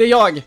Det 0.00 0.04
är 0.04 0.08
jag! 0.08 0.42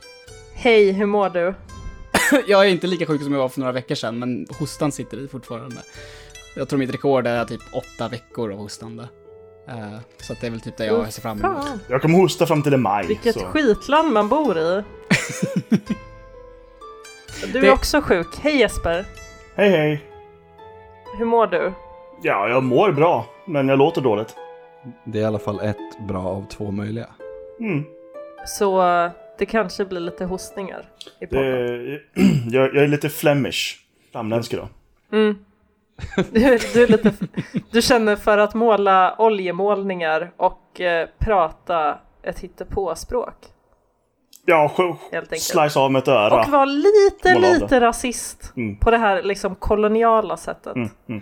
Hej, 0.53 0.91
hur 0.91 1.05
mår 1.05 1.29
du? 1.29 1.53
jag 2.47 2.65
är 2.65 2.69
inte 2.69 2.87
lika 2.87 3.05
sjuk 3.05 3.21
som 3.21 3.33
jag 3.33 3.39
var 3.39 3.49
för 3.49 3.59
några 3.59 3.71
veckor 3.71 3.95
sedan, 3.95 4.19
men 4.19 4.47
hostan 4.59 4.91
sitter 4.91 5.17
i 5.17 5.27
fortfarande. 5.27 5.75
Jag 6.55 6.69
tror 6.69 6.79
mitt 6.79 6.93
rekord 6.93 7.27
är 7.27 7.45
typ 7.45 7.61
åtta 7.73 8.07
veckor 8.07 8.51
av 8.51 8.57
hostande. 8.57 9.03
Uh, 9.69 9.97
så 10.17 10.33
att 10.33 10.41
det 10.41 10.47
är 10.47 10.51
väl 10.51 10.61
typ 10.61 10.77
det 10.77 10.85
jag 10.85 11.13
ser 11.13 11.21
fram 11.21 11.39
emot. 11.41 11.63
Fan, 11.65 11.79
Jag 11.89 12.01
kommer 12.01 12.17
hosta 12.17 12.45
fram 12.45 12.63
till 12.63 12.73
i 12.73 12.77
maj. 12.77 13.07
vilket 13.07 13.33
så. 13.39 13.45
skitland 13.45 14.11
man 14.13 14.29
bor 14.29 14.57
i. 14.57 14.83
Du 17.53 17.57
är 17.59 17.61
Det- 17.61 17.71
också 17.71 18.01
sjuk. 18.01 18.27
Hej 18.41 18.57
Jesper, 18.59 19.05
Hej 19.55 19.69
hej. 19.69 20.03
hur 21.17 21.25
mår 21.25 21.47
du? 21.47 21.73
Ja, 22.21 22.49
jag 22.49 22.63
mår 22.63 22.91
bra, 22.91 23.25
men 23.45 23.69
jag 23.69 23.79
låter 23.79 24.01
dåligt. 24.01 24.35
Det 25.05 25.17
är 25.17 25.21
i 25.21 25.25
alla 25.25 25.39
fall 25.39 25.59
ett 25.59 25.99
bra 26.07 26.21
av 26.23 26.45
två 26.49 26.71
möjliga. 26.71 27.07
Mm. 27.59 27.83
Så 28.47 28.81
det 29.37 29.45
kanske 29.45 29.85
blir 29.85 29.99
lite 29.99 30.25
hostningar 30.25 30.89
i 31.19 31.27
podden. 31.27 31.45
Det, 31.51 31.99
jag, 32.51 32.75
jag 32.75 32.83
är 32.83 32.87
lite 32.87 33.09
flemish. 33.09 33.79
Flamländsk 34.11 34.53
idag. 34.53 34.67
Mm. 35.11 35.37
Du, 36.31 36.59
du, 36.73 36.87
lite, 36.87 37.13
du 37.71 37.81
känner 37.81 38.15
för 38.15 38.37
att 38.37 38.53
måla 38.53 39.15
oljemålningar 39.17 40.31
och 40.37 40.81
eh, 40.81 41.09
prata 41.17 41.99
ett 42.23 42.39
hittepåspråk. 42.39 43.35
Ja, 44.45 44.71
slice 45.37 45.79
av 45.79 45.91
med 45.91 45.99
ett 45.99 46.07
öra. 46.07 46.39
Och 46.39 46.51
vara 46.51 46.65
lite, 46.65 47.33
Måla 47.33 47.47
av 47.47 47.53
lite 47.53 47.79
rasist. 47.79 48.53
Mm. 48.55 48.77
På 48.77 48.91
det 48.91 48.97
här 48.97 49.23
liksom 49.23 49.55
koloniala 49.55 50.37
sättet. 50.37 50.75
Mm, 50.75 50.89
mm. 51.09 51.21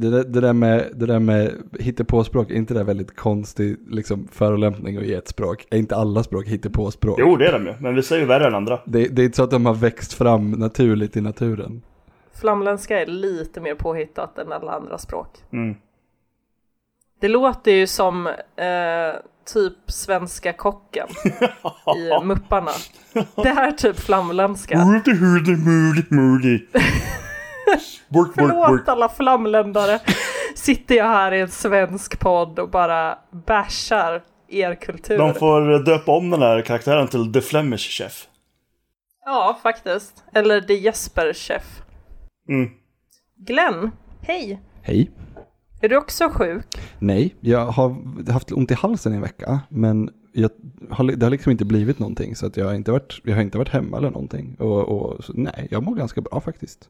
Det 0.00 0.10
där, 0.10 0.24
det 0.24 0.40
där 0.40 0.52
med, 0.52 0.88
det 0.94 1.06
där 1.06 1.18
med 1.18 1.52
hittepåspråk, 1.80 2.50
är 2.50 2.54
inte 2.54 2.74
det 2.74 2.84
väldigt 2.84 3.16
konstig 3.16 3.76
liksom, 3.88 4.28
förolämpning 4.32 4.96
att 4.96 5.06
ge 5.06 5.14
ett 5.14 5.28
språk? 5.28 5.66
Är 5.70 5.78
inte 5.78 5.96
alla 5.96 6.22
språk 6.22 6.46
hittepåspråk? 6.46 7.18
Jo, 7.20 7.36
det 7.36 7.46
är 7.46 7.52
de 7.52 7.66
ju. 7.66 7.74
Men 7.80 7.94
vissa 7.94 8.16
är 8.16 8.20
ju 8.20 8.26
värre 8.26 8.46
än 8.46 8.54
andra. 8.54 8.80
Det, 8.84 9.08
det 9.08 9.22
är 9.22 9.24
inte 9.24 9.36
så 9.36 9.44
att 9.44 9.50
de 9.50 9.66
har 9.66 9.74
växt 9.74 10.12
fram 10.12 10.50
naturligt 10.50 11.16
i 11.16 11.20
naturen. 11.20 11.82
Flamländska 12.40 13.00
är 13.00 13.06
lite 13.06 13.60
mer 13.60 13.74
påhittat 13.74 14.38
än 14.38 14.52
alla 14.52 14.72
andra 14.72 14.98
språk. 14.98 15.28
Mm. 15.52 15.76
Det 17.20 17.28
låter 17.28 17.72
ju 17.72 17.86
som 17.86 18.26
eh, 18.26 19.14
typ 19.52 19.74
svenska 19.86 20.52
kocken 20.52 21.08
i 21.96 22.24
Mupparna. 22.24 22.70
Det 23.36 23.48
här 23.48 23.68
är 23.68 23.72
typ 23.72 24.00
flamländska. 24.00 24.78
Förlåt 28.34 28.88
alla 28.88 29.08
flamländare. 29.08 30.00
Sitter 30.54 30.94
jag 30.94 31.04
här 31.04 31.32
i 31.32 31.40
en 31.40 31.48
svensk 31.48 32.18
podd 32.18 32.58
och 32.58 32.70
bara 32.70 33.18
bashar 33.46 34.22
er 34.48 34.74
kultur. 34.74 35.18
De 35.18 35.34
får 35.34 35.84
döpa 35.84 36.12
om 36.12 36.30
den 36.30 36.42
här 36.42 36.62
karaktären 36.62 37.08
till 37.08 37.32
The 37.32 37.40
Flemish 37.40 37.90
Chef. 37.90 38.26
Ja, 39.24 39.58
faktiskt. 39.62 40.24
Eller 40.34 40.60
The 40.60 40.74
Jesper 40.74 41.32
Chef. 41.32 41.82
Mm. 42.48 42.70
Glenn, 43.36 43.90
hej. 44.22 44.60
Hej. 44.82 45.10
Är 45.80 45.88
du 45.88 45.96
också 45.96 46.28
sjuk? 46.28 46.66
Nej, 46.98 47.34
jag 47.40 47.66
har 47.66 47.96
haft 48.32 48.52
ont 48.52 48.70
i 48.70 48.74
halsen 48.74 49.12
i 49.12 49.16
en 49.16 49.22
vecka, 49.22 49.60
men 49.68 50.10
jag 50.32 50.50
har, 50.90 51.04
det 51.04 51.26
har 51.26 51.30
liksom 51.30 51.52
inte 51.52 51.64
blivit 51.64 51.98
någonting, 51.98 52.36
så 52.36 52.46
att 52.46 52.56
jag, 52.56 52.66
har 52.66 52.74
inte 52.74 52.92
varit, 52.92 53.20
jag 53.24 53.34
har 53.34 53.42
inte 53.42 53.58
varit 53.58 53.68
hemma 53.68 53.96
eller 53.96 54.10
någonting. 54.10 54.56
Och, 54.58 54.82
och, 54.82 55.24
så, 55.24 55.32
nej, 55.36 55.68
jag 55.70 55.82
mår 55.82 55.94
ganska 55.94 56.20
bra 56.20 56.40
faktiskt. 56.40 56.88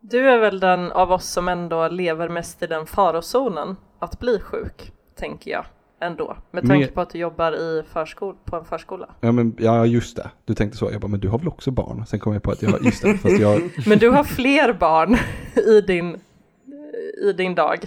Du 0.00 0.30
är 0.30 0.38
väl 0.38 0.60
den 0.60 0.92
av 0.92 1.12
oss 1.12 1.26
som 1.30 1.48
ändå 1.48 1.88
lever 1.88 2.28
mest 2.28 2.62
i 2.62 2.66
den 2.66 2.86
farozonen 2.86 3.76
att 3.98 4.18
bli 4.18 4.40
sjuk, 4.40 4.92
tänker 5.18 5.50
jag. 5.50 5.64
Ändå. 6.02 6.36
Med 6.50 6.66
tanke 6.66 6.86
Mer- 6.86 6.92
på 6.92 7.00
att 7.00 7.10
du 7.10 7.18
jobbar 7.18 7.52
i 7.52 7.82
förskol 7.92 8.34
på 8.44 8.56
en 8.56 8.64
förskola. 8.64 9.08
Ja, 9.20 9.32
men, 9.32 9.56
ja, 9.58 9.86
just 9.86 10.16
det. 10.16 10.30
Du 10.44 10.54
tänkte 10.54 10.78
så. 10.78 10.90
Jag 10.92 11.00
bara, 11.00 11.08
men 11.08 11.20
du 11.20 11.28
har 11.28 11.38
väl 11.38 11.48
också 11.48 11.70
barn? 11.70 12.06
Sen 12.06 12.20
kom 12.20 12.32
jag 12.32 12.42
på 12.42 12.50
att 12.50 12.62
jag, 12.62 12.84
just 12.84 13.02
det, 13.02 13.18
fast 13.18 13.38
jag, 13.38 13.70
Men 13.86 13.98
du 13.98 14.08
har 14.10 14.24
fler 14.24 14.72
barn 14.72 15.16
i 15.66 15.80
din, 15.80 16.20
i 17.22 17.32
din 17.32 17.54
dag. 17.54 17.78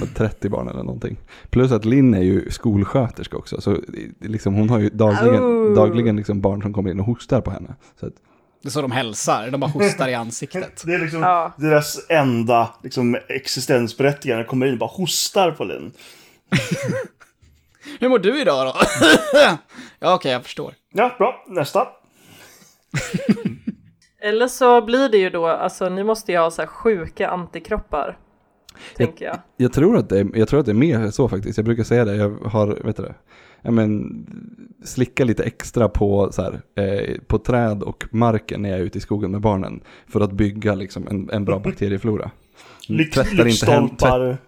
har 0.00 0.14
30 0.14 0.48
barn 0.48 0.68
eller 0.68 0.82
någonting. 0.82 1.16
Plus 1.50 1.72
att 1.72 1.84
Linn 1.84 2.14
är 2.14 2.22
ju 2.22 2.50
skolsköterska 2.50 3.36
också, 3.36 3.60
så 3.60 3.76
liksom, 4.20 4.54
hon 4.54 4.70
har 4.70 4.78
ju 4.78 4.88
dagligen, 4.90 5.42
Oh. 5.44 5.74
dagligen 5.74 6.16
liksom 6.16 6.40
barn 6.40 6.62
som 6.62 6.72
kommer 6.72 6.90
in 6.90 7.00
och 7.00 7.06
hostar 7.06 7.40
på 7.40 7.50
henne. 7.50 7.74
Så 8.00 8.06
att, 8.06 8.12
Det 8.62 8.68
är 8.68 8.70
så 8.70 8.82
de 8.82 8.90
hälsar, 8.90 9.50
de 9.50 9.60
bara 9.60 9.70
hostar 9.70 10.08
i 10.08 10.14
ansiktet. 10.14 10.82
Det 10.86 10.94
är 10.94 10.98
liksom 10.98 11.20
Ja. 11.22 11.52
deras 11.56 12.06
enda 12.08 12.74
liksom, 12.82 13.16
existensberättigande. 13.28 14.44
Kommer 14.44 14.66
in 14.66 14.72
och 14.72 14.78
bara 14.78 14.90
hostar 14.90 15.50
på 15.50 15.64
Linn. 15.64 15.92
Hur 18.00 18.08
mår 18.08 18.18
du 18.18 18.40
idag 18.40 18.66
då? 18.66 18.74
ja, 19.98 20.14
okej, 20.14 20.32
jag 20.32 20.42
förstår. 20.42 20.74
Ja, 20.92 21.14
bra. 21.18 21.44
Nästa. 21.48 21.86
Eller 24.22 24.48
så 24.48 24.82
blir 24.82 25.08
det 25.08 25.18
ju 25.18 25.30
då, 25.30 25.46
alltså 25.46 25.88
ni 25.88 26.04
måste 26.04 26.32
ju 26.32 26.38
ha 26.38 26.50
så 26.50 26.62
här 26.62 26.66
sjuka 26.66 27.28
antikroppar. 27.28 28.18
Tänker 28.96 29.24
jag. 29.24 29.38
jag, 29.56 29.72
tror 29.72 29.96
att 29.96 30.08
det 30.08 30.18
är, 30.18 30.26
jag 30.34 30.48
tror 30.48 30.60
att 30.60 30.66
det 30.66 30.72
är 30.72 30.74
mer 30.74 31.10
så 31.10 31.28
faktiskt. 31.28 31.58
Jag 31.58 31.64
brukar 31.64 31.84
säga 31.84 32.04
det, 32.04 32.16
jag 32.16 32.30
har, 32.30 32.66
vet 32.66 32.96
du 32.96 33.02
det, 33.02 33.14
ja, 33.62 33.70
men, 33.70 34.26
slicka 34.84 35.24
lite 35.24 35.42
extra 35.42 35.88
på, 35.88 36.32
så 36.32 36.42
här, 36.42 36.60
eh, 36.74 37.20
på 37.26 37.38
träd 37.38 37.82
och 37.82 38.04
marken 38.10 38.62
när 38.62 38.70
jag 38.70 38.78
är 38.78 38.84
ute 38.84 38.98
i 38.98 39.00
skogen 39.00 39.30
med 39.30 39.40
barnen. 39.40 39.80
För 40.06 40.20
att 40.20 40.32
bygga 40.32 40.74
liksom, 40.74 41.08
en, 41.08 41.30
en 41.30 41.44
bra 41.44 41.58
bakterieflora. 41.58 42.30
Lyx, 42.88 43.14
Tvättar 43.14 43.30
inte, 43.30 43.44
lyktstolpar. 43.44 44.38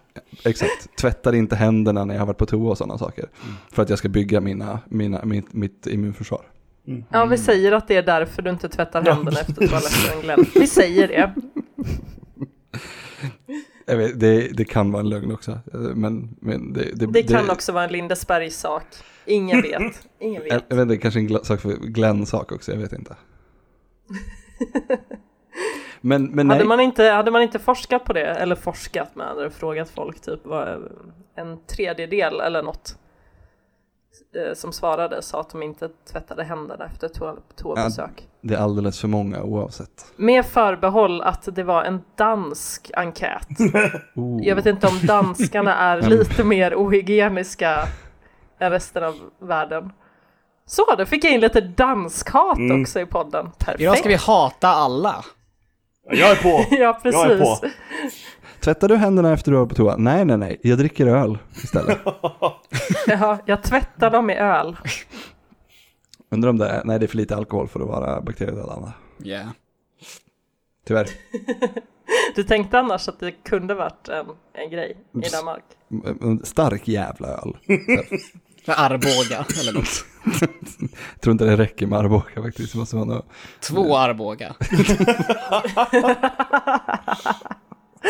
Exakt, 0.45 0.95
tvättar 0.97 1.35
inte 1.35 1.55
händerna 1.55 2.05
när 2.05 2.13
jag 2.13 2.21
har 2.21 2.27
varit 2.27 2.37
på 2.37 2.45
toa 2.45 2.71
och 2.71 2.77
sådana 2.77 2.97
saker. 2.97 3.25
För 3.71 3.83
att 3.83 3.89
jag 3.89 3.99
ska 3.99 4.09
bygga 4.09 4.41
mina, 4.41 4.79
mina, 4.85 5.25
mitt, 5.25 5.53
mitt 5.53 5.87
immunförsvar. 5.87 6.41
Ja, 7.09 7.25
vi 7.25 7.37
säger 7.37 7.71
att 7.71 7.87
det 7.87 7.95
är 7.95 8.03
därför 8.03 8.41
du 8.41 8.49
inte 8.49 8.69
tvättar 8.69 9.01
händerna 9.01 9.39
efter 9.39 9.53
toaletten, 9.67 10.21
Glenn. 10.21 10.45
Vi 10.55 10.67
säger 10.67 11.07
det. 11.07 11.33
Vet, 13.95 14.19
det, 14.19 14.47
det 14.47 14.65
kan 14.65 14.91
vara 14.91 14.99
en 14.99 15.09
lögn 15.09 15.31
också. 15.31 15.59
Men, 15.95 16.35
men 16.39 16.73
det, 16.73 16.91
det, 16.95 17.05
Det 17.05 17.23
kan 17.23 17.49
också 17.49 17.71
vara 17.71 17.83
en 17.83 17.91
Lindesbergs 17.91 18.59
sak. 18.59 18.83
Ingen 19.25 19.61
vet. 19.61 20.07
Ingen 20.19 20.43
vet. 20.43 20.63
jag 20.67 20.75
vet 20.75 20.83
inte, 20.83 20.97
kanske 20.97 21.19
en 21.19 21.45
sak 21.45 21.61
för 21.61 21.73
Glenn 21.73 22.25
sak 22.25 22.51
också, 22.51 22.71
jag 22.71 22.79
vet 22.79 22.93
inte. 22.93 23.15
men, 26.01 26.25
men 26.25 26.47
nej. 26.47 26.57
Hade 26.57 26.67
man, 26.67 26.79
inte, 26.79 27.03
hade 27.03 27.31
man 27.31 27.41
inte 27.41 27.59
forskat 27.59 28.05
på 28.05 28.13
det, 28.13 28.25
eller 28.25 28.55
forskat 28.55 29.09
men 29.13 29.27
hade 29.27 29.49
frågat 29.49 29.89
folk 29.89 30.21
typ 30.21 30.39
vad 30.43 30.91
en 31.35 31.65
tredjedel 31.65 32.39
eller 32.39 32.63
något 32.63 32.97
som 34.55 34.73
svarade 34.73 35.21
sa 35.21 35.39
att 35.39 35.49
de 35.49 35.63
inte 35.63 35.89
tvättade 36.11 36.43
händerna 36.43 36.85
efter 36.85 37.07
toa- 37.07 37.37
toabesök. 37.55 38.27
Det 38.41 38.53
är 38.53 38.57
alldeles 38.57 38.99
för 38.99 39.07
många 39.07 39.43
oavsett. 39.43 40.05
Med 40.15 40.45
förbehåll 40.45 41.21
att 41.21 41.47
det 41.55 41.63
var 41.63 41.83
en 41.83 42.01
dansk 42.15 42.91
enkät. 42.93 43.47
Oh. 44.15 44.43
Jag 44.45 44.55
vet 44.55 44.65
inte 44.65 44.87
om 44.87 44.99
danskarna 45.03 45.75
är 45.77 46.01
lite 46.01 46.43
mer 46.43 46.75
ohygieniska 46.75 47.87
än 48.59 48.71
resten 48.71 49.03
av 49.03 49.15
världen. 49.39 49.91
Så, 50.65 50.95
då 50.97 51.05
fick 51.05 51.23
jag 51.23 51.33
in 51.33 51.39
lite 51.39 51.61
danskhat 51.61 52.57
Mm. 52.57 52.81
också 52.81 52.99
i 52.99 53.05
podden. 53.05 53.51
Perfekt. 53.57 53.81
Idag 53.81 53.97
ska 53.97 54.09
vi 54.09 54.15
hata 54.15 54.67
alla. 54.67 55.25
Ja, 56.09 56.15
Jag 56.15 56.31
är 56.31 56.35
på. 56.35 56.75
Ja, 56.75 56.99
precis. 57.03 57.21
Jag 57.21 57.31
är 57.31 57.39
på. 57.39 57.57
Tvättar 58.63 58.87
du 58.87 58.95
händerna 58.95 59.33
efter 59.33 59.51
du 59.51 59.57
har 59.57 59.65
på 59.65 59.75
toa? 59.75 59.95
Nej, 59.97 60.25
nej, 60.25 60.37
nej. 60.37 60.59
Jag 60.61 60.77
dricker 60.77 61.07
öl 61.07 61.37
istället. 61.63 61.99
Ja, 63.07 63.37
jag 63.45 63.63
tvättar 63.63 64.11
dem 64.11 64.29
i 64.29 64.35
öl. 64.35 64.77
Undrar 66.29 66.49
om 66.49 66.57
det 66.57 66.69
är, 66.69 66.81
nej 66.85 66.99
det 66.99 67.05
är 67.05 67.07
för 67.07 67.17
lite 67.17 67.35
alkohol 67.35 67.67
för 67.67 67.79
att 67.79 67.87
vara 67.87 68.21
bakteriedödande. 68.21 68.87
Yeah. 69.23 69.47
Tyvärr. 70.87 71.07
Du 72.35 72.43
tänkte 72.43 72.79
annars 72.79 73.07
att 73.07 73.19
det 73.19 73.31
kunde 73.31 73.73
varit 73.73 74.07
en, 74.07 74.25
en 74.53 74.69
grej 74.69 74.97
i 75.23 75.29
Danmark? 75.29 75.63
Stark 76.43 76.87
jävla 76.87 77.27
öl. 77.27 77.57
För 78.65 78.73
Arboga, 78.77 79.45
eller 79.61 79.73
något. 79.73 80.05
Jag 81.13 81.21
tror 81.21 81.31
inte 81.31 81.45
det 81.45 81.57
räcker 81.57 81.87
med 81.87 81.99
Arboga 81.99 82.41
faktiskt. 82.43 82.73
Det 82.73 82.79
måste 82.79 82.95
vara 82.95 83.05
något. 83.05 83.25
Två 83.59 83.97
Arboga. 83.97 84.55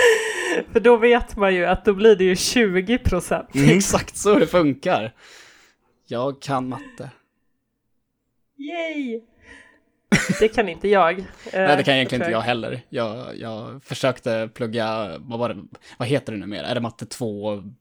För 0.71 0.79
då 0.79 0.97
vet 0.97 1.35
man 1.35 1.55
ju 1.55 1.65
att 1.65 1.85
då 1.85 1.93
blir 1.93 2.15
det 2.15 2.23
ju 2.23 2.35
20 2.35 2.97
procent. 2.97 3.49
Exakt 3.55 4.17
så 4.17 4.39
det 4.39 4.47
funkar. 4.47 5.13
Jag 6.07 6.41
kan 6.41 6.69
matte. 6.69 7.09
Yay! 8.57 9.21
Det 10.39 10.47
kan 10.47 10.69
inte 10.69 10.87
jag. 10.87 11.19
Eh, 11.19 11.25
Nej, 11.53 11.77
det 11.77 11.83
kan 11.83 11.95
egentligen 11.95 12.21
inte 12.21 12.31
jag 12.31 12.41
heller. 12.41 12.81
Jag, 12.89 13.37
jag 13.37 13.83
försökte 13.83 14.49
plugga, 14.53 15.17
vad 15.19 15.39
var 15.39 15.49
det, 15.49 15.63
vad 15.97 16.07
heter 16.07 16.33
det 16.33 16.39
numera? 16.39 16.67
Är 16.67 16.75
det 16.75 16.81
matte 16.81 17.05
2B? 17.05 17.73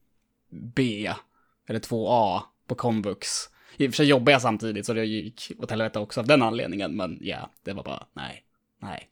Eller 1.67 1.79
2A 1.79 2.41
på 2.67 2.75
komvux? 2.75 3.27
I 3.77 3.87
och 3.87 3.91
för 3.91 3.95
sig 3.95 4.05
jobbar 4.05 4.31
jag 4.31 4.41
samtidigt 4.41 4.85
så 4.85 4.93
det 4.93 5.05
gick 5.05 5.51
åt 5.59 5.69
helvete 5.71 5.99
också 5.99 6.19
av 6.19 6.27
den 6.27 6.41
anledningen, 6.41 6.95
men 6.95 7.17
ja, 7.21 7.49
det 7.63 7.73
var 7.73 7.83
bara, 7.83 8.05
nej, 8.13 8.43
nej. 8.81 9.09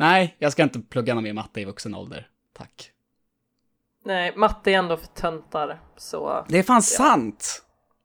Nej, 0.00 0.36
jag 0.38 0.52
ska 0.52 0.62
inte 0.62 0.80
plugga 0.80 1.14
någon 1.14 1.24
mer 1.24 1.32
matte 1.32 1.60
i 1.60 1.64
vuxen 1.64 1.94
ålder. 1.94 2.28
Tack. 2.52 2.90
Nej, 4.04 4.32
matte 4.36 4.70
är 4.70 4.78
ändå 4.78 4.96
för 4.96 5.06
töntar. 5.06 5.80
Så 5.96 6.44
Det 6.48 6.58
är 6.58 6.62
fan 6.62 6.82
sant! 6.82 7.62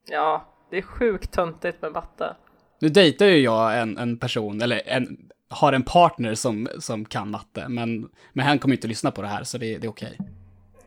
ja, 0.07 0.45
Det 0.69 0.77
är 0.77 0.81
sjukt 0.81 1.31
töntigt 1.31 1.81
med 1.81 1.91
matte. 1.91 2.35
Nu 2.79 2.89
dejtar 2.89 3.25
ju 3.25 3.37
jag 3.37 3.79
en, 3.79 3.97
en 3.97 4.17
person, 4.17 4.61
eller 4.61 4.81
en, 4.85 5.17
har 5.49 5.73
en 5.73 5.83
partner 5.83 6.35
som, 6.35 6.67
som 6.79 7.05
kan 7.05 7.29
matte, 7.31 7.67
men, 7.69 8.09
men 8.33 8.45
han 8.45 8.59
kommer 8.59 8.73
ju 8.73 8.77
inte 8.77 8.87
lyssna 8.87 9.11
på 9.11 9.21
det 9.21 9.27
här, 9.27 9.43
så 9.43 9.57
det, 9.57 9.77
det 9.77 9.87
är 9.87 9.89
okej. 9.89 10.17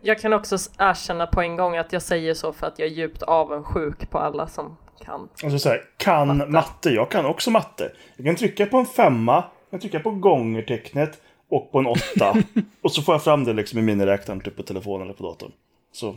Jag 0.01 0.21
kan 0.21 0.33
också 0.33 0.57
erkänna 0.79 1.27
på 1.27 1.41
en 1.41 1.57
gång 1.57 1.77
att 1.77 1.93
jag 1.93 2.03
säger 2.03 2.35
så 2.35 2.53
för 2.53 2.67
att 2.67 2.79
jag 2.79 2.89
är 2.89 2.93
djupt 2.93 3.23
avundsjuk 3.23 4.11
på 4.11 4.19
alla 4.19 4.47
som 4.49 4.77
kan. 5.05 5.29
Alltså 5.43 5.59
så 5.59 5.69
här, 5.69 5.83
kan 5.97 6.53
matte. 6.53 6.91
Jag 6.91 7.11
kan 7.11 7.27
också 7.27 7.51
matte. 7.51 7.93
Jag 8.17 8.27
kan 8.27 8.37
trycka 8.37 8.67
på 8.67 8.77
en 8.77 8.87
femma, 8.87 9.45
jag 9.71 9.81
trycka 9.81 10.01
på 10.01 10.11
gångertecknet 10.11 11.23
och 11.49 11.73
på 11.73 11.79
en 11.79 11.87
åtta. 11.87 12.37
och 12.83 12.93
så 12.93 13.03
får 13.03 13.15
jag 13.15 13.25
fram 13.25 13.45
det 13.45 13.53
liksom 13.53 13.79
i 13.79 13.83
miniräknaren, 13.83 14.41
typ 14.41 14.57
på 14.57 14.63
telefonen 14.63 15.03
eller 15.03 15.15
på 15.15 15.23
datorn. 15.23 15.53
Så 15.93 16.17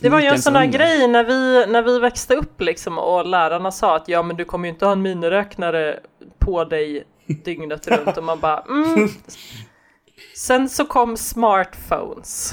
Det 0.00 0.08
var 0.08 0.20
ju 0.20 0.26
en 0.26 0.42
sån 0.42 0.52
där 0.52 0.66
grej 0.66 1.08
när 1.08 1.24
vi, 1.24 1.66
när 1.72 1.82
vi 1.82 1.98
växte 1.98 2.34
upp 2.34 2.60
liksom 2.60 2.98
och 2.98 3.26
lärarna 3.26 3.70
sa 3.70 3.96
att 3.96 4.08
ja 4.08 4.22
men 4.22 4.36
du 4.36 4.44
kommer 4.44 4.68
ju 4.68 4.72
inte 4.72 4.84
ha 4.84 4.92
en 4.92 5.02
miniräknare 5.02 6.00
på 6.38 6.64
dig 6.64 7.04
dygnet 7.44 7.88
runt 7.88 8.16
och 8.16 8.24
man 8.24 8.40
bara 8.40 8.60
mm. 8.60 9.08
Sen 10.36 10.68
så 10.68 10.86
kom 10.86 11.16
smartphones. 11.16 12.52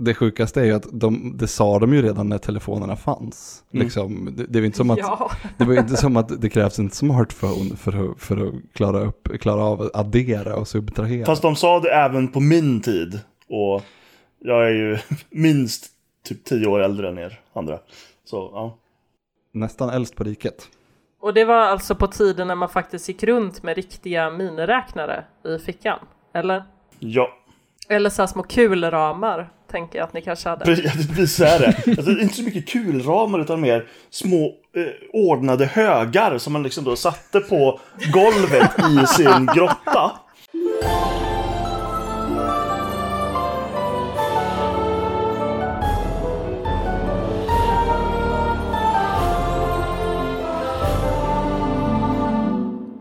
Det 0.00 0.14
sjukaste 0.14 0.60
är 0.60 0.64
ju 0.64 0.72
att 0.72 0.86
de, 0.92 1.36
det 1.36 1.46
sa 1.46 1.78
de 1.78 1.94
ju 1.94 2.02
redan 2.02 2.28
när 2.28 2.38
telefonerna 2.38 2.96
fanns. 2.96 3.64
Liksom, 3.70 4.34
det, 4.36 4.46
det, 4.46 4.60
var 4.60 4.66
inte 4.66 4.76
som 4.76 4.90
att, 4.90 4.98
Ja, 4.98 5.30
det 5.58 5.64
var 5.64 5.74
inte 5.74 5.96
som 5.96 6.16
att 6.16 6.40
det 6.40 6.48
krävs 6.48 6.78
en 6.78 6.90
smartphone 6.90 7.76
för 7.76 8.10
att, 8.10 8.20
för 8.20 8.48
att 8.48 8.54
klara, 8.72 9.00
upp, 9.00 9.28
klara 9.40 9.64
av 9.64 9.82
att 9.82 9.96
addera 9.96 10.56
och 10.56 10.68
subtrahera. 10.68 11.26
Fast 11.26 11.42
de 11.42 11.56
sa 11.56 11.80
det 11.80 11.90
även 11.90 12.28
på 12.28 12.40
min 12.40 12.80
tid. 12.80 13.20
Och 13.48 13.82
jag 14.38 14.66
är 14.66 14.74
ju 14.74 14.98
minst 15.30 15.86
typ 16.24 16.44
tio 16.44 16.66
år 16.66 16.80
äldre 16.80 17.08
än 17.08 17.18
er 17.18 17.40
andra. 17.52 17.78
Så 18.24 18.50
ja. 18.54 18.78
Nästan 19.52 19.90
äldst 19.90 20.16
på 20.16 20.24
riket. 20.24 20.68
och 21.20 21.34
det 21.34 21.44
var 21.44 21.60
alltså 21.60 21.94
på 21.94 22.06
tiden 22.06 22.48
när 22.48 22.54
man 22.54 22.68
faktiskt 22.68 23.08
gick 23.08 23.22
runt 23.22 23.62
med 23.62 23.76
riktiga 23.76 24.30
miniräknare 24.30 25.24
i 25.44 25.58
fickan. 25.58 25.98
Eller? 26.34 26.64
Ja, 26.98 27.28
Eller 27.88 28.10
så 28.10 28.22
här 28.22 28.26
små 28.26 28.42
kulramar 28.42 29.50
tänker 29.70 29.98
jag 29.98 30.06
att 30.06 30.12
ni 30.12 30.22
kanske 30.22 30.48
hade. 30.48 30.64
precis 30.64 31.36
så 31.36 31.44
är 31.44 31.58
det. 31.58 31.66
Alltså, 31.66 32.02
det 32.02 32.20
är 32.20 32.22
inte 32.22 32.34
så 32.34 32.42
mycket 32.42 32.68
kulramar 32.68 33.40
utan 33.40 33.60
mer 33.60 33.86
små 34.10 34.46
eh, 34.46 34.84
ordnade 35.12 35.66
högar 35.66 36.38
som 36.38 36.52
man 36.52 36.62
liksom 36.62 36.84
då 36.84 36.96
satte 36.96 37.40
på 37.40 37.80
golvet 38.12 38.70
i 38.78 39.06
sin 39.06 39.46
grotta. 39.54 40.12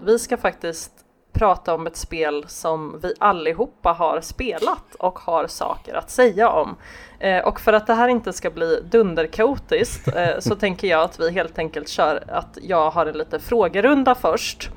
Vi 0.06 0.20
ska 0.20 0.38
faktiskt 0.38 0.92
prata 1.38 1.74
om 1.74 1.88
ett 1.88 1.98
spel 1.98 2.46
som 2.48 3.00
vi 3.04 3.14
allihopa 3.20 3.92
har 3.92 4.22
spelat 4.22 4.96
och 5.00 5.20
har 5.20 5.48
saker 5.48 5.94
att 5.94 6.10
säga 6.10 6.50
om. 6.50 6.76
Eh, 7.20 7.46
och 7.46 7.60
för 7.60 7.74
att 7.74 7.88
det 7.88 7.94
här 7.94 8.08
inte 8.08 8.34
ska 8.34 8.50
bli 8.50 8.80
dunderkaotiskt 8.92 10.08
eh, 10.16 10.40
så 10.40 10.56
tänker 10.60 10.88
jag 10.88 11.02
att 11.02 11.20
vi 11.20 11.32
helt 11.32 11.60
enkelt 11.60 11.90
kör 11.90 12.24
att 12.28 12.58
jag 12.62 12.92
har 12.92 13.06
en 13.06 13.18
liten 13.18 13.40
frågerunda 13.40 14.16
först. 14.16 14.70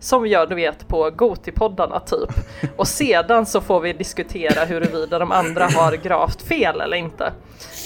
Som 0.00 0.22
vi 0.22 0.28
gör 0.28 0.46
du 0.46 0.54
vet 0.54 0.88
på 0.88 1.10
Gotipoddarna 1.10 2.00
typ. 2.00 2.30
Och 2.76 2.88
sedan 2.88 3.46
så 3.46 3.60
får 3.60 3.80
vi 3.80 3.92
diskutera 3.92 4.64
huruvida 4.64 5.18
de 5.18 5.32
andra 5.32 5.64
har 5.64 5.92
gravt 5.92 6.42
fel 6.42 6.80
eller 6.80 6.96
inte. 6.96 7.32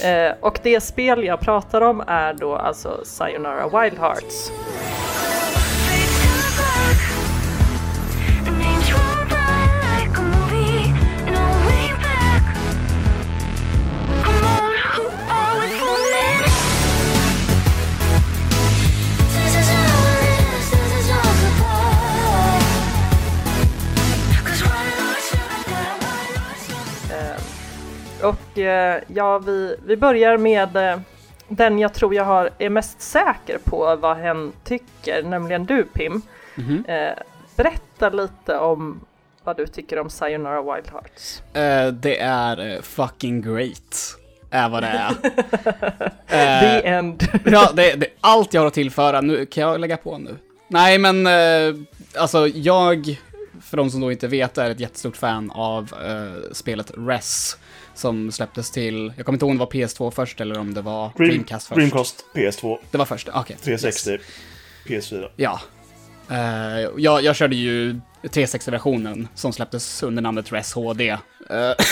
Eh, 0.03 0.31
och 0.41 0.59
det 0.63 0.81
spel 0.81 1.23
jag 1.23 1.39
pratar 1.39 1.81
om 1.81 2.03
är 2.07 2.33
då 2.33 2.55
alltså 2.55 3.01
Sayonara 3.03 3.81
Wild 3.81 3.99
Hearts. 3.99 4.51
Och 28.23 28.57
eh, 28.59 29.01
ja, 29.07 29.39
vi, 29.39 29.75
vi 29.85 29.97
börjar 29.97 30.37
med 30.37 30.75
eh, 30.75 30.99
den 31.47 31.79
jag 31.79 31.93
tror 31.93 32.15
jag 32.15 32.25
har, 32.25 32.49
är 32.57 32.69
mest 32.69 33.01
säker 33.01 33.57
på 33.63 33.95
vad 33.95 34.17
hen 34.17 34.51
tycker, 34.63 35.23
nämligen 35.23 35.65
du 35.65 35.83
Pim. 35.83 36.21
Mhm. 36.55 36.85
Eh, 36.87 37.13
berätta 37.55 38.09
lite 38.09 38.57
om 38.57 39.01
vad 39.43 39.57
du 39.57 39.67
tycker 39.67 39.99
om 39.99 40.09
Sayonara 40.09 40.61
Wild 40.61 40.91
Hearts. 40.91 41.41
Eh, 41.53 41.93
det 41.93 42.19
är 42.19 42.81
fucking 42.81 43.41
great, 43.41 44.17
är 44.51 44.69
vad 44.69 44.83
det 44.83 44.87
är. 44.87 45.13
The 46.81 46.87
end. 46.87 47.23
ja, 47.45 47.71
det, 47.73 47.95
det, 47.95 48.07
allt 48.21 48.53
jag 48.53 48.61
har 48.61 48.67
att 48.67 48.73
tillföra, 48.73 49.21
nu 49.21 49.45
kan 49.45 49.63
jag 49.63 49.79
lägga 49.79 49.97
på 49.97 50.17
nu. 50.17 50.37
Nej, 50.67 50.97
men 50.97 51.27
eh, 51.27 51.75
alltså 52.17 52.47
jag, 52.47 53.19
för 53.61 53.77
de 53.77 53.89
som 53.89 54.01
då 54.01 54.11
inte 54.11 54.27
vet, 54.27 54.57
är 54.57 54.69
ett 54.69 54.79
jättestort 54.79 55.17
fan 55.17 55.51
av 55.51 55.93
eh, 56.05 56.51
spelet 56.51 56.91
Res. 56.97 57.57
Som 57.95 58.31
släpptes 58.31 58.71
till, 58.71 59.13
jag 59.17 59.25
kommer 59.25 59.35
inte 59.35 59.45
ihåg 59.45 59.51
om 59.51 59.57
det 59.57 59.65
var 59.65 59.71
PS2 59.71 60.11
först 60.11 60.41
eller 60.41 60.57
om 60.59 60.73
det 60.73 60.81
var 60.81 61.11
Dream, 61.17 61.29
Dreamcast 61.29 61.67
först. 61.67 61.75
Dreamcast, 61.75 62.25
PS2, 62.33 62.77
Det 62.91 62.97
var 62.97 63.05
först, 63.05 63.29
okej. 63.33 63.57
360, 63.63 64.17
PS4. 64.87 65.29
Ja. 65.35 65.59
Eh, 66.29 66.89
jag, 66.97 67.23
jag 67.23 67.35
körde 67.35 67.55
ju 67.55 67.99
360-versionen 68.23 69.27
som 69.35 69.53
släpptes 69.53 70.03
under 70.03 70.21
namnet 70.21 70.51
Res 70.51 70.73
HD. 70.73 71.09
Eh, 71.09 71.17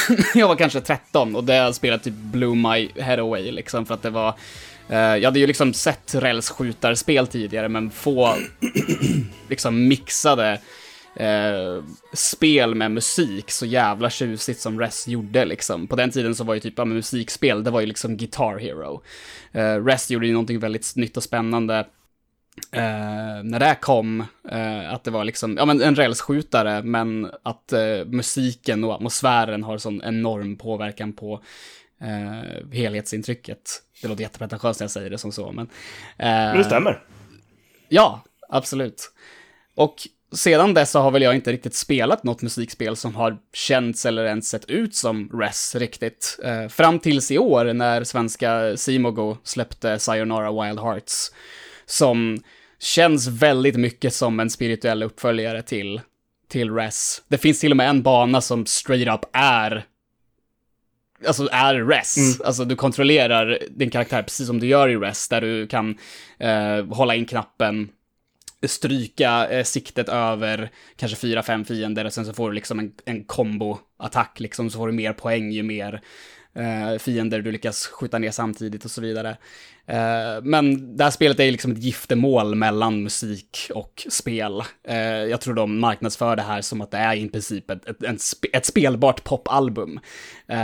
jag 0.36 0.48
var 0.48 0.56
kanske 0.56 0.82
13 0.82 1.36
och 1.36 1.44
det 1.44 1.74
spelet 1.74 2.03
typ 2.03 2.13
blew 2.13 2.56
my 2.56 2.89
head 3.01 3.20
away 3.20 3.51
liksom 3.51 3.86
för 3.86 3.94
att 3.94 4.01
det 4.01 4.10
var... 4.10 4.34
eh, 4.89 4.98
jag 4.98 5.24
hade 5.24 5.39
ju 5.39 5.48
liksom 5.48 5.74
sett 5.74 6.15
rälsskjutarspel 6.15 7.27
tidigare 7.27 7.70
men 7.70 7.91
få 7.91 8.36
liksom 9.50 9.88
mixade 9.88 10.60
eh, 11.16 11.84
spel 12.13 12.75
med 12.75 12.92
musik 12.92 13.51
så 13.51 13.66
jävla 13.66 14.10
tjusigt 14.10 14.60
som 14.60 14.80
Res 14.80 15.08
gjorde 15.08 15.46
liksom. 15.46 15.88
På 15.88 15.96
den 15.96 16.12
tiden 16.12 16.36
så 16.36 16.44
var 16.44 16.54
ju 16.54 16.60
typ 16.60 16.74
ja, 16.78 16.86
men 16.86 16.96
musikspel, 16.98 17.63
det 17.63 17.72
var 17.72 17.80
ju 17.82 17.86
liksom 17.88 18.18
Guitar 18.18 18.58
Hero. 18.58 19.01
Eh, 19.51 19.86
Res 19.86 20.12
gjorde 20.12 20.28
ju 20.28 20.34
någonting 20.34 20.60
väldigt 20.60 20.96
nytt 20.96 21.18
och 21.18 21.24
spännande 21.24 21.80
eh, 22.72 23.44
när 23.44 23.60
det 23.60 23.78
kom, 23.82 24.24
eh, 24.51 24.94
att 24.94 25.04
det 25.04 25.12
var 25.12 25.24
liksom, 25.24 25.58
ja 25.58 25.66
men 25.66 25.82
en 25.82 25.96
rälsskjutare, 25.96 26.84
men 26.84 27.32
att 27.44 27.74
eh, 27.74 28.06
musiken 28.06 28.84
och 28.84 28.94
atmosfären 28.94 29.63
har 29.63 29.78
sån 29.78 30.01
enorm 30.04 30.58
påverkan 30.58 31.13
på 31.13 31.44
eh, 32.01 32.72
helhetsintrycket. 32.72 33.82
Det 34.01 34.08
låter 34.08 34.22
jättepretentiöst 34.22 34.80
när 34.80 34.84
jag 34.84 34.92
säger 34.92 35.10
det 35.10 35.18
som 35.18 35.32
så, 35.32 35.51
men... 35.51 35.66
eh, 36.18 36.28
Men 36.28 36.58
det 36.58 36.63
stämmer. 36.63 37.04
Ja, 37.89 38.22
absolut. 38.50 39.12
Och 39.75 39.96
sedan 40.31 40.74
dess 40.74 40.93
har 40.93 41.12
väl 41.12 41.21
jag 41.21 41.36
inte 41.36 41.51
riktigt 41.51 41.75
spelat 41.75 42.24
något 42.24 42.41
musikspel 42.41 42.95
som 42.95 43.15
har 43.15 43.38
känts 43.53 44.05
eller 44.05 44.25
ens 44.25 44.50
sett 44.50 44.69
ut 44.69 44.95
som 44.95 45.29
Res 45.33 45.75
riktigt. 45.75 46.39
Eh, 46.43 46.67
fram 46.67 47.00
tills 47.00 47.31
i 47.31 47.38
år 47.38 47.74
när 47.74 48.03
svenska 48.03 48.77
Simogo 48.77 49.38
släppte 49.43 50.00
Sayonara 50.00 50.63
Wild 50.63 50.79
Hearts. 50.79 51.31
Som 51.86 52.39
känns 52.79 53.27
väldigt 53.27 53.75
mycket 53.75 54.13
som 54.13 54.39
en 54.39 54.50
spirituell 54.50 55.03
uppföljare 55.03 55.62
till, 55.62 56.01
till 56.50 56.74
Res. 56.74 57.21
Det 57.27 57.38
finns 57.38 57.59
till 57.59 57.71
och 57.71 57.77
med 57.77 57.89
en 57.89 58.01
bana 58.01 58.41
som 58.41 58.65
straight 58.65 59.13
up 59.13 59.29
är 59.33 59.86
Alltså 61.27 61.50
är 61.51 61.75
res. 61.75 62.41
Alltså 62.41 62.65
du 62.65 62.75
kontrollerar 62.75 63.59
din 63.69 63.89
karaktär 63.89 64.24
precis 64.24 64.48
som 64.48 64.59
du 64.59 64.67
gör 64.67 64.89
i 64.89 64.95
res, 64.95 65.29
där 65.29 65.41
du 65.41 65.67
kan 65.67 65.98
eh, 66.38 66.86
hålla 66.86 67.15
in 67.15 67.25
knappen, 67.25 67.89
stryka 68.68 69.48
eh, 69.50 69.63
siktet 69.63 70.10
över 70.10 70.72
kanske 70.96 71.18
fyra, 71.18 71.44
fem 71.44 71.66
fiender 71.66 72.06
och 72.06 72.13
sen 72.13 72.25
så 72.25 72.34
får 72.34 72.50
du 72.50 72.56
liksom 72.56 72.80
en, 72.80 72.92
en 73.06 73.24
combo-attack 73.24 74.39
liksom, 74.39 74.70
så 74.70 74.78
får 74.78 74.88
du 74.88 74.94
mer 74.94 75.13
poäng 75.13 75.51
ju 75.51 75.63
mer 75.63 76.01
eh, 76.56 76.98
fiender 77.00 77.41
du 77.41 77.51
lyckas 77.51 77.88
skjuta 77.88 78.18
ner 78.18 78.32
samtidigt 78.32 78.86
och 78.86 78.91
så 78.91 79.01
vidare. 79.01 79.38
Eh, 79.89 80.41
men 80.44 80.98
det 80.98 81.03
här 81.03 81.12
spelet 81.12 81.39
är 81.39 81.51
liksom 81.51 81.72
ett 81.72 81.84
giftermål 81.84 82.56
mellan 82.56 83.03
musik 83.03 83.72
och 83.75 84.06
spel. 84.10 84.63
Eh, 84.88 84.98
jag 85.00 85.41
tror 85.41 85.53
de 85.53 85.79
marknadsför 85.79 86.36
det 86.36 86.41
här 86.41 86.62
som 86.62 86.82
att 86.82 86.91
det 86.91 86.98
är 86.98 87.15
i 87.15 87.29
princip 87.29 87.70
ett, 87.70 87.86
ett, 87.88 88.03
ett, 88.03 88.22
spe, 88.22 88.48
ett 88.53 88.65
spelbart 88.65 89.24
popalbum. 89.24 90.00
Eh, 90.48 90.58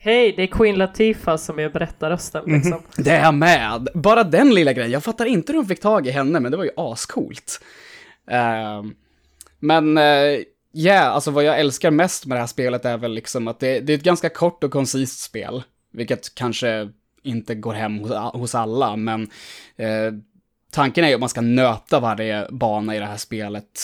Hej, 0.00 0.34
det 0.36 0.42
är 0.42 0.46
Queen 0.46 0.78
Latifah 0.78 1.36
som 1.36 1.58
är 1.58 1.68
berättarrösten 1.68 2.44
liksom. 2.46 2.82
det 2.96 3.10
är 3.10 3.24
jag 3.24 3.34
med. 3.34 3.88
Bara 3.94 4.24
den 4.24 4.54
lilla 4.54 4.72
grejen. 4.72 4.92
Jag 4.92 5.04
fattar 5.04 5.26
inte 5.26 5.52
hur 5.52 5.58
de 5.58 5.68
fick 5.68 5.80
tag 5.80 6.06
i 6.06 6.10
henne, 6.10 6.40
men 6.40 6.50
det 6.50 6.56
var 6.56 6.64
ju 6.64 6.72
ascoolt. 6.76 7.60
Uh, 8.32 8.90
men, 9.58 9.98
ja, 10.72 10.92
yeah, 10.92 11.14
alltså 11.14 11.30
vad 11.30 11.44
jag 11.44 11.60
älskar 11.60 11.90
mest 11.90 12.26
med 12.26 12.36
det 12.36 12.40
här 12.40 12.46
spelet 12.46 12.84
är 12.84 12.98
väl 12.98 13.12
liksom 13.12 13.48
att 13.48 13.60
det, 13.60 13.80
det 13.80 13.92
är 13.92 13.98
ett 13.98 14.04
ganska 14.04 14.28
kort 14.28 14.64
och 14.64 14.70
koncist 14.70 15.20
spel. 15.20 15.62
Vilket 15.90 16.34
kanske 16.34 16.88
inte 17.22 17.54
går 17.54 17.74
hem 17.74 17.98
hos, 17.98 18.10
hos 18.32 18.54
alla, 18.54 18.96
men 18.96 19.30
eh, 19.76 20.12
tanken 20.70 21.04
är 21.04 21.08
ju 21.08 21.14
att 21.14 21.20
man 21.20 21.28
ska 21.28 21.40
nöta 21.40 22.00
varje 22.00 22.46
bana 22.50 22.96
i 22.96 22.98
det 22.98 23.06
här 23.06 23.16
spelet, 23.16 23.80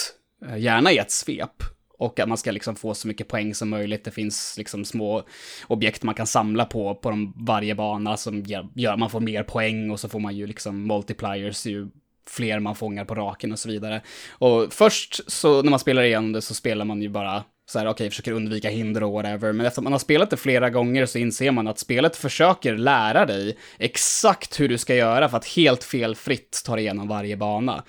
eh, 0.47 0.59
gärna 0.59 0.92
i 0.92 0.99
ett 0.99 1.11
svep. 1.11 1.62
Och 1.99 2.21
att 2.21 2.28
man 2.28 2.38
ska 2.38 2.50
liksom 2.50 2.76
få 2.76 2.95
så 2.95 3.09
mycket 3.09 3.28
poäng 3.28 3.54
som 3.54 3.68
möjligt. 3.68 4.04
Det 4.04 4.11
finns 4.11 4.54
liksom 4.59 4.85
små 4.85 5.23
objekt 5.66 6.02
man 6.02 6.14
kan 6.14 6.26
samla 6.26 6.64
på, 6.64 6.95
på 6.95 7.11
de, 7.11 7.35
varje 7.37 7.75
bana 7.75 8.16
som 8.16 8.42
gör 8.75 8.92
att 8.92 8.99
man 8.99 9.11
får 9.11 9.21
mer 9.21 9.42
poäng 9.42 9.90
och 9.90 10.00
så 10.00 10.09
får 10.09 10.21
man 10.21 10.37
ju 10.37 10.47
liksom 10.47 10.87
multipliers 10.87 11.66
ju 11.66 11.88
fler 12.30 12.61
man 12.61 12.75
fångar 12.75 13.04
på 13.04 13.14
raken 13.14 13.52
och 13.52 13.58
så 13.58 13.68
vidare. 13.68 14.00
Och 14.30 14.73
först 14.73 15.30
så 15.30 15.62
när 15.62 15.70
man 15.70 15.78
spelar 15.78 16.02
igenom 16.02 16.32
det 16.32 16.42
så 16.42 16.54
spelar 16.54 16.85
man 16.85 17.02
ju 17.02 17.08
bara 17.08 17.44
så 17.70 17.78
här, 17.78 17.87
okej, 17.87 17.92
okay, 17.92 18.11
försöker 18.11 18.32
undvika 18.32 18.68
hinder 18.68 19.02
och 19.02 19.12
whatever. 19.12 19.52
Men 19.52 19.66
eftersom 19.66 19.85
man 19.85 19.92
har 19.92 20.00
spelat 20.00 20.30
det 20.30 20.37
flera 20.37 20.70
gånger 20.70 21.06
så 21.06 21.18
inser 21.18 21.50
man 21.50 21.68
att 21.68 21.78
spelet 21.78 22.16
försöker 22.16 22.76
lära 22.76 23.26
dig 23.26 23.58
exakt 23.78 24.61
hur 24.61 24.68
du 24.68 24.78
ska 24.78 24.94
göra 24.94 25.28
för 25.28 25.37
att 25.37 25.47
helt 25.47 25.85
felfritt 25.85 26.62
ta 26.64 26.75
dig 26.75 26.85
igenom 26.85 27.08
varje 27.08 27.37
bana. 27.37 27.85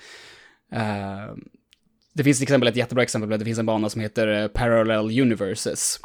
Uh, 0.72 1.36
det 2.14 2.24
finns 2.24 2.38
till 2.38 2.44
exempel 2.44 2.68
ett 2.68 2.76
jättebra 2.76 3.02
exempel, 3.02 3.38
det 3.38 3.44
finns 3.44 3.58
en 3.58 3.66
bana 3.66 3.88
som 3.88 4.00
heter 4.00 4.42
eh, 4.42 4.48
Parallel 4.48 5.20
Universes. 5.20 6.00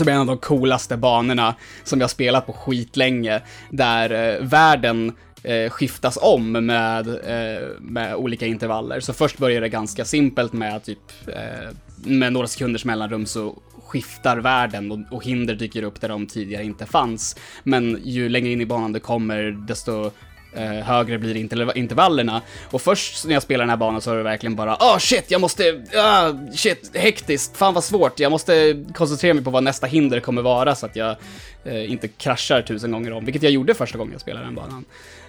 Som 0.00 0.08
är 0.08 0.12
en 0.12 0.20
av 0.20 0.26
de 0.26 0.38
coolaste 0.38 0.96
banorna 0.96 1.54
som 1.84 2.00
jag 2.00 2.10
spelat 2.10 2.46
på 2.46 2.52
skitlänge, 2.52 3.40
där 3.70 4.10
eh, 4.10 4.46
världen 4.46 5.12
eh, 5.42 5.70
skiftas 5.70 6.18
om 6.22 6.52
med, 6.52 7.08
eh, 7.08 7.68
med 7.80 8.14
olika 8.14 8.46
intervaller. 8.46 9.00
Så 9.00 9.12
först 9.12 9.38
börjar 9.38 9.60
det 9.60 9.68
ganska 9.68 10.04
simpelt 10.04 10.52
med 10.52 10.84
typ 10.84 10.98
eh, 11.26 11.76
med 12.04 12.32
några 12.32 12.46
sekunders 12.46 12.84
mellanrum 12.84 13.26
så 13.26 13.58
skiftar 13.86 14.36
världen 14.36 14.92
och, 14.92 14.98
och, 15.10 15.24
hinder 15.24 15.54
dyker 15.54 15.82
upp 15.82 16.00
där 16.00 16.08
de 16.08 16.26
tidigare 16.26 16.64
inte 16.64 16.86
fanns. 16.86 17.36
Men 17.62 17.98
ju 18.04 18.28
längre 18.28 18.52
in 18.52 18.60
i 18.60 18.66
banan 18.66 18.92
du 18.92 19.00
kommer, 19.00 19.66
desto 19.66 20.10
eh, 20.54 20.70
högre 20.70 21.18
blir 21.18 21.36
intervallerna. 21.76 22.42
Och 22.70 22.82
först 22.82 23.26
när 23.26 23.34
jag 23.34 23.42
spelar 23.42 23.62
den 23.62 23.70
här 23.70 23.76
banan 23.76 24.00
så 24.00 24.12
är 24.12 24.16
det 24.16 24.22
verkligen 24.22 24.56
bara 24.56 24.74
oh 24.74 24.98
shit, 24.98 25.24
jag 25.28 25.40
måste, 25.40 25.84
ah, 25.96 26.32
shit, 26.54 26.90
hektiskt, 26.94 27.56
fan 27.56 27.74
vad 27.74 27.84
svårt, 27.84 28.20
jag 28.20 28.32
måste 28.32 28.84
koncentrera 28.94 29.34
mig 29.34 29.44
på 29.44 29.50
vad 29.50 29.62
nästa 29.62 29.86
hinder 29.86 30.20
kommer 30.20 30.42
vara 30.42 30.74
så 30.74 30.86
att 30.86 30.96
jag 30.96 31.16
eh, 31.64 31.90
inte 31.92 32.08
kraschar 32.08 32.62
tusen 32.62 32.92
gånger 32.92 33.12
om, 33.12 33.24
vilket 33.24 33.42
jag 33.42 33.52
gjorde 33.52 33.74
första 33.74 33.98
gången 33.98 34.12
jag 34.12 34.20
spelade 34.20 34.44
den 34.44 34.54
banan. 34.54 34.84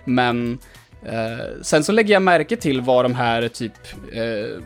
Men 0.06 0.60
eh, 1.06 1.62
sen 1.62 1.84
så 1.84 1.92
lägger 1.92 2.14
jag 2.14 2.22
märke 2.22 2.56
till 2.56 2.82
vad 2.82 3.06
de 3.06 3.16
här 3.16 3.48
typ 3.48 3.74
eh, 4.14 4.62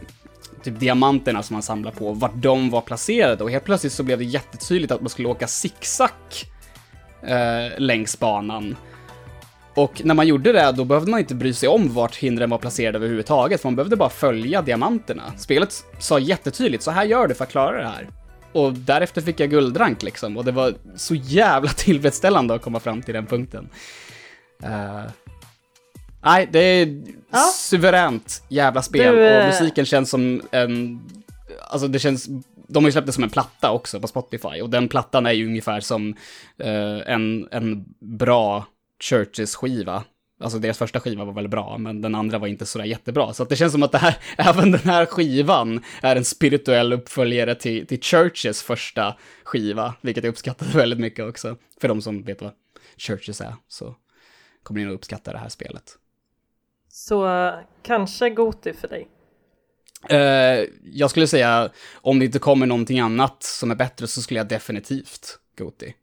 typ 0.65 0.79
diamanterna 0.79 1.43
som 1.43 1.53
man 1.53 1.63
samlar 1.63 1.91
på, 1.91 2.11
vart 2.11 2.35
de 2.35 2.69
var 2.69 2.81
placerade 2.81 3.43
och 3.43 3.51
helt 3.51 3.63
plötsligt 3.63 3.93
så 3.93 4.03
blev 4.03 4.17
det 4.17 4.25
jättetydligt 4.25 4.91
att 4.91 5.01
man 5.01 5.09
skulle 5.09 5.27
åka 5.27 5.47
zigzag 5.47 6.09
eh, 7.23 7.79
längs 7.79 8.19
banan. 8.19 8.75
Och 9.75 10.01
när 10.05 10.13
man 10.13 10.27
gjorde 10.27 10.51
det, 10.51 10.71
då 10.71 10.85
behövde 10.85 11.11
man 11.11 11.19
inte 11.19 11.35
bry 11.35 11.53
sig 11.53 11.69
om 11.69 11.93
vart 11.93 12.15
hindren 12.15 12.49
var 12.49 12.57
placerade 12.57 12.97
överhuvudtaget, 12.97 13.61
för 13.61 13.67
man 13.67 13.75
behövde 13.75 13.95
bara 13.95 14.09
följa 14.09 14.61
diamanterna. 14.61 15.23
Spelet 15.37 15.85
sa 15.99 16.19
jättetydligt, 16.19 16.83
så 16.83 16.91
här 16.91 17.05
gör 17.05 17.27
du 17.27 17.35
för 17.35 17.43
att 17.43 17.51
klara 17.51 17.81
det 17.81 17.87
här. 17.87 18.07
Och 18.51 18.73
därefter 18.73 19.21
fick 19.21 19.39
jag 19.39 19.49
guldrank 19.49 20.03
liksom, 20.03 20.37
och 20.37 20.45
det 20.45 20.51
var 20.51 20.73
så 20.95 21.15
jävla 21.15 21.69
tillfredsställande 21.77 22.53
att 22.53 22.61
komma 22.61 22.79
fram 22.79 23.01
till 23.01 23.13
den 23.13 23.25
punkten. 23.25 23.69
Uh, 24.63 25.03
nej, 26.23 26.49
det 26.51 26.59
är 26.59 27.03
ja. 27.31 27.39
suveränt 27.55 28.43
jävla 28.49 28.81
spel, 28.81 29.15
du, 29.15 29.21
och 29.21 29.27
eh, 29.27 29.47
musiken 29.47 29.85
känns 29.85 30.09
som 30.09 30.41
en... 30.51 31.01
Alltså 31.69 31.87
det 31.87 31.99
känns 31.99 32.27
de 32.67 32.83
har 32.83 32.87
ju 32.87 32.91
släppt 32.91 33.07
det 33.07 33.13
som 33.13 33.23
en 33.23 33.29
platta 33.29 33.71
också 33.71 33.99
på 33.99 34.07
Spotify 34.07 34.61
och 34.61 34.69
den 34.69 34.87
plattan 34.87 35.25
är 35.25 35.31
ju 35.31 35.45
ungefär 35.45 35.79
som 35.79 36.15
uh, 36.63 37.01
en, 37.05 37.47
en 37.51 37.85
bra 37.99 38.65
Churches 39.03 39.55
skiva. 39.55 40.03
Alltså 40.39 40.59
deras 40.59 40.77
första 40.77 40.99
skiva 40.99 41.25
var 41.25 41.33
väl 41.33 41.47
bra, 41.47 41.77
men 41.77 42.01
den 42.01 42.15
andra 42.15 42.37
var 42.37 42.47
inte 42.47 42.65
sådär 42.65 42.85
jättebra. 42.85 43.33
Så 43.33 43.45
det 43.45 43.55
känns 43.55 43.71
som 43.71 43.83
att 43.83 43.91
det 43.91 43.97
här, 43.97 44.17
även 44.37 44.71
den 44.71 44.81
här 44.81 45.05
skivan 45.05 45.83
är 46.01 46.15
en 46.15 46.25
spirituell 46.25 46.93
uppföljare 46.93 47.55
till, 47.55 47.87
till 47.87 48.01
Churches 48.01 48.63
första 48.63 49.15
skiva, 49.43 49.93
vilket 50.01 50.23
jag 50.23 50.31
uppskattade 50.31 50.71
väldigt 50.77 50.99
mycket 50.99 51.25
också. 51.25 51.57
För 51.81 51.87
de 51.87 52.01
som 52.01 52.23
vet 52.23 52.41
vad 52.41 52.51
Churches 52.97 53.41
är, 53.41 53.55
så 53.67 53.95
kommer 54.63 54.79
ni 54.79 54.85
nog 54.85 54.95
uppskatta 54.95 55.31
det 55.31 55.37
här 55.37 55.49
spelet. 55.49 55.97
Så 56.89 57.51
kanske 57.83 58.29
Goti 58.29 58.73
för 58.73 58.87
dig? 58.87 59.07
Uh, 60.11 60.67
jag 60.83 61.09
skulle 61.09 61.27
säga, 61.27 61.69
om 61.93 62.19
det 62.19 62.25
inte 62.25 62.39
kommer 62.39 62.65
någonting 62.65 62.99
annat 62.99 63.43
som 63.43 63.71
är 63.71 63.75
bättre 63.75 64.07
så 64.07 64.21
skulle 64.21 64.39
jag 64.39 64.47
definitivt 64.47 65.39
Goti, 65.57 65.93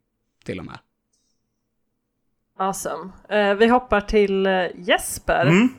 till 0.43 0.59
och 0.59 0.65
med. 0.65 0.77
Awesome. 2.59 3.11
Uh, 3.31 3.53
vi 3.53 3.67
hoppar 3.67 4.01
till 4.01 4.47
uh, 4.47 4.65
Jesper. 4.75 5.41
Mm. 5.41 5.69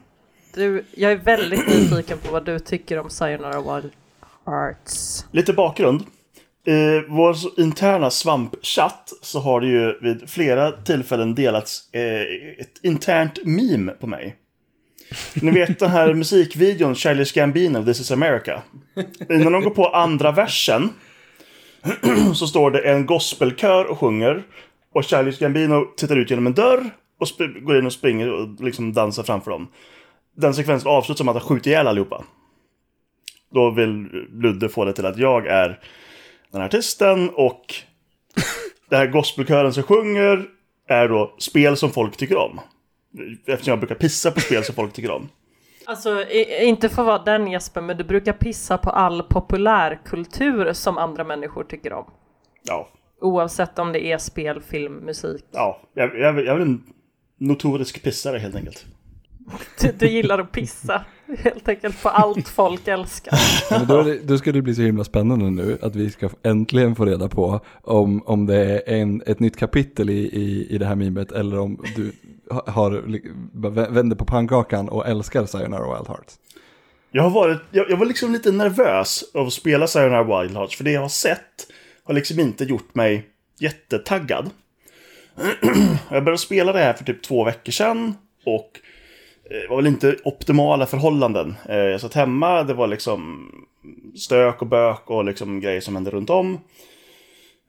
Du, 0.54 0.84
jag 0.94 1.12
är 1.12 1.16
väldigt 1.16 1.66
nyfiken 1.68 2.18
på 2.18 2.32
vad 2.32 2.44
du 2.44 2.58
tycker 2.58 2.98
om 2.98 3.10
Sayonara 3.10 3.60
Wild 3.60 3.92
Hearts. 4.46 5.26
Lite 5.30 5.52
bakgrund. 5.52 6.02
I 6.66 7.00
vår 7.08 7.36
interna 7.60 8.10
svampchatt 8.10 9.12
så 9.22 9.40
har 9.40 9.60
det 9.60 9.66
ju 9.66 9.98
vid 10.00 10.30
flera 10.30 10.72
tillfällen 10.72 11.34
delats 11.34 11.92
eh, 11.92 12.20
ett 12.60 12.80
internt 12.82 13.38
meme 13.44 13.92
på 13.92 14.06
mig. 14.06 14.36
Ni 15.34 15.50
vet 15.50 15.78
den 15.78 15.90
här 15.90 16.14
musikvideon 16.14 16.94
Charlie 16.94 17.24
Gambino, 17.34 17.84
This 17.84 18.00
is 18.00 18.10
America. 18.10 18.62
Innan 19.30 19.52
de 19.52 19.62
går 19.62 19.70
på 19.70 19.86
andra 19.88 20.32
versen 20.32 20.90
så 22.34 22.46
står 22.46 22.70
det 22.70 22.80
en 22.80 23.06
gospelkör 23.06 23.84
och 23.84 23.98
sjunger. 23.98 24.42
Och 24.94 25.04
Charlie 25.04 25.36
Gambino 25.38 25.84
tittar 25.96 26.16
ut 26.16 26.30
genom 26.30 26.46
en 26.46 26.54
dörr 26.54 26.90
och 27.18 27.28
går 27.62 27.78
in 27.78 27.86
och 27.86 27.92
springer 27.92 28.30
och 28.30 28.60
liksom 28.60 28.92
dansar 28.92 29.22
framför 29.22 29.50
dem. 29.50 29.68
Den 30.36 30.54
sekvensen 30.54 30.90
avslutas 30.90 31.24
med 31.24 31.36
att 31.36 31.42
han 31.42 31.48
skjuter 31.48 31.70
ihjäl 31.70 31.86
allihopa. 31.86 32.24
Då 33.50 33.70
vill 33.70 34.08
Ludde 34.30 34.68
få 34.68 34.84
det 34.84 34.92
till 34.92 35.06
att 35.06 35.18
jag 35.18 35.46
är 35.46 35.80
den 36.50 36.60
här 36.60 36.68
artisten 36.68 37.30
och 37.30 37.74
den 38.90 38.98
här 38.98 39.06
gospelkören 39.06 39.72
som 39.72 39.82
sjunger 39.82 40.46
är 40.88 41.08
då 41.08 41.34
spel 41.38 41.76
som 41.76 41.90
folk 41.90 42.16
tycker 42.16 42.36
om. 42.36 42.60
Eftersom 43.46 43.70
jag 43.70 43.78
brukar 43.78 43.94
pissa 43.94 44.30
på 44.30 44.40
spel 44.40 44.64
som 44.64 44.74
folk 44.74 44.92
tycker 44.92 45.10
om. 45.10 45.28
Alltså, 45.86 46.30
inte 46.60 46.88
för 46.88 47.02
att 47.02 47.06
vara 47.06 47.38
den 47.38 47.46
Jesper, 47.46 47.80
men 47.80 47.96
du 47.96 48.04
brukar 48.04 48.32
pissa 48.32 48.78
på 48.78 48.90
all 48.90 49.22
populärkultur 49.22 50.72
som 50.72 50.98
andra 50.98 51.24
människor 51.24 51.64
tycker 51.64 51.92
om. 51.92 52.10
Ja. 52.62 52.88
Oavsett 53.24 53.78
om 53.78 53.92
det 53.92 54.06
är 54.06 54.18
spel, 54.18 54.60
film, 54.60 54.92
musik. 54.94 55.44
Ja, 55.50 55.80
jag, 55.94 56.18
jag, 56.18 56.44
jag 56.44 56.56
är 56.56 56.60
en 56.60 56.82
notorisk 57.38 58.02
pissare 58.02 58.38
helt 58.38 58.56
enkelt. 58.56 58.86
Du, 59.80 59.92
du, 59.98 60.08
gillar 60.08 60.38
att 60.38 60.52
pissa 60.52 61.04
helt 61.38 61.68
enkelt 61.68 62.02
på 62.02 62.08
allt 62.08 62.48
folk 62.48 62.88
älskar. 62.88 63.38
Men 63.78 63.86
då, 63.86 64.02
det, 64.02 64.18
då 64.18 64.38
ska 64.38 64.52
det 64.52 64.62
bli 64.62 64.74
så 64.74 64.82
himla 64.82 65.04
spännande 65.04 65.50
nu 65.50 65.78
att 65.82 65.96
vi 65.96 66.10
ska 66.10 66.30
äntligen 66.42 66.94
få 66.94 67.04
reda 67.04 67.28
på 67.28 67.60
om, 67.82 68.22
om 68.26 68.46
det 68.46 68.56
är 68.56 68.94
en, 68.94 69.22
ett 69.26 69.40
nytt 69.40 69.56
kapitel 69.56 70.10
i, 70.10 70.18
i, 70.18 70.66
i 70.70 70.78
det 70.78 70.86
här 70.86 70.94
mimet 70.94 71.32
eller 71.32 71.58
om 71.58 71.84
du 71.96 72.12
har, 72.66 72.90
vänder 73.90 74.16
på 74.16 74.24
pannkakan 74.24 74.88
och 74.88 75.08
älskar 75.08 75.46
Sayonara 75.46 75.96
Wild 75.96 76.08
Hearts. 76.08 76.38
Jag, 77.10 77.22
har 77.22 77.30
varit, 77.30 77.60
jag, 77.70 77.90
jag 77.90 77.96
var 77.96 78.06
liksom 78.06 78.32
lite 78.32 78.52
nervös 78.52 79.24
av 79.34 79.46
att 79.46 79.52
spela 79.52 79.86
Sayonara 79.86 80.42
Wild 80.42 80.56
Hearts 80.56 80.76
för 80.76 80.84
det 80.84 80.92
jag 80.92 81.00
har 81.00 81.08
sett 81.08 81.66
har 82.04 82.14
liksom 82.14 82.40
inte 82.40 82.64
gjort 82.64 82.94
mig 82.94 83.28
jättetaggad. 83.58 84.50
jag 86.10 86.24
började 86.24 86.38
spela 86.38 86.72
det 86.72 86.78
här 86.78 86.92
för 86.92 87.04
typ 87.04 87.22
två 87.22 87.44
veckor 87.44 87.72
sedan 87.72 88.14
och 88.44 88.80
det 89.48 89.64
eh, 89.64 89.70
var 89.70 89.76
väl 89.76 89.86
inte 89.86 90.16
optimala 90.24 90.86
förhållanden. 90.86 91.54
Eh, 91.68 91.76
jag 91.76 92.00
satt 92.00 92.14
hemma, 92.14 92.62
det 92.62 92.74
var 92.74 92.86
liksom 92.86 93.50
stök 94.16 94.62
och 94.62 94.68
bök 94.68 95.10
och 95.10 95.24
liksom 95.24 95.60
grejer 95.60 95.80
som 95.80 95.94
hände 95.94 96.10
runt 96.10 96.30
om. 96.30 96.60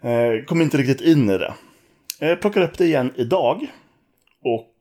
Eh, 0.04 0.46
kom 0.46 0.62
inte 0.62 0.78
riktigt 0.78 1.02
in 1.02 1.30
i 1.30 1.38
det. 1.38 1.54
Jag 2.20 2.42
plockade 2.42 2.66
upp 2.66 2.78
det 2.78 2.86
igen 2.86 3.14
idag. 3.16 3.68
Och 4.44 4.72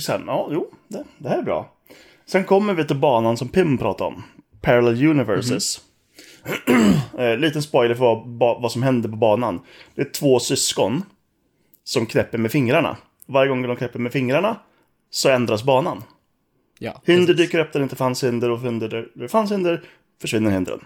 sen, 0.00 0.22
ja, 0.26 0.48
jo, 0.52 0.70
det, 0.88 1.04
det 1.18 1.28
här 1.28 1.38
är 1.38 1.42
bra. 1.42 1.72
Sen 2.26 2.44
kommer 2.44 2.74
vi 2.74 2.84
till 2.84 2.96
banan 2.96 3.36
som 3.36 3.48
Pim 3.48 3.78
pratade 3.78 4.08
om. 4.08 4.22
Parallel 4.60 5.04
Universes. 5.04 5.50
Mm 5.50 5.58
-hmm. 5.58 5.89
Liten 7.38 7.62
spoiler 7.62 7.94
för 7.94 8.22
vad, 8.26 8.62
vad 8.62 8.72
som 8.72 8.82
händer 8.82 9.08
på 9.08 9.16
banan. 9.16 9.60
Det 9.94 10.02
är 10.02 10.10
två 10.10 10.40
syskon 10.40 11.02
som 11.84 12.06
knäpper 12.06 12.38
med 12.38 12.52
fingrarna. 12.52 12.96
Varje 13.26 13.48
gång 13.48 13.62
de 13.62 13.76
knäpper 13.76 13.98
med 13.98 14.12
fingrarna 14.12 14.56
så 15.10 15.28
ändras 15.28 15.64
banan. 15.64 16.02
Ja, 16.78 17.02
hinder 17.06 17.34
dyker 17.34 17.58
upp 17.58 17.72
där 17.72 17.80
det 17.80 17.84
inte 17.84 17.96
fanns 17.96 18.24
hinder 18.24 18.50
och 18.50 18.60
hinder 18.60 18.88
där 18.88 19.08
det 19.14 19.28
fanns 19.28 19.52
hinder 19.52 19.82
försvinner 20.20 20.50
hindren. 20.50 20.80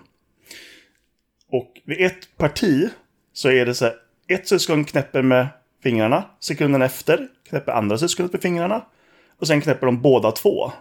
Och 1.50 1.80
vid 1.84 2.00
ett 2.00 2.37
parti 2.37 2.88
så 3.32 3.50
är 3.50 3.66
det 3.66 3.75
så 3.75 3.84
här, 3.84 3.94
ett 4.28 4.49
syskon 4.49 4.84
knäpper 4.84 5.23
med 5.23 5.46
fingrarna, 5.82 6.25
sekunden 6.40 6.82
efter 6.82 7.28
knäpper 7.49 7.73
andra 7.73 7.99
syskonet 7.99 8.32
med 8.32 8.42
fingrarna 8.42 8.84
och 9.38 9.46
sen 9.46 9.61
knäpper 9.61 9.87
de 9.87 10.02
båda 10.02 10.32
två. 10.32 10.73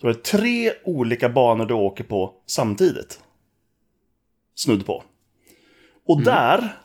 Så 0.00 0.06
det 0.06 0.12
är 0.12 0.14
tre 0.14 0.72
olika 0.84 1.28
banor 1.28 1.66
du 1.66 1.74
åker 1.74 2.04
på 2.04 2.34
samtidigt. 2.46 3.20
Snudd 4.62 4.86
på. 4.86 5.04
Och 6.06 6.22
där 6.22 6.76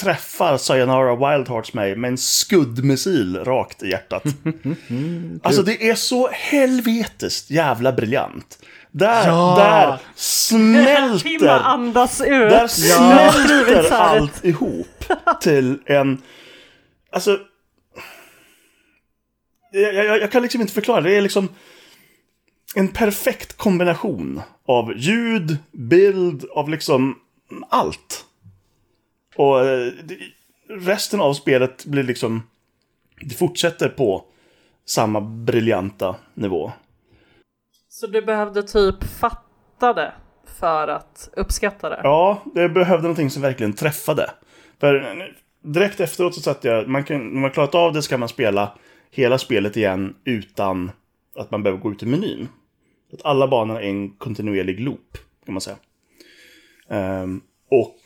träffar 0.00 0.56
Sayonara 0.56 1.14
Wild 1.14 1.48
Hearts 1.48 1.74
mig 1.74 1.96
med 1.96 2.08
en 2.08 2.18
skuddmissil 2.18 3.36
rakt 3.36 3.82
i 3.82 3.90
hjärtat. 3.90 4.24
alltså 5.42 5.62
det 5.62 5.88
är 5.90 5.94
så 5.94 6.28
helvetiskt 6.32 7.50
jävla 7.50 7.92
briljant. 7.92 8.58
Där, 8.90 9.26
Ja. 9.28 9.54
där 9.58 9.98
smälter, 10.14 11.48
andas 11.48 12.20
ut. 12.20 12.26
där 12.28 12.66
smälter 12.66 13.90
här. 13.90 13.90
allt 13.90 14.44
ihop 14.44 15.04
till 15.40 15.78
en... 15.86 16.22
Alltså... 17.12 17.38
Jag, 19.72 19.94
jag, 19.94 20.18
jag 20.20 20.32
kan 20.32 20.42
liksom 20.42 20.60
inte 20.60 20.72
förklara, 20.72 21.00
det 21.00 21.16
är 21.16 21.22
liksom 21.22 21.48
en 22.74 22.88
perfekt 22.88 23.56
kombination 23.56 24.42
av 24.66 24.92
ljud, 24.96 25.58
bild, 25.72 26.44
av 26.54 26.68
liksom 26.68 27.18
allt. 27.68 28.24
Och 29.36 29.66
eh, 29.66 29.92
resten 30.68 31.20
av 31.20 31.34
spelet 31.34 31.84
blir 31.84 32.02
liksom... 32.02 32.42
Det 33.20 33.34
fortsätter 33.34 33.88
på 33.88 34.24
samma 34.86 35.20
briljanta 35.20 36.16
nivå. 36.34 36.72
Så 37.88 38.06
du 38.06 38.22
behövde 38.22 38.62
typ 38.62 39.04
fatta 39.04 39.92
det 39.92 40.12
för 40.44 40.88
att 40.88 41.30
uppskatta 41.32 41.88
det? 41.88 42.00
Ja, 42.02 42.42
det 42.54 42.68
behövde 42.68 43.02
någonting 43.02 43.30
som 43.30 43.42
verkligen 43.42 43.72
träffade. 43.72 44.30
För 44.80 45.34
direkt 45.62 46.00
efteråt 46.00 46.34
så 46.34 46.40
satt 46.40 46.64
jag, 46.64 46.88
man 46.88 47.04
kan, 47.04 47.28
när 47.28 47.40
man 47.40 47.50
klarat 47.50 47.74
av 47.74 47.92
det 47.92 48.02
så 48.02 48.10
kan 48.10 48.20
man 48.20 48.28
spela 48.28 48.78
hela 49.10 49.38
spelet 49.38 49.76
igen 49.76 50.14
utan 50.24 50.90
att 51.36 51.50
man 51.50 51.62
behöver 51.62 51.82
gå 51.82 51.92
ut 51.92 52.02
i 52.02 52.06
menyn. 52.06 52.48
Att 53.14 53.24
alla 53.24 53.48
banor 53.48 53.76
är 53.76 53.88
en 53.88 54.10
kontinuerlig 54.10 54.80
loop, 54.80 55.18
kan 55.44 55.54
man 55.54 55.60
säga. 55.60 55.76
Ehm, 56.88 57.40
och 57.70 57.98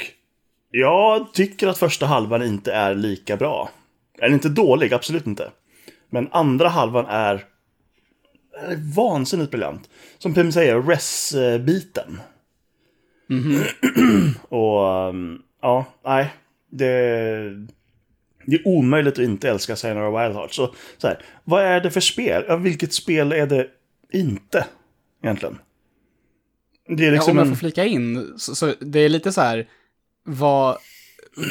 jag 0.71 1.35
tycker 1.35 1.69
att 1.69 1.79
första 1.79 2.07
halvan 2.07 2.43
inte 2.43 2.73
är 2.73 2.95
lika 2.95 3.37
bra. 3.37 3.71
Är 4.19 4.33
inte 4.33 4.49
dålig, 4.49 4.95
absolut 4.95 5.27
inte. 5.27 5.51
Men 6.11 6.29
andra 6.33 6.69
halvan 6.69 7.07
är, 7.07 7.45
är 8.69 8.95
vansinnigt 8.97 9.51
briljant. 9.51 9.91
Som 10.19 10.35
Pim 10.35 10.53
säger, 10.53 10.83
res-biten. 10.83 12.21
Och 14.49 15.09
um, 15.09 15.43
ja, 15.63 15.85
nej. 16.05 16.33
Det, 16.71 16.87
det 18.47 18.57
är 18.57 18.69
omöjligt 18.69 19.15
att 19.15 19.25
inte 19.25 19.51
älska 19.51 19.77
Sayonara 19.77 20.23
Wild 20.23 20.37
Hearts. 20.37 20.57
Så, 20.57 20.75
så 20.99 21.07
här, 21.07 21.23
vad 21.45 21.63
är 21.63 21.81
det 21.81 21.91
för 21.91 22.01
spel? 22.01 22.45
Ja, 22.49 22.57
vilket 22.57 22.93
spel 22.93 23.33
är 23.33 23.47
det 23.47 23.67
inte 24.13 24.67
egentligen? 25.23 25.59
Det 26.89 27.03
är 27.03 27.07
Ja, 27.07 27.13
liksom 27.13 27.31
om 27.31 27.39
jag 27.39 27.49
får 27.49 27.55
flika 27.57 27.85
in, 27.85 28.35
så, 28.39 28.55
så 28.55 28.75
det 28.81 28.99
är 29.01 29.09
lite 29.09 29.33
så 29.33 29.41
här, 29.41 29.69
vad, 30.25 30.79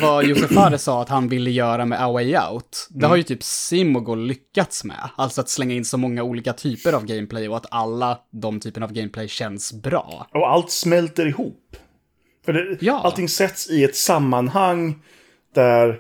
vad 0.01 0.25
Josef 0.25 0.51
Fares 0.55 0.83
sa 0.83 1.01
att 1.01 1.09
han 1.09 1.27
ville 1.29 1.51
göra 1.51 1.85
med 1.85 2.03
A 2.03 2.11
Way 2.11 2.37
Out, 2.37 2.87
det 2.89 3.05
har 3.07 3.15
ju 3.15 3.23
typ 3.23 3.43
Simogol 3.43 4.25
lyckats 4.25 4.83
med. 4.83 5.09
Alltså 5.15 5.41
att 5.41 5.49
slänga 5.49 5.75
in 5.75 5.85
så 5.85 5.97
många 5.97 6.23
olika 6.23 6.53
typer 6.53 6.93
av 6.93 7.05
gameplay 7.05 7.49
och 7.49 7.57
att 7.57 7.65
alla 7.71 8.19
de 8.31 8.59
typerna 8.59 8.85
av 8.85 8.93
gameplay 8.93 9.27
känns 9.27 9.73
bra. 9.73 10.27
Och 10.33 10.49
allt 10.49 10.71
smälter 10.71 11.25
ihop. 11.25 11.75
För 12.45 12.53
det, 12.53 12.77
Ja. 12.81 13.01
allting 13.03 13.29
sätts 13.29 13.69
i 13.69 13.83
ett 13.83 13.95
sammanhang 13.95 15.03
där 15.53 15.99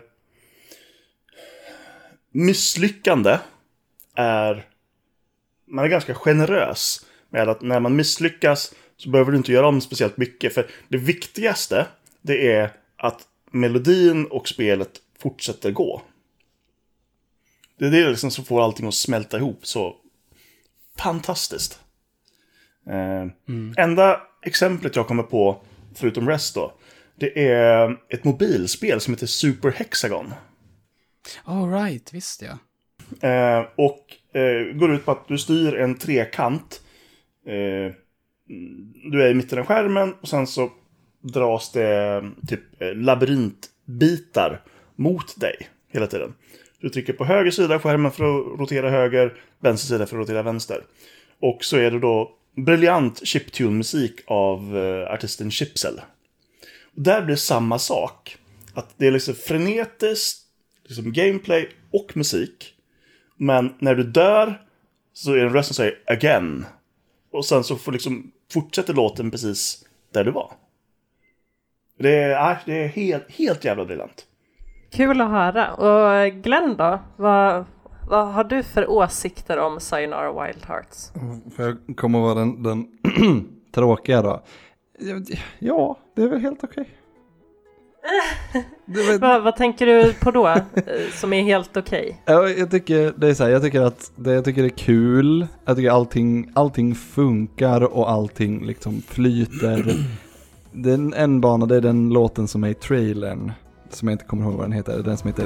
misslyckande 2.31 3.37
är... 4.15 4.65
Man 5.69 5.85
är 5.85 5.89
ganska 5.89 6.13
generös 6.15 7.05
med 7.29 7.49
att 7.49 7.61
när 7.61 7.79
man 7.79 7.95
misslyckas 7.95 8.73
så 8.97 9.09
behöver 9.09 9.31
du 9.31 9.37
inte 9.37 9.51
göra 9.51 9.67
om 9.67 9.81
speciellt 9.81 10.17
mycket. 10.17 10.53
För 10.53 10.67
det 10.87 10.97
viktigaste, 10.97 11.87
det 12.21 12.51
är 12.51 12.71
att 12.97 13.21
melodin 13.51 14.25
och 14.25 14.47
spelet 14.47 14.91
fortsätter 15.19 15.71
gå. 15.71 16.01
Det 17.79 17.85
är 17.85 17.91
det 17.91 18.09
liksom 18.09 18.31
som 18.31 18.45
får 18.45 18.63
allting 18.63 18.87
att 18.87 18.93
smälta 18.93 19.37
ihop 19.37 19.67
så 19.67 19.95
fantastiskt. 20.97 21.79
Eh, 22.89 23.27
Enda 23.83 24.21
exemplet 24.41 24.95
jag 24.95 25.07
kommer 25.07 25.23
på, 25.23 25.61
förutom 25.95 26.29
Rest 26.29 26.55
då, 26.55 26.73
det 27.15 27.49
är 27.51 27.97
ett 28.09 28.23
mobilspel 28.23 29.01
som 29.01 29.13
heter 29.13 29.27
Super 29.27 29.71
Hexagon. 29.71 30.33
All 31.43 31.71
right, 31.71 32.13
visst 32.13 32.41
ja. 32.41 32.57
Eh, 33.29 33.65
och 33.75 34.37
eh, 34.39 34.73
går 34.73 34.93
ut 34.93 35.05
på 35.05 35.11
att 35.11 35.27
du 35.27 35.37
styr 35.37 35.75
en 35.75 35.97
trekant. 35.97 36.81
Eh, 37.47 37.93
du 39.11 39.23
är 39.23 39.29
i 39.29 39.33
mitten 39.33 39.59
av 39.59 39.65
skärmen 39.65 40.13
och 40.21 40.27
sen 40.27 40.47
så 40.47 40.71
dras 41.21 41.71
det 41.71 42.15
eh, 42.15 42.47
typ 42.47 42.81
eh, 42.81 42.95
labyrintbitar 42.95 44.61
mot 44.95 45.39
dig 45.39 45.69
hela 45.87 46.07
tiden. 46.07 46.33
Du 46.79 46.89
trycker 46.89 47.13
på 47.13 47.25
höger 47.25 47.51
sida 47.51 47.75
av 47.75 47.81
skärmen 47.81 48.11
för 48.11 48.23
att 48.23 48.59
rotera 48.59 48.89
höger, 48.89 49.33
vänster 49.59 49.87
sida 49.87 50.05
för 50.05 50.17
att 50.17 50.21
rotera 50.21 50.43
vänster. 50.43 50.83
Och 51.39 51.63
så 51.63 51.77
är 51.77 51.91
det 51.91 51.99
då 51.99 52.31
briljant 52.55 53.27
chiptune-musik 53.27 54.21
av 54.27 54.77
eh, 54.77 55.13
artisten 55.13 55.51
Chipsel. 55.51 56.01
Och 56.95 57.01
där 57.01 57.21
blir 57.21 57.35
det 57.35 57.41
samma 57.41 57.79
sak. 57.79 58.37
Att 58.73 58.93
det 58.97 59.07
är 59.07 59.11
liksom 59.11 59.35
frenetiskt, 59.35 60.41
liksom 60.83 61.13
gameplay 61.13 61.69
och 61.91 62.17
musik. 62.17 62.73
Men 63.37 63.73
när 63.79 63.95
du 63.95 64.03
dör 64.03 64.61
så 65.13 65.31
är 65.31 65.35
det 65.35 65.41
en 65.41 65.53
röst 65.53 65.67
som 65.67 65.75
säger 65.75 65.99
again. 66.05 66.65
Och 67.31 67.45
sen 67.45 67.63
så 67.63 67.75
får 67.75 67.91
liksom 67.91 68.31
fortsätter 68.53 68.93
låten 68.93 69.31
precis 69.31 69.85
där 70.11 70.23
du 70.23 70.31
var. 70.31 70.51
Det 71.97 72.15
är, 72.15 72.51
äh, 72.51 72.57
det 72.65 72.83
är 72.83 72.87
helt, 72.87 73.31
helt 73.31 73.65
jävla 73.65 73.85
briljant. 73.85 74.25
Kul 74.91 75.21
att 75.21 75.29
höra. 75.29 75.73
Och 75.73 76.31
Glenn 76.31 76.75
då? 76.77 76.99
Vad, 77.15 77.65
vad 78.09 78.27
har 78.33 78.43
du 78.43 78.63
för 78.63 78.89
åsikter 78.89 79.57
om 79.57 79.79
Sayonara 79.79 80.45
Wild 80.45 80.65
Hearts? 80.65 81.11
För 81.55 81.63
jag 81.63 81.97
kommer 81.97 82.19
vara 82.19 82.33
den, 82.33 82.63
den 82.63 82.87
tråkiga 83.71 84.21
då. 84.21 84.43
Ja, 85.59 85.97
det 86.15 86.21
är 86.21 86.27
väl 86.27 86.39
helt 86.39 86.63
okej. 86.63 86.89
Väl- 88.85 89.19
Vad, 89.19 89.43
vad 89.43 89.55
tänker 89.55 89.85
du 89.85 90.13
på 90.13 90.31
då, 90.31 90.47
eh, 90.47 90.61
som 91.13 91.33
är 91.33 91.41
helt 91.43 91.77
okej? 91.77 92.21
Ja, 92.25 92.49
jag 92.49 92.71
tycker 92.71 93.13
det 93.17 93.27
är 93.27 93.33
så 93.33 93.43
här, 93.43 93.49
jag 93.51 93.61
tycker 93.61 93.81
att 93.81 94.11
det, 94.15 94.33
jag 94.33 94.45
tycker 94.45 94.61
det 94.61 94.67
är 94.67 94.77
kul. 94.77 95.47
Jag 95.65 95.75
tycker 95.75 95.89
allting, 95.91 96.51
allting 96.53 96.95
funkar 96.95 97.81
och 97.83 98.09
allting 98.11 98.65
liksom 98.65 99.01
flyter. 99.07 99.95
Den 100.71 101.13
en 101.13 101.41
bana, 101.41 101.65
det 101.65 101.75
är 101.75 101.81
den 101.81 102.09
låten 102.09 102.47
som 102.47 102.63
är 102.63 102.67
i 102.69 102.73
trailern. 102.73 103.51
Som 103.89 104.07
jag 104.07 104.13
inte 104.13 104.25
kommer 104.25 104.43
ihåg 104.43 104.53
vad 104.53 104.65
den 104.65 104.71
heter. 104.71 105.03
Den 105.03 105.17
som 105.17 105.27
heter 105.27 105.45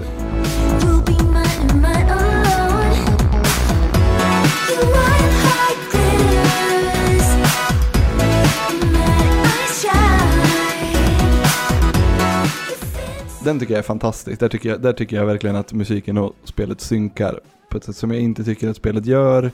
Den 13.44 13.60
tycker 13.60 13.74
jag 13.74 13.80
är 13.80 13.84
fantastisk. 13.84 14.40
Där 14.40 14.50
tycker 14.50 14.70
jag, 14.70 14.82
där 14.82 14.94
tycker 14.94 15.16
jag 15.16 15.26
verkligen 15.26 15.56
att 15.56 15.74
musiken 15.74 16.18
och 16.18 16.36
spelet 16.44 16.82
synkar 16.82 17.40
på 17.70 17.78
ett 17.78 17.84
sätt 17.84 17.96
som 17.96 18.12
jag 18.12 18.22
inte 18.22 18.44
tycker 18.44 18.70
att 18.70 18.76
spelet 18.76 19.06
gör 19.06 19.52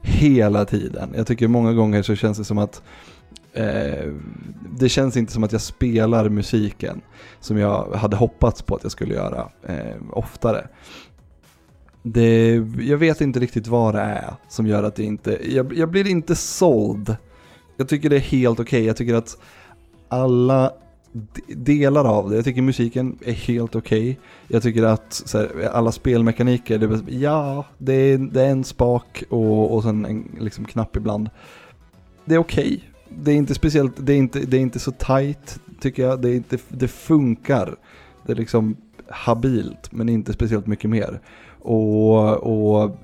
hela 0.00 0.64
tiden. 0.64 1.12
Jag 1.16 1.26
tycker 1.26 1.48
många 1.48 1.72
gånger 1.72 2.02
så 2.02 2.16
känns 2.16 2.38
det 2.38 2.44
som 2.44 2.58
att 2.58 2.82
eh, 3.52 4.12
det 4.78 4.88
känns 4.88 5.16
inte 5.16 5.32
som 5.32 5.44
att 5.44 5.52
jag 5.52 5.60
spelar 5.60 6.28
musiken 6.28 7.00
som 7.40 7.58
jag 7.58 7.92
hade 7.94 8.16
hoppats 8.16 8.62
på 8.62 8.74
att 8.74 8.82
jag 8.82 8.92
skulle 8.92 9.14
göra 9.14 9.48
eh, 9.62 9.96
oftare. 10.10 10.68
Det, 12.02 12.54
jag 12.80 12.98
vet 12.98 13.20
inte 13.20 13.40
riktigt 13.40 13.66
vad 13.66 13.94
det 13.94 14.00
är 14.00 14.34
som 14.48 14.66
gör 14.66 14.82
att 14.82 14.94
det 14.94 15.04
inte, 15.04 15.54
jag, 15.54 15.72
jag 15.72 15.90
blir 15.90 16.06
inte 16.08 16.36
såld. 16.36 17.16
Jag 17.76 17.88
tycker 17.88 18.10
det 18.10 18.16
är 18.16 18.20
helt 18.20 18.60
okej, 18.60 18.84
jag 18.84 18.96
tycker 18.96 19.14
att 19.14 19.36
alla 20.08 20.72
delar 21.46 22.04
av 22.04 22.30
det. 22.30 22.36
Jag 22.36 22.44
tycker 22.44 22.62
musiken 22.62 23.18
är 23.24 23.32
helt 23.32 23.76
okej. 23.76 24.18
Jag 24.48 24.62
tycker 24.62 24.82
att 24.82 25.12
så 25.12 25.38
här, 25.38 25.68
alla 25.72 25.92
spelmekaniker, 25.92 26.78
det 26.78 26.86
är, 26.86 27.02
ja, 27.08 27.64
det 27.78 27.92
är, 27.92 28.18
det 28.18 28.42
är 28.42 28.50
en 28.50 28.64
spak 28.64 29.24
och, 29.28 29.74
och 29.74 29.82
sen 29.82 30.04
en 30.04 30.36
liksom, 30.40 30.64
knapp 30.64 30.96
ibland. 30.96 31.30
Det 32.24 32.34
är 32.34 32.38
okej. 32.38 32.84
Det 33.08 33.30
är 33.30 33.36
inte 33.36 33.54
speciellt, 33.54 33.92
det 33.96 34.12
är 34.12 34.16
inte, 34.16 34.40
det 34.40 34.56
är 34.56 34.60
inte 34.60 34.78
så 34.78 34.92
tight 34.92 35.60
tycker 35.80 36.02
jag. 36.02 36.22
Det, 36.22 36.30
är 36.30 36.34
inte, 36.34 36.58
det 36.68 36.88
funkar. 36.88 37.76
Det 38.26 38.32
är 38.32 38.36
liksom 38.36 38.76
habilt 39.08 39.92
men 39.92 40.08
inte 40.08 40.32
speciellt 40.32 40.66
mycket 40.66 40.90
mer. 40.90 41.20
Och, 41.58 42.36
och 42.36 42.96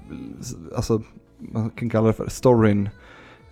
alltså, 0.77 1.03
man 1.39 1.71
kan 1.71 1.91
kalla 1.91 2.07
det 2.07 2.13
för 2.13 2.29
storyn 2.29 2.89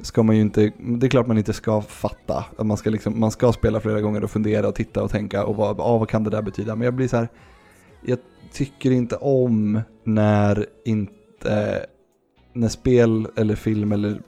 ska 0.00 0.22
man 0.22 0.36
ju 0.36 0.42
inte, 0.42 0.72
det 0.78 1.06
är 1.06 1.10
klart 1.10 1.26
man 1.26 1.38
inte 1.38 1.52
ska 1.52 1.82
fatta. 1.82 2.44
Att 2.56 2.66
Man 2.66 2.76
ska, 2.76 2.90
liksom, 2.90 3.20
man 3.20 3.30
ska 3.30 3.52
spela 3.52 3.80
flera 3.80 4.00
gånger 4.00 4.24
och 4.24 4.30
fundera 4.30 4.68
och 4.68 4.74
titta 4.74 5.02
och 5.02 5.10
tänka 5.10 5.44
och 5.44 5.56
vad, 5.56 5.80
ah, 5.80 5.98
vad 5.98 6.08
kan 6.08 6.24
det 6.24 6.30
där 6.30 6.42
betyda? 6.42 6.76
Men 6.76 6.84
jag 6.84 6.94
blir 6.94 7.08
så 7.08 7.16
här, 7.16 7.28
jag 8.06 8.18
tycker 8.52 8.90
inte 8.90 9.16
om 9.16 9.80
när 10.04 10.66
inte, 10.84 11.86
när 12.52 12.68
spel 12.68 13.28
eller 13.36 13.54
film 13.54 13.92
eller 13.92 14.20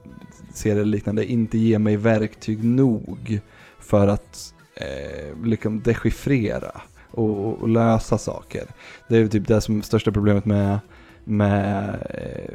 serie 0.55 0.75
eller 0.75 0.85
liknande 0.85 1.25
inte 1.25 1.59
ger 1.59 1.79
mig 1.79 1.97
verktyg 1.97 2.65
nog 2.65 3.41
för 3.81 4.09
att 4.09 4.55
eh, 4.75 5.45
liksom 5.45 5.83
dechiffrera 5.83 6.81
och, 7.11 7.55
och 7.55 7.69
lösa 7.69 8.19
saker. 8.19 8.67
Det 9.09 9.17
är 9.17 9.27
typ 9.27 9.49
det 9.49 9.61
som 9.61 9.79
är 9.79 9.83
största 9.83 10.13
problemet 10.13 10.45
med, 10.45 10.79
med 11.25 11.89
eh, 12.11 12.55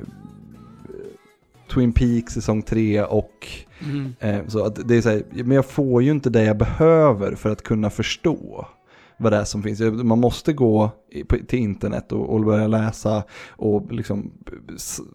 Twin 1.74 1.94
Peaks 1.94 2.34
säsong 2.34 2.62
3 2.62 3.04
och 3.04 3.48
Mm. 3.84 4.14
Eh, 4.20 4.48
Så 4.48 4.66
att 4.66 4.88
det 4.88 4.98
är 4.98 5.02
så 5.02 5.10
här, 5.10 5.24
men 5.32 5.52
jag 5.52 5.66
får 5.66 6.04
ju 6.04 6.12
inte 6.12 6.30
det 6.30 6.44
jag 6.44 6.58
behöver 6.58 7.36
för 7.36 7.50
att 7.50 7.62
kunna 7.64 7.90
förstå 7.90 8.68
vad 9.22 9.32
det 9.32 9.38
är 9.38 9.44
som 9.44 9.64
finns. 9.64 9.80
Man 9.82 10.20
måste 10.20 10.54
gå 10.54 10.92
till 11.48 11.60
internet 11.60 12.12
och, 12.12 12.34
och 12.34 12.46
börja 12.46 12.68
läsa 12.68 13.24
och 13.50 13.92
liksom 13.92 14.32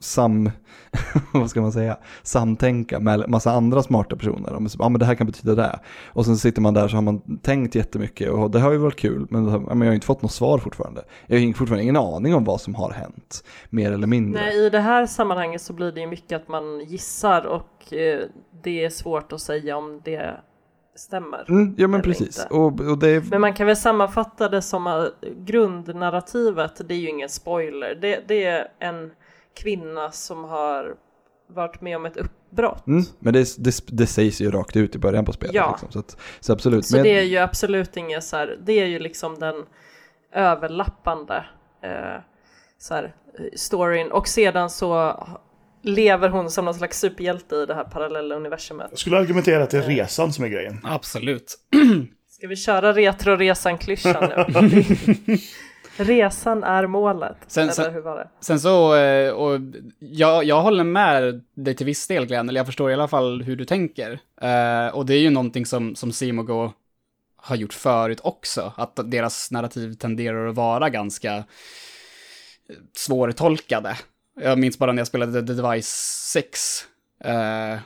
sam, 0.01 0.51
vad 1.33 1.51
ska 1.51 1.61
man 1.61 1.73
säga, 1.73 1.99
samtänka 2.23 3.01
med 3.01 3.29
massa 3.29 3.51
andra 3.51 3.83
smarta 3.83 4.17
personer. 4.17 4.69
Ja, 4.79 4.89
men 4.89 4.99
det 4.99 5.07
här 5.07 5.15
kan 5.15 5.27
betyda 5.27 5.55
det. 5.55 5.81
Och 6.07 6.25
sen 6.25 6.37
sitter 6.37 6.61
man 6.61 6.75
där 6.75 6.89
så 6.89 6.97
har 6.97 7.03
man 7.03 7.39
tänkt 7.39 7.75
jättemycket 7.75 8.31
och 8.31 8.51
det 8.51 8.61
har 8.61 8.73
ju 8.73 8.79
varit 8.79 8.97
kul 8.97 9.27
men, 9.31 9.45
men 9.45 9.81
jag 9.81 9.87
har 9.87 9.95
inte 9.95 10.07
fått 10.07 10.23
något 10.23 10.33
svar 10.33 10.59
fortfarande. 10.59 11.05
Jag 11.27 11.41
har 11.41 11.53
fortfarande 11.53 11.83
ingen 11.83 11.97
aning 11.97 12.35
om 12.35 12.45
vad 12.45 12.61
som 12.61 12.75
har 12.75 12.91
hänt, 12.91 13.45
mer 13.71 13.93
eller 13.93 14.07
mindre. 14.07 14.43
Nej, 14.43 14.67
i 14.67 14.71
det 14.71 14.81
här 14.81 15.07
sammanhanget 15.07 15.63
så 15.63 15.73
blir 15.73 15.93
det 15.93 16.01
ju 16.01 16.07
mycket 16.07 16.43
att 16.43 16.49
man 16.49 16.81
gissar 16.81 17.47
och 17.47 17.93
eh, 17.93 18.21
det 18.63 18.85
är 18.85 18.91
svårt 18.91 19.33
att 19.33 19.41
säga 19.41 19.77
om 19.77 20.01
det 20.05 20.37
stämmer. 20.97 21.45
Mm, 21.49 21.75
ja 21.79 21.89
men 21.89 22.03
precis. 22.03 22.47
Och, 22.51 22.81
och 22.81 22.99
det 22.99 23.09
är, 23.09 23.21
Men 23.31 23.41
man 23.41 23.55
kan 23.55 23.67
väl 23.67 23.77
sammanfatta 23.77 24.49
det 24.49 24.63
som 24.63 24.87
att 24.87 25.13
grundnarrativet, 25.37 26.89
det 26.89 26.95
är 26.95 26.99
ju 26.99 27.09
ingen 27.09 27.29
spoiler. 27.29 27.95
Det, 27.95 28.29
det 28.29 28.45
är 28.45 28.69
en 28.79 29.11
kvinna 29.55 30.11
som 30.11 30.45
har 30.45 30.95
varit 31.49 31.81
med 31.81 31.97
om 31.97 32.07
ett 32.07 32.17
uppbrott. 32.17 32.87
Mm, 32.87 33.03
men 33.19 33.33
det, 33.33 33.65
det, 33.65 33.81
det 33.87 34.07
sägs 34.07 34.41
ju 34.41 34.51
rakt 34.51 34.77
ut 34.77 34.95
i 34.95 34.99
början 34.99 35.25
på 35.25 35.33
spelet. 35.33 35.55
Ja. 35.55 35.71
Liksom, 35.71 35.91
så, 35.91 35.99
att, 35.99 36.17
så 36.41 36.53
absolut. 36.53 36.87
Så 36.87 36.97
men, 36.97 37.03
det 37.03 37.19
är 37.19 37.23
ju 37.23 37.37
absolut 37.37 37.97
inget 37.97 38.25
så 38.25 38.37
här, 38.37 38.59
det 38.63 38.73
är 38.73 38.87
ju 38.87 38.99
liksom 38.99 39.39
den 39.39 39.65
överlappande 40.33 41.45
eh, 41.83 42.21
så 42.79 42.95
här, 42.95 43.15
storyn 43.57 44.13
och 44.13 44.29
sedan 44.29 44.71
så 44.71 45.17
lever 45.87 46.29
hon 46.29 46.51
som 46.51 46.65
någon 46.65 46.75
slags 46.75 47.01
superhjälte 47.01 47.55
i 47.57 47.67
det 47.67 47.75
här 47.75 47.85
parallella 47.85 48.35
universumet. 48.35 48.87
Jag 48.91 48.99
skulle 48.99 49.19
argumentera 49.19 49.63
att 49.63 49.71
det 49.71 49.79
är 49.79 49.83
resan 49.83 50.33
som 50.33 50.45
är 50.45 50.49
grejen. 50.49 50.81
Absolut. 50.85 51.55
Ska 52.31 52.47
vi 52.49 52.57
köra 52.57 52.93
retroresan-klyschan 52.93 54.29
nu? 54.29 55.37
Resan 55.99 56.65
är 56.65 56.87
målet. 56.87 57.37
Sen- 57.47 57.69
Eller 57.69 57.91
hur 57.91 58.01
var 58.01 58.17
det? 58.17 58.29
Sen 58.41 58.61
så, 58.61 58.95
eh, 58.97 59.31
och 59.33 59.61
jag, 59.99 60.45
jag 60.45 60.63
håller 60.63 60.85
med 60.85 61.45
dig 61.55 61.75
till 61.77 61.87
viss 61.87 62.07
del 62.07 62.27
Glenn, 62.27 62.49
eller 62.49 62.61
jag 62.61 62.67
förstår 62.67 62.91
i 62.91 62.95
alla 62.95 63.09
fall 63.09 63.43
hur 63.43 63.57
du 63.57 63.65
tänker. 63.65 64.19
Eh, 64.41 64.95
och 64.95 65.07
det 65.07 65.15
är 65.15 65.19
ju 65.19 65.31
någonting 65.31 65.67
som, 65.67 65.95
som 65.95 66.13
Simogo 66.13 66.73
har 67.37 67.57
gjort 67.57 67.73
förut 67.73 68.21
också, 68.23 68.73
att 68.77 69.01
deras 69.11 69.51
narrativ 69.51 69.95
tenderar 69.95 70.47
att 70.47 70.55
vara 70.55 70.89
ganska 70.91 71.37
eh, 71.37 71.45
svårtolkade. 72.97 73.97
Jag 74.41 74.59
minns 74.59 74.79
bara 74.79 74.93
när 74.93 75.01
jag 75.01 75.07
spelade 75.07 75.47
The 75.47 75.53
Device 75.53 75.89
6 76.33 76.85
eh, 77.25 77.79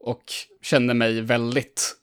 och 0.00 0.24
kände 0.62 0.94
mig 0.94 1.20
väldigt 1.20 1.94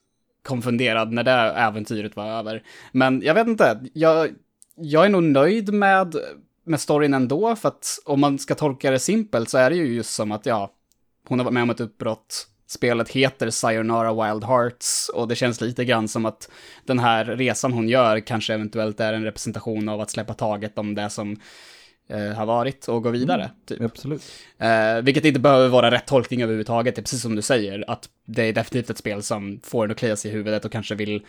konfunderad 0.42 1.12
när 1.12 1.24
det 1.24 1.30
äventyret 1.32 2.16
var 2.16 2.26
över. 2.26 2.62
Men 2.92 3.22
jag 3.22 3.34
vet 3.34 3.46
inte, 3.46 3.80
jag, 3.92 4.34
jag 4.76 5.04
är 5.04 5.08
nog 5.08 5.22
nöjd 5.22 5.72
med, 5.72 6.16
med 6.64 6.80
storyn 6.80 7.14
ändå, 7.14 7.56
för 7.56 7.68
att 7.68 7.98
om 8.04 8.20
man 8.20 8.38
ska 8.38 8.54
tolka 8.54 8.90
det 8.90 8.98
simpelt 8.98 9.50
så 9.50 9.58
är 9.58 9.70
det 9.70 9.76
ju 9.76 9.94
just 9.94 10.14
som 10.14 10.32
att, 10.32 10.46
ja, 10.46 10.72
hon 11.28 11.38
har 11.38 11.44
varit 11.44 11.54
med 11.54 11.62
om 11.62 11.70
ett 11.70 11.80
uppbrott, 11.80 12.46
spelet 12.66 13.08
heter 13.08 13.50
Sayonara 13.50 14.12
Wild 14.12 14.44
Hearts 14.44 15.08
och 15.08 15.28
det 15.28 15.36
känns 15.36 15.60
lite 15.60 15.84
grann 15.84 16.08
som 16.08 16.26
att 16.26 16.50
den 16.84 16.98
här 16.98 17.24
resan 17.24 17.72
hon 17.72 17.88
gör 17.88 18.20
kanske 18.20 18.54
eventuellt 18.54 19.00
är 19.00 19.12
en 19.12 19.24
representation 19.24 19.88
av 19.88 20.00
att 20.00 20.10
släppa 20.10 20.34
taget 20.34 20.78
om 20.78 20.94
det 20.94 21.10
som 21.10 21.36
eh, 22.08 22.36
har 22.36 22.46
varit 22.46 22.88
och 22.88 23.02
gå 23.02 23.10
vidare. 23.10 23.50
Typ. 23.66 23.80
Absolut. 23.80 24.22
Eh, 24.58 25.02
vilket 25.02 25.24
inte 25.24 25.40
behöver 25.40 25.68
vara 25.68 25.90
rätt 25.90 26.06
tolkning 26.06 26.42
överhuvudtaget, 26.42 26.94
det 26.94 27.00
är 27.00 27.02
precis 27.02 27.22
som 27.22 27.36
du 27.36 27.42
säger, 27.42 27.84
att 27.90 28.08
det 28.26 28.42
är 28.42 28.52
definitivt 28.52 28.90
ett 28.90 28.98
spel 28.98 29.22
som 29.22 29.60
får 29.64 29.84
en 29.84 29.90
att 29.90 29.96
klia 29.96 30.16
sig 30.16 30.30
i 30.30 30.34
huvudet 30.34 30.64
och 30.64 30.72
kanske 30.72 30.94
vill 30.94 31.26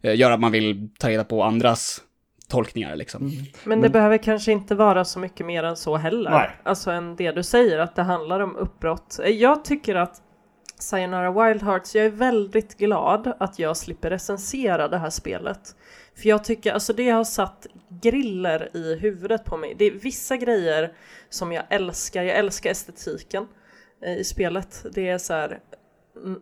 eh, 0.00 0.16
göra 0.16 0.34
att 0.34 0.40
man 0.40 0.52
vill 0.52 0.88
ta 0.98 1.08
reda 1.08 1.24
på 1.24 1.42
andras 1.42 2.02
tolkningar 2.48 2.96
liksom. 2.96 3.32
Men 3.64 3.80
det 3.80 3.88
behöver 3.88 4.18
kanske 4.18 4.52
inte 4.52 4.74
vara 4.74 5.04
så 5.04 5.18
mycket 5.18 5.46
mer 5.46 5.62
än 5.62 5.76
så 5.76 5.96
heller. 5.96 6.30
Nej. 6.30 6.50
Alltså 6.62 6.90
än 6.90 7.16
det 7.16 7.32
du 7.32 7.42
säger, 7.42 7.78
att 7.78 7.96
det 7.96 8.02
handlar 8.02 8.40
om 8.40 8.56
uppbrott. 8.56 9.18
Jag 9.24 9.64
tycker 9.64 9.94
att 9.94 10.22
Sayonara 10.78 11.30
Wild 11.30 11.62
Hearts, 11.62 11.94
jag 11.94 12.04
är 12.06 12.10
väldigt 12.10 12.76
glad 12.76 13.32
att 13.40 13.58
jag 13.58 13.76
slipper 13.76 14.10
recensera 14.10 14.88
det 14.88 14.98
här 14.98 15.10
spelet. 15.10 15.76
För 16.16 16.28
jag 16.28 16.44
tycker, 16.44 16.72
alltså 16.72 16.92
det 16.92 17.10
har 17.10 17.24
satt 17.24 17.66
griller 17.88 18.76
i 18.76 18.94
huvudet 18.94 19.44
på 19.44 19.56
mig. 19.56 19.74
Det 19.78 19.84
är 19.84 19.90
vissa 19.90 20.36
grejer 20.36 20.92
som 21.28 21.52
jag 21.52 21.64
älskar, 21.68 22.22
jag 22.22 22.36
älskar 22.36 22.70
estetiken 22.70 23.46
eh, 24.02 24.16
i 24.16 24.24
spelet. 24.24 24.86
Det 24.92 25.08
är 25.08 25.18
så 25.18 25.32
här, 25.32 25.60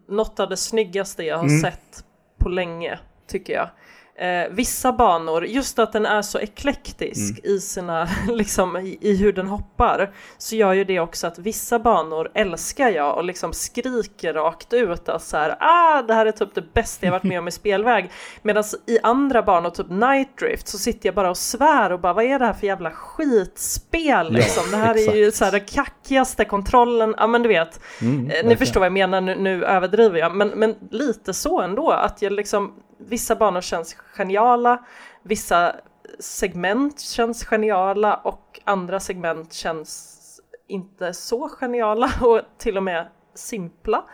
något 0.09 0.41
av 0.41 0.49
det 0.49 0.57
snyggaste 0.57 1.23
jag 1.23 1.39
har 1.39 1.61
sett 1.61 2.05
på 2.39 2.49
länge, 2.49 2.99
tycker 3.27 3.53
jag. 3.53 3.71
Eh, 4.18 4.48
vissa 4.50 4.92
banor, 4.92 5.46
just 5.46 5.79
att 5.79 5.92
den 5.92 6.07
är 6.07 6.22
så 6.22 6.38
eklektisk 6.38 7.44
i 7.44 7.61
sina, 7.61 8.09
liksom 8.29 8.77
i, 8.77 8.98
i 9.00 9.16
hur 9.16 9.33
den 9.33 9.46
hoppar, 9.46 10.11
så 10.38 10.57
gör 10.57 10.72
ju 10.72 10.85
det 10.85 11.00
också 11.00 11.27
att 11.27 11.38
vissa 11.38 11.79
banor 11.79 12.31
älskar 12.35 12.88
jag 12.88 13.16
och 13.16 13.24
liksom 13.24 13.53
skriker 13.53 14.35
rakt 14.35 14.72
ut 14.72 15.09
att 15.09 15.22
så 15.22 15.37
här, 15.37 15.57
ah, 15.61 16.03
det 16.03 16.14
här 16.14 16.27
är 16.27 16.33
typ 16.33 16.55
det 16.55 16.72
bästa 16.74 17.07
jag 17.07 17.11
varit 17.12 17.22
med 17.22 17.38
om 17.38 17.48
i 17.48 17.50
spelväg. 17.50 18.11
Medan 18.42 18.64
i 18.87 18.98
andra 19.03 19.42
banor, 19.42 19.70
typ 19.70 19.90
Night 19.90 20.38
Drift, 20.38 20.68
så 20.68 20.79
sitter 20.79 21.07
jag 21.09 21.14
bara 21.14 21.31
och 21.31 21.37
svär 21.38 21.92
och 21.92 22.00
bara, 22.00 22.12
vad 22.12 22.24
är 22.24 22.38
det 22.38 22.46
här 22.46 22.53
för 22.53 22.66
jävla 22.66 22.90
skitspel 22.90 24.33
liksom? 24.33 24.70
det 24.70 24.77
här 24.77 25.09
är 25.09 25.14
ju 25.16 25.33
så 25.33 25.44
här 25.44 25.53
den 25.53 25.61
kackigaste 25.61 26.44
kontrollen, 26.44 27.14
ja 27.18 27.27
men 27.27 27.42
du 27.42 27.48
vet, 27.48 27.81
Mm, 28.00 28.31
Eh, 28.31 28.46
Ni 28.46 28.57
förstår 28.57 28.81
vad 28.81 28.87
jag 28.87 28.92
menar, 28.92 29.20
nu, 29.20 29.35
nu 29.35 29.64
överdriver 29.64 30.18
jag, 30.18 30.37
men, 30.37 30.48
men 30.48 30.74
lite 30.90 31.35
så 31.35 31.61
ändå, 31.61 31.90
att 31.90 32.22
jag 32.22 32.33
liksom, 32.33 32.72
vissa 33.09 33.37
banor 33.37 33.61
känns 33.61 33.95
geniala, 33.95 34.85
vissa 35.23 35.77
segment 36.19 37.01
känns 37.01 37.45
geniala 37.45 38.14
och 38.14 38.61
andra 38.64 39.01
segment 39.01 39.53
känns 39.53 40.21
inte 40.67 41.14
så 41.14 41.49
geniala 41.49 42.11
och 42.23 42.40
till 42.59 42.77
och 42.77 42.83
med 42.83 43.07
simpla. 43.35 44.05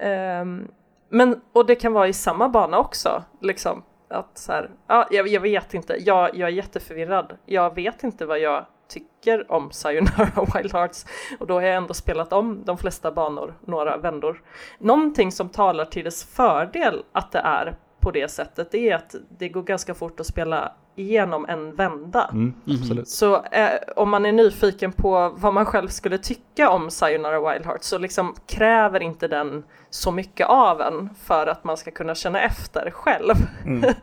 Um, 0.00 0.68
men, 1.08 1.40
och 1.52 1.66
det 1.66 1.74
kan 1.74 1.92
vara 1.92 2.08
i 2.08 2.12
samma 2.12 2.48
bana 2.48 2.78
också, 2.78 3.24
liksom. 3.40 3.82
Att 4.10 4.38
så 4.38 4.52
här, 4.52 4.70
ja, 4.86 5.08
jag, 5.10 5.28
jag 5.28 5.40
vet 5.40 5.74
inte, 5.74 5.96
jag, 6.00 6.36
jag 6.36 6.48
är 6.48 6.52
jätteförvirrad. 6.52 7.38
Jag 7.46 7.74
vet 7.74 8.02
inte 8.02 8.26
vad 8.26 8.38
jag 8.38 8.66
tycker 8.88 9.52
om 9.52 9.70
Sayonara 9.70 10.46
Wild 10.54 10.72
Hearts 10.72 11.06
och 11.40 11.46
då 11.46 11.54
har 11.54 11.62
jag 11.62 11.76
ändå 11.76 11.94
spelat 11.94 12.32
om 12.32 12.64
de 12.64 12.78
flesta 12.78 13.12
banor 13.12 13.54
några 13.60 13.96
vändor. 13.96 14.42
Någonting 14.78 15.32
som 15.32 15.48
talar 15.48 15.84
till 15.84 16.04
dess 16.04 16.24
fördel 16.24 17.02
att 17.12 17.32
det 17.32 17.38
är 17.38 17.76
på 18.00 18.10
det 18.10 18.28
sättet 18.28 18.70
det 18.70 18.90
är 18.90 18.94
att 18.96 19.14
det 19.38 19.48
går 19.48 19.62
ganska 19.62 19.94
fort 19.94 20.20
att 20.20 20.26
spela 20.26 20.72
igenom 20.96 21.46
en 21.48 21.74
vända. 21.74 22.28
Mm, 22.32 22.54
absolut. 22.80 23.08
Så 23.08 23.34
eh, 23.44 23.68
om 23.96 24.10
man 24.10 24.26
är 24.26 24.32
nyfiken 24.32 24.92
på 24.92 25.34
vad 25.36 25.54
man 25.54 25.66
själv 25.66 25.88
skulle 25.88 26.18
tycka 26.18 26.70
om 26.70 26.90
Sayonara 26.90 27.52
Wild 27.52 27.66
Hearts 27.66 27.86
så 27.88 27.98
liksom 27.98 28.34
kräver 28.46 29.02
inte 29.02 29.28
den 29.28 29.64
så 29.90 30.10
mycket 30.12 30.46
av 30.46 30.80
en 30.80 31.10
för 31.22 31.46
att 31.46 31.64
man 31.64 31.76
ska 31.76 31.90
kunna 31.90 32.14
känna 32.14 32.40
efter 32.40 32.90
själv. 32.90 33.34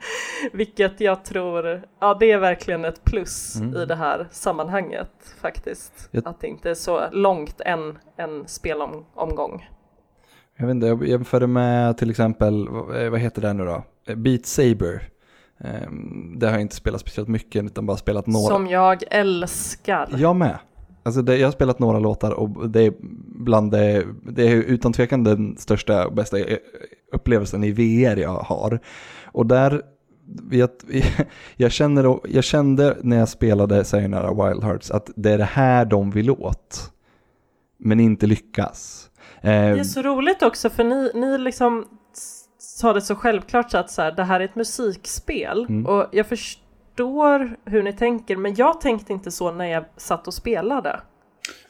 Vilket 0.51 0.99
jag 0.99 1.25
tror, 1.25 1.81
ja 1.99 2.13
det 2.19 2.31
är 2.31 2.37
verkligen 2.37 2.85
ett 2.85 3.03
plus 3.03 3.55
i 3.75 3.85
det 3.85 3.95
här 3.95 4.27
sammanhanget 4.31 5.11
faktiskt. 5.41 6.09
Jag- 6.11 6.27
Att 6.27 6.39
det 6.41 6.47
inte 6.47 6.69
är 6.69 6.73
så 6.75 7.01
långt 7.11 7.61
en, 7.61 7.97
en 8.17 8.47
spelomgång. 8.47 9.69
Jag 10.57 10.65
vet 10.65 10.71
inte, 10.75 10.87
jag 10.87 11.07
jämförde 11.07 11.47
med 11.47 11.97
till 11.97 12.09
exempel, 12.09 12.69
vad 12.69 13.09
vad 13.11 13.19
heter 13.19 13.41
det 13.41 13.53
nu 13.53 13.65
då? 13.65 13.83
Eh, 14.07 14.15
Beat 14.15 14.45
Saber. 14.45 15.09
Ehm, 15.59 16.39
Det 16.39 16.45
har 16.45 16.53
jag 16.53 16.61
inte 16.61 16.75
spelat 16.75 17.01
speciellt 17.01 17.29
mycket 17.29 17.65
utan 17.65 17.85
bara 17.85 17.97
spelat 17.97 18.27
några. 18.27 18.47
Som 18.47 18.67
jag 18.67 19.03
älskar. 19.11 20.09
Jag 20.17 20.35
med. 20.35 20.57
Alltså 21.03 21.21
det, 21.21 21.37
jag 21.37 21.47
har 21.47 21.51
spelat 21.51 21.79
några 21.79 21.99
låtar 21.99 22.31
och 22.31 22.69
det 22.69 22.81
är 22.81 22.93
bland 23.39 23.71
det, 23.71 24.05
det 24.23 24.47
är 24.47 24.55
utan 24.55 24.93
tvekan 24.93 25.23
den 25.23 25.57
största 25.57 26.07
och 26.07 26.13
bästa 26.13 26.39
eh, 26.39 26.57
upplevelsen 27.13 27.63
i 27.63 27.71
VR 27.71 28.15
jag 28.17 28.29
har. 28.39 28.79
Och 29.25 29.45
där, 29.45 29.81
jag, 30.51 30.69
jag, 31.55 31.71
känner, 31.71 32.19
jag 32.27 32.43
kände 32.43 32.97
när 33.01 33.17
jag 33.17 33.29
spelade 33.29 33.83
Sayonara 33.83 34.49
Wild 34.49 34.63
Hearts 34.63 34.91
att 34.91 35.09
det 35.15 35.31
är 35.31 35.37
det 35.37 35.43
här 35.43 35.85
de 35.85 36.11
vill 36.11 36.31
åt. 36.31 36.91
Men 37.77 37.99
inte 37.99 38.27
lyckas. 38.27 39.09
Det 39.41 39.49
Eh, 39.51 39.79
är 39.79 39.83
så 39.83 40.01
roligt 40.01 40.43
också 40.43 40.69
för 40.69 40.83
ni, 40.83 41.11
ni 41.15 41.37
liksom 41.37 41.85
sa 42.57 42.93
det 42.93 43.01
så 43.01 43.15
självklart 43.15 43.71
så 43.71 43.77
att 43.77 43.91
så 43.91 44.01
här, 44.01 44.11
det 44.11 44.23
här 44.23 44.39
är 44.39 44.45
ett 44.45 44.55
musikspel 44.55 45.65
Mm. 45.69 45.85
och 45.85 46.05
jag 46.11 46.27
förstår 46.27 47.55
hur 47.65 47.83
ni 47.83 47.93
tänker 47.93 48.37
men 48.37 48.55
jag 48.55 48.81
tänkte 48.81 49.13
inte 49.13 49.31
så 49.31 49.51
när 49.51 49.65
jag 49.65 49.85
satt 49.97 50.27
och 50.27 50.33
spelade. 50.33 50.99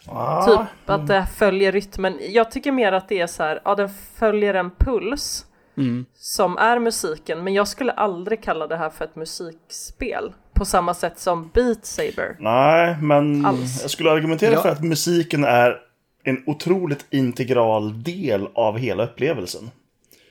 Ah, 0.07 0.45
Typ 0.45 0.89
att 0.89 1.07
det 1.07 1.27
följer 1.35 1.71
rytmen. 1.71 2.17
Jag 2.29 2.51
tycker 2.51 2.71
mer 2.71 2.91
att 2.91 3.09
det 3.09 3.19
är 3.21 3.27
så 3.27 3.43
här, 3.43 3.61
ja 3.65 3.75
den 3.75 3.89
följer 4.15 4.53
en 4.53 4.71
puls 4.71 5.45
Mm. 5.77 6.05
som 6.15 6.57
är 6.57 6.79
musiken, 6.79 7.43
men 7.43 7.53
jag 7.53 7.67
skulle 7.67 7.91
aldrig 7.91 8.43
kalla 8.43 8.67
det 8.67 8.77
här 8.77 8.89
för 8.89 9.05
ett 9.05 9.15
musikspel 9.15 10.33
på 10.53 10.65
samma 10.65 10.93
sätt 10.93 11.19
som 11.19 11.49
Beat 11.53 11.85
Saber. 11.85 12.35
Nej, 12.39 12.97
men 13.01 13.45
Alls. 13.45 13.81
jag 13.81 13.91
skulle 13.91 14.11
argumentera 14.11 14.53
Ja. 14.53 14.61
för 14.61 14.69
att 14.69 14.83
musiken 14.83 15.43
är 15.43 15.77
en 16.25 16.43
otroligt 16.45 17.05
integral 17.09 18.03
del 18.03 18.47
av 18.53 18.77
hela 18.77 19.03
upplevelsen. 19.03 19.71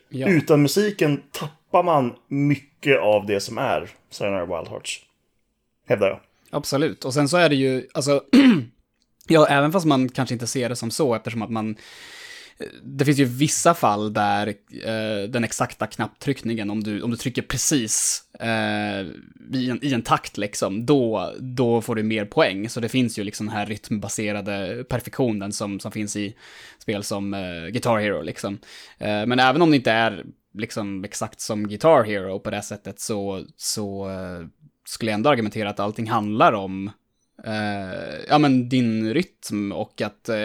Ja. 0.09 0.29
Utan 0.29 0.63
musiken 0.63 1.23
tappar 1.31 1.83
man 1.83 2.15
mycket 2.29 3.01
av 3.01 3.27
det 3.27 3.41
som 3.41 3.59
är 3.59 3.91
Sayonara 4.11 4.45
Wild 4.45 4.69
Hearts. 4.69 5.01
Hävdar 5.89 6.09
jag. 6.09 6.21
Absolut. 6.51 7.05
Och 7.05 7.15
sen 7.15 7.29
så 7.29 7.37
är 7.37 7.49
det 7.49 7.55
ju, 7.55 7.89
alltså, 7.95 8.23
ja, 9.29 9.47
även 9.47 9.73
fast 9.73 9.87
man 9.87 10.09
kanske 10.09 10.33
inte 10.33 10.47
ser 10.47 10.69
det 10.69 10.77
som 10.77 10.91
så, 10.91 11.15
eftersom 11.15 11.43
att 11.43 11.51
man, 11.51 11.77
det 12.83 13.05
finns 13.05 13.19
ju 13.19 13.25
vissa 13.25 13.75
fall 13.75 14.13
där 14.13 14.49
eh, 14.85 15.29
den 15.29 15.45
exakta 15.45 15.87
knapptryckningen, 15.87 16.71
om 16.71 16.83
du, 16.83 17.03
om 17.03 17.11
du 17.11 17.17
trycker 17.17 17.43
precis 17.43 18.23
eh, 18.41 19.01
i, 19.53 19.71
en, 19.71 19.85
i 19.85 19.95
en 19.95 20.03
takt 20.03 20.37
liksom, 20.37 20.87
då, 20.87 21.33
då 21.41 21.81
får 21.81 21.95
du 21.95 22.03
mer 22.03 22.25
poäng. 22.25 22.69
Så 22.69 22.81
det 22.81 22.89
finns 22.89 23.19
ju 23.19 23.25
liksom 23.25 23.47
den 23.47 23.57
här 23.57 23.67
rytmbaserade 23.67 24.85
perfektionen 24.89 25.53
som, 25.53 25.81
som 25.81 25.93
finns 25.93 26.17
i 26.17 26.37
spel 26.79 27.03
som 27.03 27.35
eh, 27.35 27.67
Guitar 27.73 27.99
Hero 27.99 28.23
liksom. 28.23 28.59
Eh, 28.99 29.27
men 29.27 29.41
även 29.41 29.63
om 29.63 29.71
det 29.71 29.77
inte 29.77 29.93
är 29.93 30.25
liksom 30.55 31.05
exakt 31.05 31.41
som 31.41 31.69
Guitar 31.69 32.05
Hero 32.05 32.39
på 32.41 32.51
det 32.51 32.63
sättet 32.63 33.01
så, 33.01 33.45
så 33.57 34.11
eh, 34.11 34.47
skulle 34.85 35.11
jag 35.11 35.17
ändå 35.17 35.31
argumentera 35.31 35.71
att 35.71 35.81
allting 35.81 36.11
handlar 36.11 36.53
om 36.53 36.91
eh, 37.47 38.25
ja, 38.29 38.39
men 38.39 38.69
din 38.69 39.15
rytm 39.15 39.73
och 39.73 40.01
att 40.01 40.29
eh, 40.29 40.37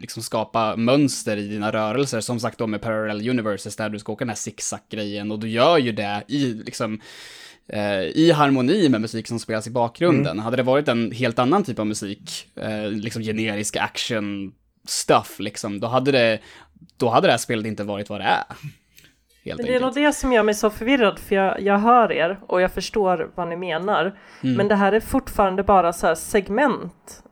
liksom 0.00 0.22
skapa 0.22 0.76
mönster 0.76 1.36
i 1.36 1.48
dina 1.48 1.72
rörelser. 1.72 2.20
Som 2.20 2.40
sagt 2.40 2.58
då 2.58 2.66
med 2.66 2.80
Parallel 2.80 3.28
Universes 3.28 3.76
där 3.76 3.88
du 3.88 3.98
ska 3.98 4.12
åka 4.12 4.24
den 4.24 4.28
här 4.28 4.36
zigzag-grejen 4.36 5.32
och 5.32 5.38
du 5.38 5.48
gör 5.48 5.78
ju 5.78 5.92
det 5.92 6.24
i 6.28 6.54
liksom 6.54 7.00
eh, 7.68 8.02
i 8.02 8.32
harmoni 8.34 8.88
med 8.88 9.00
musik 9.00 9.26
som 9.26 9.38
spelas 9.38 9.66
i 9.66 9.70
bakgrunden. 9.70 10.38
Hade 10.38 10.56
det 10.56 10.62
varit 10.62 10.88
en 10.88 11.12
helt 11.12 11.38
annan 11.38 11.64
typ 11.64 11.78
av 11.78 11.86
musik, 11.86 12.46
eh, 12.56 12.90
liksom 12.90 13.22
generisk 13.22 13.76
action 13.76 14.52
stuff, 14.88 15.38
liksom, 15.38 15.80
då 15.80 15.86
hade 15.86 16.12
det, 16.12 16.38
då 16.96 17.08
hade 17.08 17.26
det 17.26 17.30
här 17.30 17.38
spelet 17.38 17.66
inte 17.66 17.84
varit 17.84 18.08
vad 18.08 18.20
det 18.20 18.24
är. 18.24 18.44
Helt 19.48 19.58
Men 19.58 19.66
det 19.66 19.74
är 19.76 19.80
nog 19.80 19.94
det 19.94 20.12
som 20.12 20.32
gör 20.32 20.42
mig 20.42 20.54
så 20.54 20.70
förvirrad, 20.70 21.18
för 21.18 21.34
jag, 21.34 21.60
jag 21.60 21.78
hör 21.78 22.12
er 22.12 22.38
och 22.46 22.60
jag 22.60 22.72
förstår 22.72 23.30
vad 23.34 23.48
ni 23.48 23.56
menar. 23.56 24.16
Mm. 24.42 24.56
Men 24.56 24.68
det 24.68 24.74
här 24.74 24.92
är 24.92 25.00
fortfarande 25.00 25.62
bara 25.62 25.92
så 25.92 26.06
här 26.06 26.14
segment 26.14 27.22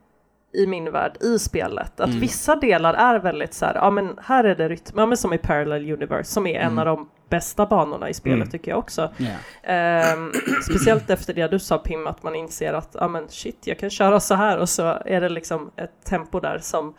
i 0.53 0.67
min 0.67 0.91
värld 0.91 1.17
i 1.21 1.39
spelet. 1.39 1.99
Att 1.99 2.07
Mm. 2.09 2.19
vissa 2.19 2.55
delar 2.55 2.93
är 2.93 3.19
väldigt 3.19 3.53
så 3.53 3.65
här, 3.65 3.75
ja 3.75 3.89
men 3.89 4.19
här 4.23 4.43
är 4.43 4.55
det 4.55 4.69
rytm, 4.69 4.93
ja 4.99 5.05
men 5.05 5.17
som 5.17 5.33
i 5.33 5.37
Parallel 5.37 5.91
Universe, 5.91 6.31
som 6.31 6.47
är 6.47 6.59
en 6.59 6.79
av 6.79 6.85
de 6.85 7.09
bästa 7.29 7.65
banorna 7.65 8.09
i 8.09 8.13
spelet 8.13 8.35
Mm. 8.37 8.49
tycker 8.49 8.71
jag 8.71 8.79
också. 8.79 9.11
Ja. 9.17 9.27
Ehm, 9.71 10.31
speciellt 10.69 11.09
efter 11.09 11.33
det 11.33 11.47
du 11.47 11.59
sa 11.59 11.77
Pim, 11.77 12.07
att 12.07 12.23
man 12.23 12.35
inser 12.35 12.73
att 12.73 12.95
ja 12.99 13.07
men 13.07 13.29
shit, 13.29 13.57
jag 13.67 13.79
kan 13.79 13.89
köra 13.89 14.19
så 14.19 14.35
här 14.35 14.57
och 14.57 14.69
så 14.69 14.97
är 15.05 15.21
det 15.21 15.29
liksom 15.29 15.71
ett 15.75 16.05
tempo 16.05 16.39
där 16.39 16.57
som 16.61 16.93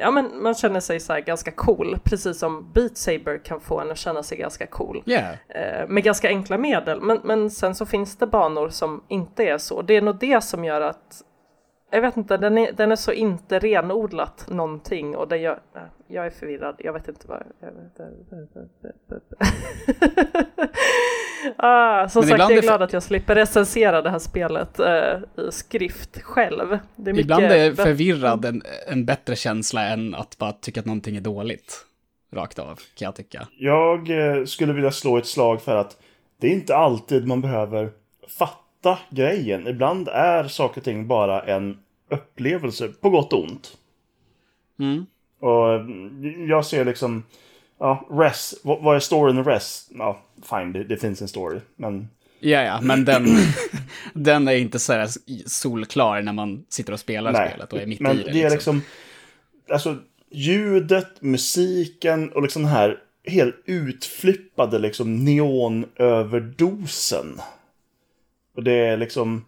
Ja 0.00 0.10
men 0.10 0.42
man 0.42 0.54
känner 0.54 0.80
sig 0.80 1.00
så 1.00 1.20
ganska 1.26 1.50
cool, 1.50 1.98
precis 2.04 2.38
som 2.38 2.72
Beat 2.72 2.96
Saber 2.96 3.44
kan 3.44 3.60
få 3.60 3.80
en 3.80 3.90
att 3.90 3.98
känna 3.98 4.22
sig 4.22 4.38
ganska 4.38 4.66
cool. 4.66 5.02
Ja. 5.04 5.20
Eh, 5.48 5.88
med 5.88 6.04
ganska 6.04 6.28
enkla 6.28 6.58
medel, 6.58 7.00
men, 7.00 7.20
men 7.24 7.50
sen 7.50 7.74
så 7.74 7.86
finns 7.86 8.16
det 8.16 8.26
banor 8.26 8.68
som 8.68 9.04
inte 9.08 9.44
är 9.44 9.58
så. 9.58 9.82
Det 9.82 9.96
är 9.96 10.02
nog 10.02 10.18
det 10.18 10.44
som 10.44 10.64
gör 10.64 10.80
att 10.80 11.22
jag 11.90 12.00
vet 12.00 12.16
inte, 12.16 12.36
den 12.36 12.58
är, 12.58 12.72
den 12.72 12.92
är 12.92 12.96
så 12.96 13.12
inte 13.12 13.58
renodlat 13.58 14.46
någonting 14.48 15.16
och 15.16 15.28
det 15.28 15.36
gör, 15.36 15.60
äh, 15.74 15.82
jag 16.08 16.26
är 16.26 16.30
förvirrad, 16.30 16.74
jag 16.78 16.92
vet 16.92 17.08
inte 17.08 17.26
vad 17.26 17.42
jag 17.60 17.70
ah, 21.56 22.08
Som 22.08 22.20
Men 22.20 22.28
sagt, 22.28 22.40
jag 22.40 22.52
är 22.52 22.62
glad 22.62 22.82
att 22.82 22.92
jag 22.92 23.02
slipper 23.02 23.34
recensera 23.34 24.02
det 24.02 24.10
här 24.10 24.18
spelet 24.18 24.78
eh, 24.78 25.44
i 25.46 25.52
skrift 25.52 26.22
själv. 26.22 26.78
Det 26.96 27.10
är 27.10 27.18
Ibland 27.18 27.44
är 27.44 27.72
förvirrad 27.72 28.44
en, 28.44 28.62
en 28.88 29.04
bättre 29.04 29.36
känsla 29.36 29.84
än 29.84 30.14
att 30.14 30.38
bara 30.38 30.52
tycka 30.52 30.80
att 30.80 30.86
någonting 30.86 31.16
är 31.16 31.20
dåligt. 31.20 31.86
Rakt 32.32 32.58
av, 32.58 32.74
kan 32.74 33.06
jag 33.06 33.14
tycka. 33.14 33.48
Jag 33.58 34.10
eh, 34.10 34.44
skulle 34.44 34.72
vilja 34.72 34.90
slå 34.90 35.18
ett 35.18 35.26
slag 35.26 35.62
för 35.62 35.76
att 35.76 35.96
det 36.40 36.46
är 36.46 36.52
inte 36.52 36.76
alltid 36.76 37.26
man 37.26 37.40
behöver 37.40 37.90
fatta 38.38 38.69
grejen. 39.10 39.66
Ibland 39.66 40.08
är 40.08 40.48
saker 40.48 40.80
och 40.80 40.84
ting 40.84 41.06
bara 41.06 41.42
en 41.42 41.78
upplevelse, 42.10 42.88
på 42.88 43.10
gott 43.10 43.32
och 43.32 43.42
ont. 43.42 43.76
Mm. 44.78 45.06
Och 45.40 45.90
jag 46.48 46.66
ser 46.66 46.84
liksom, 46.84 47.22
ja, 47.78 48.08
res, 48.10 48.54
vad, 48.62 48.96
är 48.96 49.00
storyn 49.00 49.38
i 49.38 49.42
res? 49.42 49.90
Ja, 49.90 50.22
fine, 50.50 50.72
det, 50.72 50.84
det 50.84 50.96
finns 50.96 51.22
en 51.22 51.28
story. 51.28 51.60
Men 51.76 52.08
Ja, 52.40 52.62
ja, 52.62 52.80
men 52.80 53.04
den, 53.04 53.26
den 54.14 54.48
är 54.48 54.54
inte 54.54 54.78
så 54.78 54.92
här 54.92 55.08
solklar 55.46 56.22
när 56.22 56.32
man 56.32 56.64
sitter 56.68 56.92
och 56.92 57.00
spelar 57.00 57.32
nej, 57.32 57.48
spelet 57.48 57.72
och 57.72 57.80
är 57.80 57.86
mitt 57.86 58.00
men 58.00 58.20
i 58.20 58.22
det. 58.22 58.32
det 58.32 58.42
är 58.42 58.50
liksom, 58.50 58.82
alltså 59.70 59.96
ljudet, 60.30 61.22
musiken 61.22 62.32
och 62.32 62.42
liksom 62.42 62.62
den 62.62 62.72
här 62.72 62.98
helt 63.24 63.56
utflippade 63.64 64.78
liksom 64.78 65.24
neonöverdosen. 65.24 67.40
Och 68.56 68.62
det 68.64 68.72
är 68.86 68.96
liksom... 68.96 69.44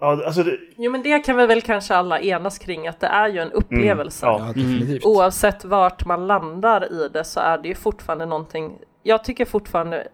Ja, 0.00 0.24
alltså 0.26 0.42
det, 0.42 0.58
Jo 0.76 0.90
men 0.92 1.02
det 1.02 1.18
kan 1.18 1.36
vi 1.36 1.46
väl 1.46 1.62
kanske 1.62 1.94
alla 1.94 2.20
enas 2.20 2.58
kring 2.58 2.88
att 2.88 3.00
det 3.00 3.06
är 3.06 3.28
ju 3.28 3.38
en 3.38 3.52
upplevelse. 3.52 4.26
ja. 4.26 4.38
Ja, 4.40 4.46
definitivt. 4.46 5.04
Oavsett 5.04 5.64
vart 5.64 6.04
man 6.04 6.26
landar 6.26 6.92
i 6.92 7.08
det 7.08 7.24
så 7.24 7.40
är 7.40 7.58
det 7.58 7.68
ju 7.68 7.74
fortfarande 7.74 8.26
någonting. 8.26 8.78
Jag 9.02 9.24
tycker 9.24 9.44
fortfarande 9.44 10.08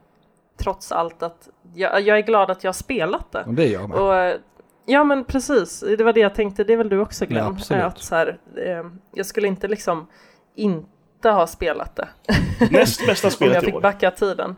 trots 0.63 0.93
allt 0.93 1.23
att 1.23 1.49
jag, 1.75 2.01
jag 2.01 2.19
är 2.19 2.23
glad 2.23 2.51
att 2.51 2.65
jag 2.65 2.69
har 2.69 2.75
spelat 2.75 3.33
det. 3.33 3.45
Och 3.47 3.55
det 3.55 3.65
är 3.69 3.73
jag 3.73 3.89
med. 3.89 3.99
Och, 3.99 4.41
ja 4.87 5.05
men 5.05 5.25
precis, 5.25 5.81
det 5.99 6.05
var 6.05 6.13
det 6.13 6.21
jag 6.21 6.35
tänkte, 6.35 6.65
det 6.65 6.73
är 6.73 6.77
väl 6.77 6.89
du 6.89 6.99
också 7.01 7.27
Glenn? 7.27 7.57
Ja, 7.71 7.77
Att 7.77 7.99
så 7.99 8.15
här, 8.15 8.39
eh, 8.57 8.85
jag 9.15 9.27
skulle 9.27 9.49
inte 9.49 9.69
liksom 9.69 10.07
inte 10.55 11.31
ha 11.31 11.47
spelat 11.47 11.97
det 11.97 12.09
näst 12.71 13.07
bästa 13.07 13.27
om 13.29 13.33
spelet 13.33 13.55
jag 13.55 13.63
i 13.63 13.67
fick 13.67 13.75
år. 13.75 13.81
backa 13.81 14.11
tiden. 14.11 14.57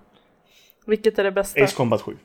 Vilket 0.86 1.18
är 1.18 1.24
det 1.24 1.32
bästa? 1.32 1.64
Ace 1.64 1.76
Combat 1.76 2.02
7. 2.02 2.16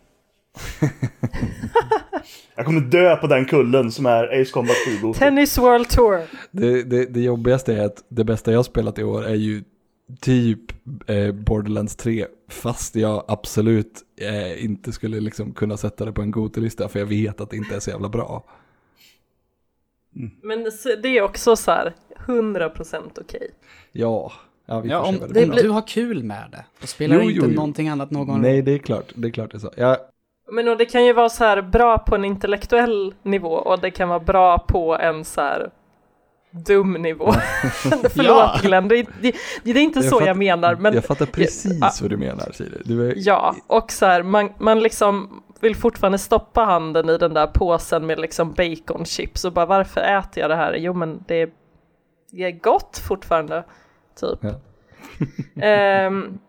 jag 2.56 2.66
kommer 2.66 2.82
dö 2.82 3.16
på 3.16 3.28
den 3.28 3.46
kullen 3.46 3.92
som 3.92 4.06
är 4.06 4.42
Ace 4.42 4.52
Combat 4.52 4.76
7 4.86 4.92
-boken. 4.92 5.18
Tennis 5.18 5.58
World 5.58 5.90
Tour! 5.90 6.22
Det, 6.52 6.84
det, 6.84 7.06
det 7.06 7.22
jobbigaste 7.22 7.74
är 7.74 7.86
att 7.86 8.04
det 8.08 8.24
bästa 8.24 8.52
jag 8.52 8.66
spelat 8.66 9.00
i 9.00 9.04
år 9.04 9.26
är 9.26 9.36
ju 9.36 9.64
typ 10.20 10.60
eh, 11.10 11.32
Borderlands 11.32 11.96
3, 11.96 12.28
fast 12.50 12.96
jag 12.96 13.26
absolut 13.28 14.02
eh, 14.22 14.64
inte 14.64 14.92
skulle 14.92 15.20
liksom 15.20 15.54
kunna 15.54 15.78
sätta 15.78 16.06
det 16.06 16.12
på 16.12 16.22
en 16.22 16.32
Gotelista 16.32 16.88
för 16.88 17.00
jag 17.00 17.06
vet 17.06 17.42
att 17.42 17.50
det 17.50 17.58
inte 17.58 17.76
är 17.76 17.80
så 17.80 17.90
jävla 17.90 18.10
bra. 18.10 18.44
Men 20.42 20.64
det 21.02 21.18
är 21.18 21.22
också 21.22 21.56
så 21.56 21.72
här 21.72 21.94
100% 22.26 23.22
okej. 23.22 23.52
Ja, 23.92 24.32
ja 24.72 24.80
vi 24.80 24.90
Ja, 24.90 25.00
om, 25.08 25.20
det 25.30 25.46
du 25.46 25.70
har 25.70 25.88
kul 25.88 26.24
med 26.24 26.44
det, 26.52 26.66
då 26.82 26.88
spelar 26.88 27.16
Jo, 27.16 27.22
du 27.22 27.28
inte 27.28 27.40
jo, 27.46 27.46
jo. 27.52 27.56
någonting 27.56 27.90
annat 27.90 28.12
någon 28.12 28.42
Nej, 28.42 28.62
det 28.62 28.72
är 28.72 28.78
klart, 28.78 29.12
det 29.16 29.28
är 29.28 29.32
klart 29.32 29.52
det 29.52 29.58
är 29.58 29.60
så. 29.60 29.72
Jag, 29.78 29.98
Men 30.52 30.68
och 30.68 30.78
det 30.78 30.86
kan 30.86 31.06
ju 31.06 31.14
vara 31.14 31.30
så 31.30 31.44
här 31.44 31.62
bra 31.62 31.98
på 31.98 32.16
en 32.16 32.26
intellektuell 32.26 33.14
nivå 33.24 33.54
och 33.54 33.80
det 33.80 33.92
kan 33.92 34.10
vara 34.10 34.20
bra 34.20 34.60
på 34.60 34.98
en 34.98 35.26
så 35.26 35.42
här 35.42 35.70
dum 36.52 36.94
nivå. 36.94 37.32
Förlåt 38.16 38.16
Ja. 38.28 38.60
Glenn, 38.62 38.88
det, 38.88 38.96
är- 39.00 39.06
det, 39.22 39.36
det 39.64 39.72
är 39.72 39.78
inte 39.78 40.00
Jag 40.00 40.10
så 40.10 40.18
fatt- 40.20 40.28
jag 40.28 40.38
menar. 40.38 40.76
Men 40.76 40.94
jag 40.94 41.06
fattar 41.06 41.26
precis 41.26 41.78
ja. 41.82 41.92
vad 42.02 42.10
du 42.10 42.18
menar 42.18 42.52
Siri. 42.54 42.82
Du 42.86 43.10
är, 43.10 43.14
ja, 43.18 43.56
och 43.68 43.92
så 43.92 44.06
här, 44.06 44.24
man, 44.24 44.50
man 44.60 44.80
liksom 44.80 45.42
vill 45.62 45.76
fortfarande 45.76 46.18
stoppa 46.18 46.62
handen 46.64 47.10
i 47.10 47.18
den 47.18 47.34
där 47.34 47.48
påsen 47.48 48.06
med 48.06 48.20
liksom 48.20 48.54
baconchips 48.54 49.46
och 49.46 49.54
bara 49.54 49.66
varför 49.66 50.02
äter 50.02 50.42
jag 50.42 50.50
det 50.50 50.56
här? 50.56 50.76
Jo 50.76 50.94
men 50.94 51.24
det 51.28 51.36
är, 51.42 51.50
det 52.32 52.44
är 52.44 52.52
gott 52.52 52.98
fortfarande, 53.08 53.64
typ. 54.22 54.40
Ja. 54.42 54.54
Ehm, 55.62 56.40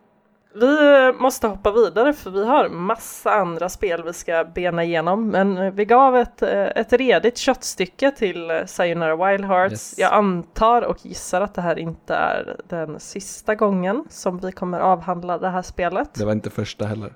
vi 0.54 1.12
måste 1.18 1.46
hoppa 1.46 1.72
vidare 1.72 2.12
för 2.12 2.30
vi 2.30 2.46
har 2.46 2.68
massa 2.68 3.30
andra 3.30 3.68
spel 3.68 4.02
vi 4.04 4.12
ska 4.12 4.44
bena 4.44 4.84
igenom. 4.84 5.28
Men 5.28 5.74
vi 5.74 5.84
gav 5.84 6.16
ett, 6.16 6.42
eh, 6.42 6.62
ett 6.62 6.92
redigt 6.92 7.38
köttstycke 7.38 8.10
till 8.10 8.50
eh, 8.50 8.56
Sayonara 8.66 9.16
Wild 9.16 9.44
Hearts. 9.44 9.72
Yes. 9.72 9.94
Jag 9.98 10.12
antar 10.12 10.82
och 10.82 11.06
gissar 11.06 11.40
att 11.40 11.54
det 11.54 11.62
här 11.62 11.78
inte 11.78 12.14
är 12.14 12.56
den 12.68 13.00
sista 13.00 13.54
gången 13.54 14.04
som 14.08 14.38
vi 14.38 14.52
kommer 14.52 14.80
avhandla 14.80 15.38
det 15.38 15.48
här 15.48 15.62
spelet. 15.62 16.14
det 16.14 16.24
var 16.24 16.32
inte 16.32 16.50
första 16.50 16.86
heller. 16.86 17.12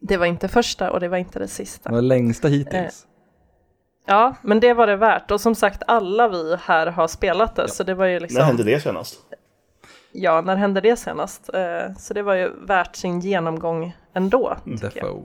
Det 0.00 0.16
var 0.16 0.26
inte 0.26 0.48
första 0.48 0.90
och 0.90 1.00
det 1.00 1.08
var 1.08 1.18
inte 1.18 1.38
det 1.38 1.48
sista. 1.48 1.88
Det 1.88 1.94
var 1.94 2.02
längsta 2.02 2.48
hittills. 2.48 3.06
Ja, 4.06 4.34
men 4.42 4.60
det 4.60 4.74
var 4.74 4.86
det 4.86 4.96
värt. 4.96 5.30
Och 5.30 5.40
som 5.40 5.54
sagt, 5.54 5.82
alla 5.86 6.28
vi 6.28 6.56
här 6.64 6.86
har 6.86 7.08
spelat 7.08 7.56
det. 7.56 7.68
Så 7.68 7.84
det 7.84 7.94
var 7.94 8.06
ju 8.06 8.20
liksom... 8.20 8.38
När 8.38 8.46
hände 8.46 8.64
det 8.64 8.80
senast? 8.80 9.20
Ja, 10.12 10.40
när 10.40 10.56
hände 10.56 10.80
det 10.80 10.96
senast? 10.96 11.50
Eh, 11.54 11.92
Så 11.98 12.14
det 12.14 12.22
var 12.22 12.34
ju 12.34 12.50
värt 12.66 12.96
sin 12.96 13.20
genomgång 13.20 13.96
ändå. 14.14 14.56
Defoe. 14.64 15.24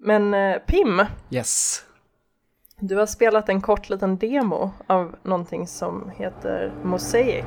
Men 0.00 0.34
eh, 0.34 0.56
Pim, 0.58 1.02
Yes. 1.30 1.84
du 2.80 2.96
har 2.96 3.06
spelat 3.06 3.48
en 3.48 3.60
kort 3.60 3.88
liten 3.90 4.16
demo 4.18 4.70
av 4.86 5.16
någonting 5.22 5.66
som 5.66 6.10
heter 6.16 6.72
Mosaic. 6.84 7.44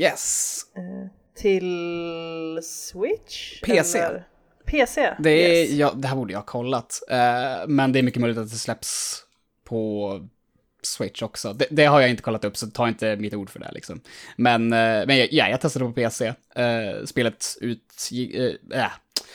Yes. 0.00 0.60
Till 1.36 2.60
Switch? 2.62 3.60
PC. 3.60 3.98
Eller? 3.98 4.24
PC? 4.66 5.14
Det, 5.18 5.30
är, 5.30 5.62
yes. 5.62 5.70
ja, 5.70 5.92
det 5.96 6.08
här 6.08 6.16
borde 6.16 6.32
jag 6.32 6.38
ha 6.38 6.46
kollat. 6.46 7.00
Eh, 7.10 7.66
men 7.66 7.92
det 7.92 7.98
är 7.98 8.02
mycket 8.02 8.20
möjligt 8.20 8.38
att 8.38 8.50
det 8.50 8.56
släpps 8.56 9.22
på 9.64 10.20
Switch 10.82 11.22
också. 11.22 11.52
Det, 11.52 11.66
det 11.70 11.84
har 11.84 12.00
jag 12.00 12.10
inte 12.10 12.22
kollat 12.22 12.44
upp, 12.44 12.56
så 12.56 12.66
ta 12.66 12.88
inte 12.88 13.16
mitt 13.16 13.34
ord 13.34 13.50
för 13.50 13.60
det. 13.60 13.70
Liksom. 13.72 14.00
Men, 14.36 14.72
eh, 14.72 15.06
men 15.06 15.18
ja, 15.30 15.48
jag 15.48 15.60
testade 15.60 15.84
på 15.84 15.92
PC. 15.92 16.26
Eh, 16.54 17.04
spelet, 17.04 17.56
ut, 17.60 18.10
eh, 18.72 18.90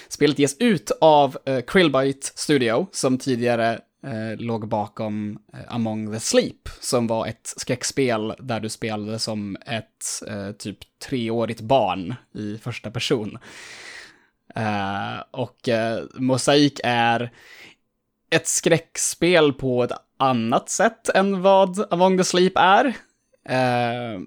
spelet 0.08 0.40
ges 0.40 0.58
ut 0.60 0.92
av 1.02 1.38
eh, 1.46 1.62
Krillbite 1.62 2.28
Studio, 2.36 2.88
som 2.92 3.18
tidigare 3.18 3.80
eh, 4.04 4.38
låg 4.38 4.68
bakom 4.68 5.40
eh, 5.54 5.74
Among 5.74 6.14
the 6.14 6.20
Sleep, 6.20 6.70
som 6.80 7.08
var 7.08 7.28
ett 7.28 7.54
skräckspel 7.58 8.34
där 8.40 8.60
du 8.60 8.70
spelade 8.70 9.20
som 9.20 9.58
ett 9.66 10.28
eh, 10.28 10.52
typ 10.52 10.78
treårigt 11.00 11.62
barn 11.62 12.16
i 12.34 12.58
första 12.58 12.92
person. 12.92 13.38
Eh, 14.56 15.24
och 15.32 15.70
eh, 15.70 16.04
Mosaik 16.14 16.80
är 16.84 17.32
ett 18.30 18.48
skräckspel 18.48 19.54
på 19.54 19.84
ett 19.84 19.92
annat 20.18 20.70
sätt 20.70 21.10
än 21.10 21.42
vad 21.42 21.94
Among 21.94 22.18
the 22.18 22.24
Sleep 22.24 22.54
är. 22.56 22.86
Eh, 23.46 24.20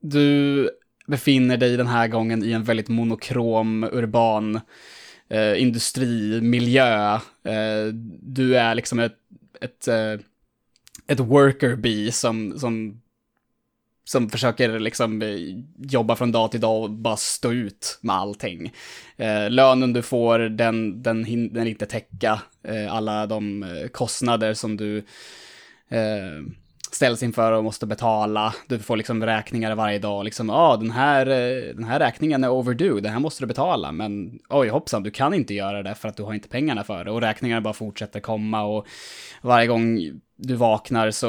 du 0.00 0.70
befinner 1.06 1.56
dig 1.56 1.76
den 1.76 1.86
här 1.86 2.08
gången 2.08 2.44
i 2.44 2.52
en 2.52 2.64
väldigt 2.64 2.88
monokrom, 2.88 3.84
urban 3.84 4.60
eh, 5.30 5.62
industrimiljö. 5.62 7.14
Eh, 7.44 7.86
du 8.22 8.56
är 8.56 8.74
liksom 8.74 8.98
ett, 8.98 9.16
ett, 9.60 9.88
eh, 9.88 10.20
ett 11.06 11.20
worker 11.20 11.76
bee 11.76 12.12
som, 12.12 12.58
som 12.58 13.00
som 14.10 14.30
försöker 14.30 14.78
liksom 14.78 15.22
eh, 15.22 15.38
jobba 15.78 16.16
från 16.16 16.32
dag 16.32 16.50
till 16.50 16.60
dag 16.60 16.82
och 16.82 16.90
bara 16.90 17.16
stå 17.16 17.52
ut 17.52 17.98
med 18.00 18.16
allting. 18.16 18.72
Eh, 19.16 19.50
lönen 19.50 19.92
du 19.92 20.02
får, 20.02 20.38
den, 20.38 21.02
den 21.02 21.24
hinner 21.24 21.66
inte 21.66 21.86
täcka 21.86 22.42
eh, 22.62 22.94
alla 22.94 23.26
de 23.26 23.62
eh, 23.62 23.88
kostnader 23.88 24.54
som 24.54 24.76
du 24.76 24.98
eh, 25.88 26.40
ställs 26.94 27.22
inför 27.22 27.52
och 27.52 27.64
måste 27.64 27.86
betala. 27.86 28.54
Du 28.66 28.78
får 28.78 28.96
liksom 28.96 29.26
räkningar 29.26 29.74
varje 29.74 29.98
dag, 29.98 30.24
liksom, 30.24 30.48
ja, 30.48 30.54
ah, 30.54 30.76
den, 30.76 30.90
här, 30.90 31.26
eh, 31.26 31.74
den 31.74 31.84
här 31.84 31.98
räkningen 31.98 32.44
är 32.44 32.50
overdue, 32.50 33.00
den 33.00 33.12
här 33.12 33.20
måste 33.20 33.42
du 33.42 33.46
betala, 33.46 33.92
men 33.92 34.38
oj 34.48 34.68
hoppsan, 34.68 35.02
du 35.02 35.10
kan 35.10 35.34
inte 35.34 35.54
göra 35.54 35.82
det 35.82 35.94
för 35.94 36.08
att 36.08 36.16
du 36.16 36.22
har 36.22 36.34
inte 36.34 36.48
pengarna 36.48 36.84
för 36.84 37.04
det 37.04 37.10
och 37.10 37.20
räkningarna 37.20 37.60
bara 37.60 37.74
fortsätter 37.74 38.20
komma 38.20 38.62
och 38.62 38.86
varje 39.42 39.66
gång 39.66 39.98
du 40.42 40.54
vaknar 40.54 41.10
så 41.10 41.28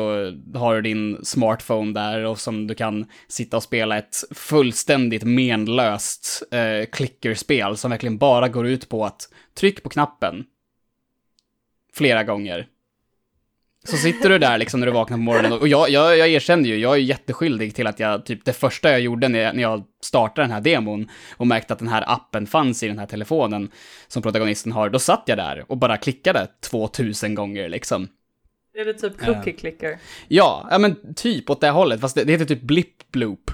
har 0.56 0.76
du 0.76 0.82
din 0.82 1.19
smartphone 1.24 1.93
där 1.93 2.26
och 2.26 2.39
som 2.39 2.67
du 2.67 2.76
kan 2.76 3.06
sitta 3.28 3.58
och 3.58 3.63
spela 3.63 3.97
ett 3.97 4.15
fullständigt 4.32 5.24
menlöst 5.24 6.43
eh, 6.52 6.86
klickerspel 6.91 7.78
som 7.78 7.91
verkligen 7.91 8.17
bara 8.17 8.47
går 8.47 8.67
ut 8.67 8.89
på 8.89 9.06
att 9.06 9.30
tryck 9.54 9.84
på 9.84 9.89
knappen 9.89 10.45
flera 11.93 12.24
gånger. 12.24 12.67
Så 13.84 13.98
sitter 13.98 14.30
du 14.30 14.38
där 14.38 14.58
liksom 14.58 14.80
när 14.80 14.88
du 14.88 14.94
vaknar 14.94 15.17
på 15.17 15.22
morgonen 15.24 15.54
och 15.54 15.67
jag, 15.67 15.89
jag, 15.89 16.17
jag 16.17 16.28
erkänner 16.30 16.70
ju, 16.70 16.78
jag 16.78 16.94
är 16.94 16.98
jätteskyldig 17.00 17.76
till 17.76 17.88
att 17.88 18.00
jag, 18.00 18.26
typ 18.26 18.46
det 18.46 18.54
första 18.54 18.91
jag 18.91 19.02
gjorde 19.02 19.28
när 19.28 19.39
jag, 19.39 19.56
när 19.56 19.62
jag 19.62 19.84
startade 20.04 20.48
den 20.48 20.52
här 20.54 20.62
demon 20.62 21.10
och 21.38 21.48
märkte 21.48 21.74
att 21.74 21.80
den 21.80 21.88
här 21.88 22.04
appen 22.08 22.48
fanns 22.48 22.84
i 22.84 22.88
den 22.88 23.00
här 23.00 23.06
telefonen 23.06 23.72
som 24.08 24.22
protagonisten 24.24 24.72
har, 24.72 24.89
då 24.89 25.00
satt 25.00 25.24
jag 25.26 25.38
där 25.38 25.63
och 25.67 25.78
bara 25.78 25.98
klickade 25.98 26.48
2000 26.70 27.36
gånger 27.36 27.70
liksom. 27.70 28.08
Är 28.74 28.86
det 28.86 28.94
typ 28.94 29.26
cookie 29.26 29.54
clicker? 29.54 29.98
Ja, 30.28 30.67
ja 30.72 30.78
men 30.78 31.13
typ 31.15 31.50
åt 31.50 31.62
det 31.62 31.70
hållet, 31.70 32.02
fast 32.02 32.15
det, 32.15 32.24
det 32.24 32.32
heter 32.32 32.46
typ 32.46 32.62
blip 32.62 33.12
bloop. 33.12 33.52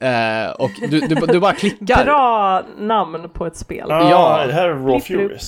Eh, 0.00 0.50
och 0.50 0.70
du, 0.90 1.00
du, 1.00 1.14
du 1.14 1.40
bara 1.40 1.52
klickar. 1.52 2.04
Bra 2.04 2.62
namn 2.78 3.28
på 3.34 3.46
ett 3.46 3.56
spel. 3.56 3.86
Ja, 3.88 4.10
Ja. 4.10 4.46
det 4.46 4.52
här 4.52 4.68
är 4.68 4.74
Raw 4.74 5.00
Blip, 5.18 5.40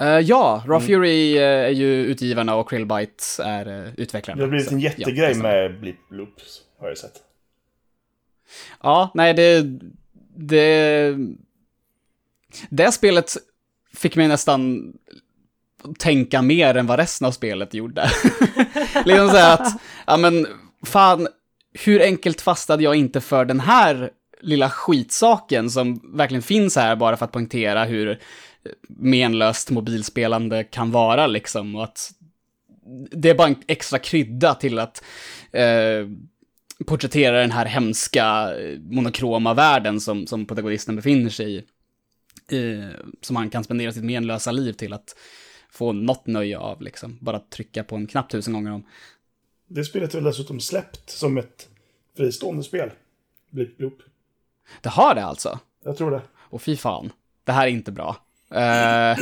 Eh, 0.00 0.18
ja, 0.18 0.62
Raw 0.66 0.86
Fury 0.86 1.36
eh, 1.36 1.42
är 1.42 1.68
ju 1.68 2.04
utgivarna 2.04 2.54
och 2.54 2.70
Krillbite 2.70 3.24
är 3.44 3.68
uh, 3.68 3.88
utvecklarna. 3.96 4.38
Det 4.38 4.44
har 4.44 4.50
blivit 4.50 4.72
en 4.72 4.80
ja, 4.80 4.90
jättegrej 4.90 5.34
stämmer. 5.34 5.68
med 5.68 5.80
Blip 5.80 5.96
Loops, 6.10 6.60
har 6.80 6.88
jag 6.88 6.98
sett. 6.98 7.14
Ja, 8.82 9.10
nej, 9.14 9.34
det... 9.34 9.62
Det... 10.36 11.16
Det 12.68 12.92
spelet 12.92 13.36
fick 13.94 14.16
mig 14.16 14.28
nästan 14.28 14.92
tänka 15.98 16.42
mer 16.42 16.74
än 16.74 16.86
vad 16.86 16.98
resten 16.98 17.26
av 17.26 17.32
spelet 17.32 17.74
gjorde. 17.74 18.10
liksom 19.04 19.28
såhär 19.28 19.54
att, 19.54 19.80
ja 20.06 20.16
men, 20.16 20.46
fan, 20.86 21.28
hur 21.84 22.02
enkelt 22.02 22.40
fastade 22.40 22.82
jag 22.82 22.94
inte 22.94 23.20
för 23.20 23.44
den 23.44 23.60
här 23.60 24.10
lilla 24.40 24.70
skitsaken 24.70 25.70
som 25.70 26.16
verkligen 26.16 26.42
finns 26.42 26.76
här 26.76 26.96
bara 26.96 27.16
för 27.16 27.24
att 27.24 27.32
poängtera 27.32 27.84
hur 27.84 28.20
menlöst 28.88 29.70
mobilspelande 29.70 30.64
kan 30.64 30.90
vara 30.90 31.26
liksom 31.26 31.76
och 31.76 31.84
att 31.84 32.12
det 33.10 33.30
är 33.30 33.34
bara 33.34 33.48
en 33.48 33.62
extra 33.66 33.98
krydda 33.98 34.54
till 34.54 34.78
att 34.78 35.04
eh, 35.52 36.08
porträttera 36.86 37.40
den 37.40 37.50
här 37.50 37.66
hemska 37.66 38.56
eh, 38.58 38.78
monokroma 38.80 39.54
världen 39.54 40.00
som, 40.00 40.26
som 40.26 40.46
protagonisten 40.46 40.96
befinner 40.96 41.30
sig 41.30 41.54
i. 41.54 41.64
Eh, 42.50 42.90
som 43.20 43.36
han 43.36 43.50
kan 43.50 43.64
spendera 43.64 43.92
sitt 43.92 44.04
menlösa 44.04 44.52
liv 44.52 44.72
till 44.72 44.92
att 44.92 45.16
få 45.70 45.92
något 45.92 46.26
nöje 46.26 46.58
av, 46.58 46.82
liksom. 46.82 47.18
Bara 47.20 47.40
trycka 47.40 47.84
på 47.84 47.96
en 47.96 48.06
knapp 48.06 48.30
tusen 48.30 48.54
gånger 48.54 48.72
om. 48.72 48.86
Det 49.66 49.84
spelet 49.84 50.14
är 50.14 50.18
väl 50.18 50.24
dessutom 50.24 50.60
släppt 50.60 51.10
som 51.10 51.38
ett 51.38 51.68
fristående 52.16 52.62
spel. 52.62 52.90
Blip 53.50 53.78
Bloop. 53.78 53.98
Det 54.80 54.88
har 54.88 55.14
det 55.14 55.24
alltså? 55.24 55.58
Jag 55.84 55.96
tror 55.96 56.10
det. 56.10 56.22
Och 56.36 56.62
fy 56.62 56.76
fan, 56.76 57.12
det 57.44 57.52
här 57.52 57.66
är 57.66 57.70
inte 57.70 57.92
bra. 57.92 58.16
Eh, 58.54 59.18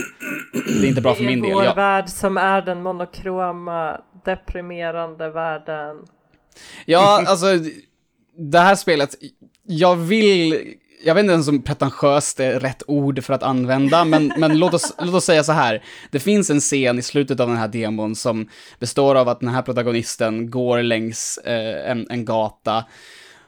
det 0.81 0.87
är 0.87 0.89
inte 0.89 1.01
bra 1.01 1.15
för 1.15 1.25
min 1.25 1.43
del. 1.43 1.53
vår 1.53 1.65
Jag, 1.65 1.75
värld 1.75 2.09
som 2.09 2.37
är 2.37 2.62
den 2.62 2.83
monokroma, 2.83 4.01
deprimerande 4.25 5.31
världen. 5.31 5.97
Ja, 6.85 7.25
alltså, 7.27 7.47
det 8.39 8.59
här 8.59 8.75
spelet, 8.75 9.15
jag 9.62 9.97
vill, 9.97 10.75
jag 11.05 11.15
vet 11.15 11.23
inte 11.23 11.33
ens 11.33 11.49
om 11.49 11.62
pretentiöst 11.62 12.41
är 12.41 12.61
rätt 12.61 12.83
ord 12.87 13.25
för 13.25 13.35
att 13.35 13.43
använda, 13.43 14.05
men, 14.05 14.33
men 14.39 14.59
låt, 14.59 14.75
oss, 14.75 14.95
låt 14.99 15.15
oss 15.15 15.25
säga 15.25 15.45
så 15.45 15.53
här. 15.53 15.85
Det 16.11 16.21
finns 16.21 16.51
en 16.51 16.61
scen 16.61 16.99
i 16.99 17.03
slutet 17.03 17.41
av 17.41 17.49
den 17.49 17.57
här 17.57 17.69
demon 17.69 18.17
som 18.17 18.49
består 18.79 19.15
av 19.15 19.29
att 19.29 19.41
den 19.41 19.49
här 19.49 19.62
protagonisten 19.62 20.51
går 20.51 20.83
längs 20.83 21.39
eh, 21.39 21.91
en, 21.91 22.07
en 22.11 22.25
gata 22.25 22.85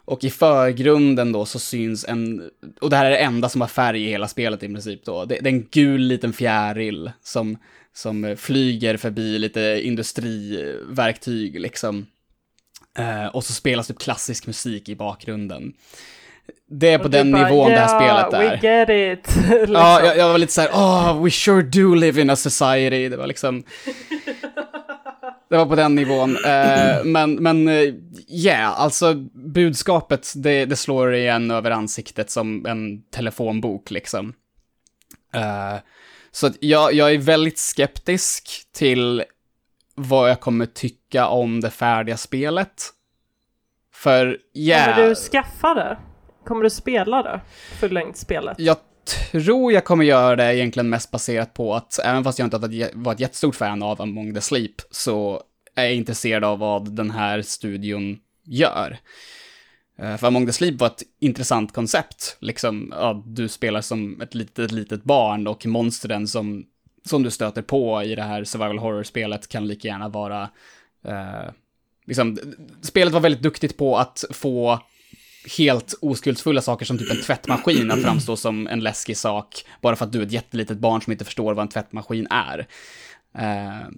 och 0.09 0.25
i 0.25 0.31
förgrunden 0.31 1.33
då 1.33 1.44
så 1.44 1.59
syns 1.59 2.05
en, 2.09 2.51
och 2.81 2.90
det 2.90 2.97
här 2.97 3.05
är 3.07 3.11
det 3.11 3.16
enda 3.18 3.49
som 3.49 3.61
har 3.61 3.68
färg 3.68 4.05
i 4.05 4.11
hela 4.11 4.29
spelet 4.29 4.62
i 4.62 4.68
princip 4.68 5.05
då, 5.05 5.25
det, 5.25 5.38
det 5.40 5.49
är 5.51 5.55
en 5.55 5.66
gul 5.71 6.01
liten 6.01 6.33
fjäril 6.33 7.11
som, 7.23 7.59
som 7.94 8.37
flyger 8.38 8.96
förbi 8.96 9.38
lite 9.38 9.81
industriverktyg 9.83 11.61
liksom. 11.61 12.06
Eh, 12.98 13.27
och 13.27 13.44
så 13.44 13.52
spelas 13.52 13.87
typ 13.87 13.98
klassisk 13.98 14.46
musik 14.46 14.88
i 14.88 14.96
bakgrunden. 14.96 15.73
Det 16.71 16.88
är 16.92 16.98
på 16.98 17.09
den 17.09 17.33
bara, 17.33 17.44
nivån 17.48 17.71
det 17.71 17.77
här 17.79 18.02
"Yeah, 18.04 18.29
spelet 18.31 18.42
we 18.63 18.69
är. 18.69 18.79
get 18.79 19.19
it. 19.19 19.37
liksom. 19.50 19.75
Ja, 19.75 20.04
jag, 20.04 20.19
jag 20.19 20.29
var 20.29 20.38
lite 20.38 20.52
såhär, 20.52 20.69
oh, 20.69 21.25
we 21.25 21.31
sure 21.31 21.63
do 21.63 21.94
live 21.94 22.21
in 22.21 22.31
a 22.31 22.37
society. 22.37 23.09
Det 23.09 23.17
var 23.17 23.27
liksom... 23.27 23.63
Det 25.51 25.57
var 25.57 25.67
på 25.67 25.75
den 25.75 25.94
nivån. 25.94 26.37
Eh, 26.44 27.05
men, 27.05 27.35
men, 27.35 27.69
eh, 27.69 27.94
yeah, 28.29 28.81
alltså 28.81 29.15
budskapet, 29.55 30.33
det, 30.37 30.65
det 30.65 30.77
slår 30.77 31.15
igen 31.15 31.51
över 31.51 31.71
ansiktet 31.71 32.31
som 32.31 32.67
en 32.67 33.03
telefonbok 33.03 33.90
liksom. 33.90 34.33
Eh, 35.35 35.77
så 36.31 36.46
att 36.46 36.57
jag, 36.61 36.92
jag 36.92 37.13
är 37.13 37.19
väldigt 37.19 37.59
skeptisk 37.59 38.49
till 38.73 39.25
vad 39.94 40.31
jag 40.31 40.40
kommer 40.40 40.67
tycka 40.67 41.27
om 41.27 41.61
det 41.61 41.71
färdiga 41.71 42.17
spelet. 42.17 42.85
För, 43.94 44.38
yeah. 44.55 44.96
Kommer 44.96 45.09
du 45.09 45.15
skaffa 45.15 45.75
det? 45.75 45.99
Kommer 46.44 46.63
du 46.63 46.71
spela 46.71 47.23
det? 47.23 47.40
Fullängdsspelet? 47.81 48.57
Jag 48.59 48.77
tror 49.33 49.73
jag 49.73 49.85
kommer 49.85 50.04
göra 50.04 50.37
det 50.37 50.56
egentligen 50.56 50.88
mest 50.88 51.11
baserat 51.11 51.54
på 51.54 51.75
att 51.75 51.98
även 51.98 52.25
fast 52.25 52.38
jag 52.38 52.46
inte 52.46 52.56
har 52.56 52.94
varit- 52.94 53.17
ett 53.17 53.21
jättestort 53.21 53.54
fan 53.54 53.83
av 53.83 54.02
Among 54.02 54.35
the 54.35 54.40
Sleep 54.40 54.75
så 54.90 55.42
är 55.75 55.85
jag 55.85 55.94
intresserad 55.94 56.44
av 56.44 56.59
vad 56.59 56.96
den 56.96 57.11
här 57.11 57.42
studion 57.42 58.19
gör. 58.44 58.98
Eh, 59.98 60.17
för 60.17 60.27
Among 60.27 60.46
the 60.46 60.52
Sleep 60.52 60.81
var 60.81 60.87
ett 60.87 61.02
intressant 61.21 61.73
koncept. 61.73 62.37
Liksom, 62.40 62.94
ja, 62.96 63.23
du 63.27 63.48
spelar 63.48 63.81
som 63.81 64.21
ett 64.21 64.35
litet, 64.35 64.73
litet 64.73 65.04
barn 65.04 65.46
och 65.46 65.67
monstren 65.67 66.29
som, 66.29 66.65
som 67.04 67.23
du 67.23 67.31
stöter 67.31 67.63
på 67.63 68.02
i 68.02 68.15
det 68.15 68.23
här 68.23 68.44
survival 68.44 68.79
horror-spelet 68.79 69.48
kan 69.48 69.67
lika 69.67 69.88
gärna 69.88 70.09
vara... 70.09 70.42
Eh, 71.04 71.50
liksom, 72.06 72.38
spelet 72.83 73.13
var 73.13 73.21
väldigt 73.21 73.42
duktigt 73.42 73.77
på 73.77 73.98
att 73.98 74.25
få 74.31 74.81
helt 75.59 75.95
oskuldsfulla 76.01 76.61
saker 76.61 76.87
som 76.87 76.99
typ 76.99 77.11
en 77.11 77.23
tvättmaskin 77.23 77.91
att 77.91 78.03
framstå 78.03 78.37
som 78.37 78.67
en 78.67 78.81
läskig 78.81 79.17
sak, 79.17 79.65
bara 79.81 79.97
för 79.97 80.05
att 80.05 80.13
du 80.13 80.19
är 80.19 80.27
ett 80.27 80.33
jättelitet 80.33 80.79
barn 80.79 81.03
som 81.03 81.13
inte 81.13 81.25
förstår 81.25 81.55
vad 81.55 81.63
en 81.63 81.69
tvättmaskin 81.69 82.27
är. 82.31 82.67
Eh, 83.39 83.89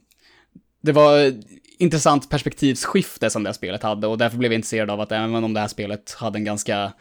det 0.83 0.93
var 0.93 1.35
intressant 1.79 2.31
perspektivsskifte 2.31 3.31
som 3.31 3.43
det 3.43 3.49
här 3.49 3.55
spelet 3.55 3.83
hade 3.83 4.07
och 4.07 4.19
därför 4.19 4.39
blev 4.39 4.53
jag 4.53 4.59
intresserad 4.59 4.91
av 4.91 5.01
att 5.01 5.13
även 5.13 5.45
om 5.45 5.55
det 5.55 5.61
här 5.61 5.69
spelet 5.69 6.15
hade 6.15 6.39
en 6.39 6.45
ganska 6.45 6.93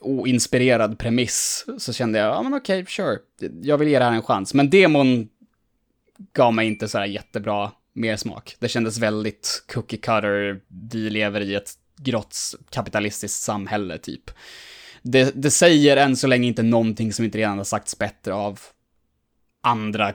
oinspirerad 0.00 0.98
premiss 0.98 1.66
så 1.78 1.92
kände 1.92 2.18
jag, 2.18 2.28
ja 2.28 2.42
men 2.42 2.54
okej, 2.54 2.86
sure, 2.86 3.18
jag 3.62 3.78
vill 3.78 3.88
ge 3.88 3.98
det 3.98 4.04
här 4.04 4.12
en 4.12 4.22
chans. 4.22 4.54
Men 4.54 4.70
demon 4.70 5.28
gav 6.32 6.54
mig 6.54 6.66
inte 6.66 6.88
så 6.88 6.98
här 6.98 7.06
jättebra 7.06 7.72
mer 7.92 8.16
smak. 8.16 8.56
Det 8.58 8.68
kändes 8.68 8.98
väldigt 8.98 9.64
cookie 9.74 9.98
cutter, 9.98 10.60
vi 10.90 11.10
lever 11.10 11.40
i 11.40 11.54
ett 11.54 11.70
grått 11.96 12.36
kapitalistiskt 12.70 13.42
samhälle 13.42 13.98
typ. 13.98 14.30
Det, 15.02 15.42
det 15.42 15.50
säger 15.50 15.96
än 15.96 16.16
så 16.16 16.26
länge 16.26 16.48
inte 16.48 16.62
någonting 16.62 17.12
som 17.12 17.24
inte 17.24 17.38
redan 17.38 17.56
har 17.56 17.64
sagts 17.64 17.98
bättre 17.98 18.34
av 18.34 18.60
andra 19.62 20.14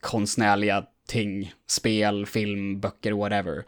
konstnärliga 0.00 0.84
ting, 1.08 1.54
spel, 1.66 2.26
film, 2.26 2.80
böcker, 2.80 3.12
whatever. 3.12 3.64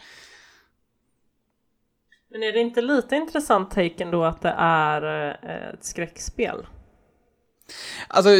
Men 2.31 2.43
är 2.43 2.53
det 2.53 2.61
inte 2.61 2.81
lite 2.81 3.17
intressant 3.17 3.71
take 3.71 4.05
ändå 4.05 4.25
att 4.25 4.43
det 4.43 4.55
är 4.59 5.29
eh, 5.43 5.69
ett 5.75 5.85
skräckspel? 5.85 6.67
Alltså, 8.09 8.31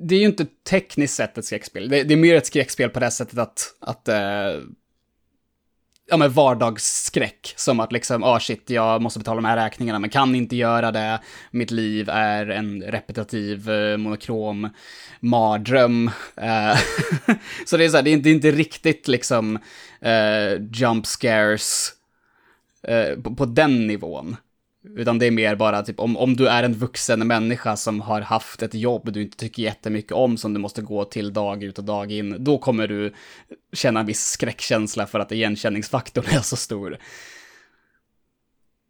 det 0.00 0.14
är 0.14 0.18
ju 0.18 0.26
inte 0.26 0.46
tekniskt 0.70 1.14
sett 1.14 1.38
ett 1.38 1.44
skräckspel. 1.44 1.88
Det, 1.88 2.02
det 2.02 2.14
är 2.14 2.18
mer 2.18 2.34
ett 2.34 2.46
skräckspel 2.46 2.90
på 2.90 3.00
det 3.00 3.10
sättet 3.10 3.38
att, 3.38 3.76
att 3.80 4.08
eh, 4.08 4.60
ja 6.10 6.16
men 6.16 6.30
vardagsskräck. 6.30 7.54
Som 7.56 7.80
att 7.80 7.92
liksom, 7.92 8.24
ah 8.24 8.40
shit, 8.40 8.70
jag 8.70 9.02
måste 9.02 9.18
betala 9.18 9.36
de 9.36 9.44
här 9.44 9.56
räkningarna, 9.56 9.98
men 9.98 10.10
kan 10.10 10.34
inte 10.34 10.56
göra 10.56 10.92
det. 10.92 11.20
Mitt 11.50 11.70
liv 11.70 12.08
är 12.08 12.46
en 12.46 12.82
repetitiv, 12.82 13.70
eh, 13.70 13.96
monokrom 13.96 14.68
mardröm. 15.20 16.10
Eh, 16.36 16.78
så 17.66 17.76
det 17.76 17.84
är 17.84 17.88
så 17.88 17.96
här, 17.96 18.02
det 18.02 18.10
är 18.10 18.12
inte, 18.12 18.28
det 18.28 18.30
är 18.30 18.34
inte 18.34 18.50
riktigt 18.50 19.08
liksom 19.08 19.58
eh, 20.00 20.62
jump 20.72 21.06
scares 21.06 21.92
eh, 22.82 23.22
på, 23.22 23.34
på 23.34 23.46
den 23.46 23.86
nivån. 23.86 24.36
Utan 24.82 25.18
det 25.18 25.26
är 25.26 25.30
mer 25.30 25.56
bara 25.56 25.82
typ 25.82 26.00
om, 26.00 26.16
om 26.16 26.36
du 26.36 26.48
är 26.48 26.62
en 26.62 26.74
vuxen 26.74 27.26
människa 27.26 27.76
som 27.76 28.00
har 28.00 28.20
haft 28.20 28.62
ett 28.62 28.74
jobb 28.74 29.12
du 29.12 29.22
inte 29.22 29.36
tycker 29.36 29.62
jättemycket 29.62 30.12
om 30.12 30.36
som 30.36 30.54
du 30.54 30.60
måste 30.60 30.82
gå 30.82 31.04
till 31.04 31.32
dag 31.32 31.62
ut 31.62 31.78
och 31.78 31.84
dag 31.84 32.12
in, 32.12 32.44
då 32.44 32.58
kommer 32.58 32.88
du 32.88 33.12
känna 33.72 34.00
en 34.00 34.06
viss 34.06 34.24
skräckkänsla 34.24 35.06
för 35.06 35.18
att 35.20 35.32
igenkänningsfaktorn 35.32 36.24
är 36.24 36.40
så 36.40 36.56
stor. 36.56 36.98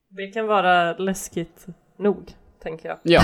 Det 0.08 0.26
kan 0.26 0.46
vara 0.46 0.96
läskigt 0.96 1.66
nog, 1.98 2.32
tänker 2.62 2.88
jag. 2.88 2.98
Ja, 3.02 3.22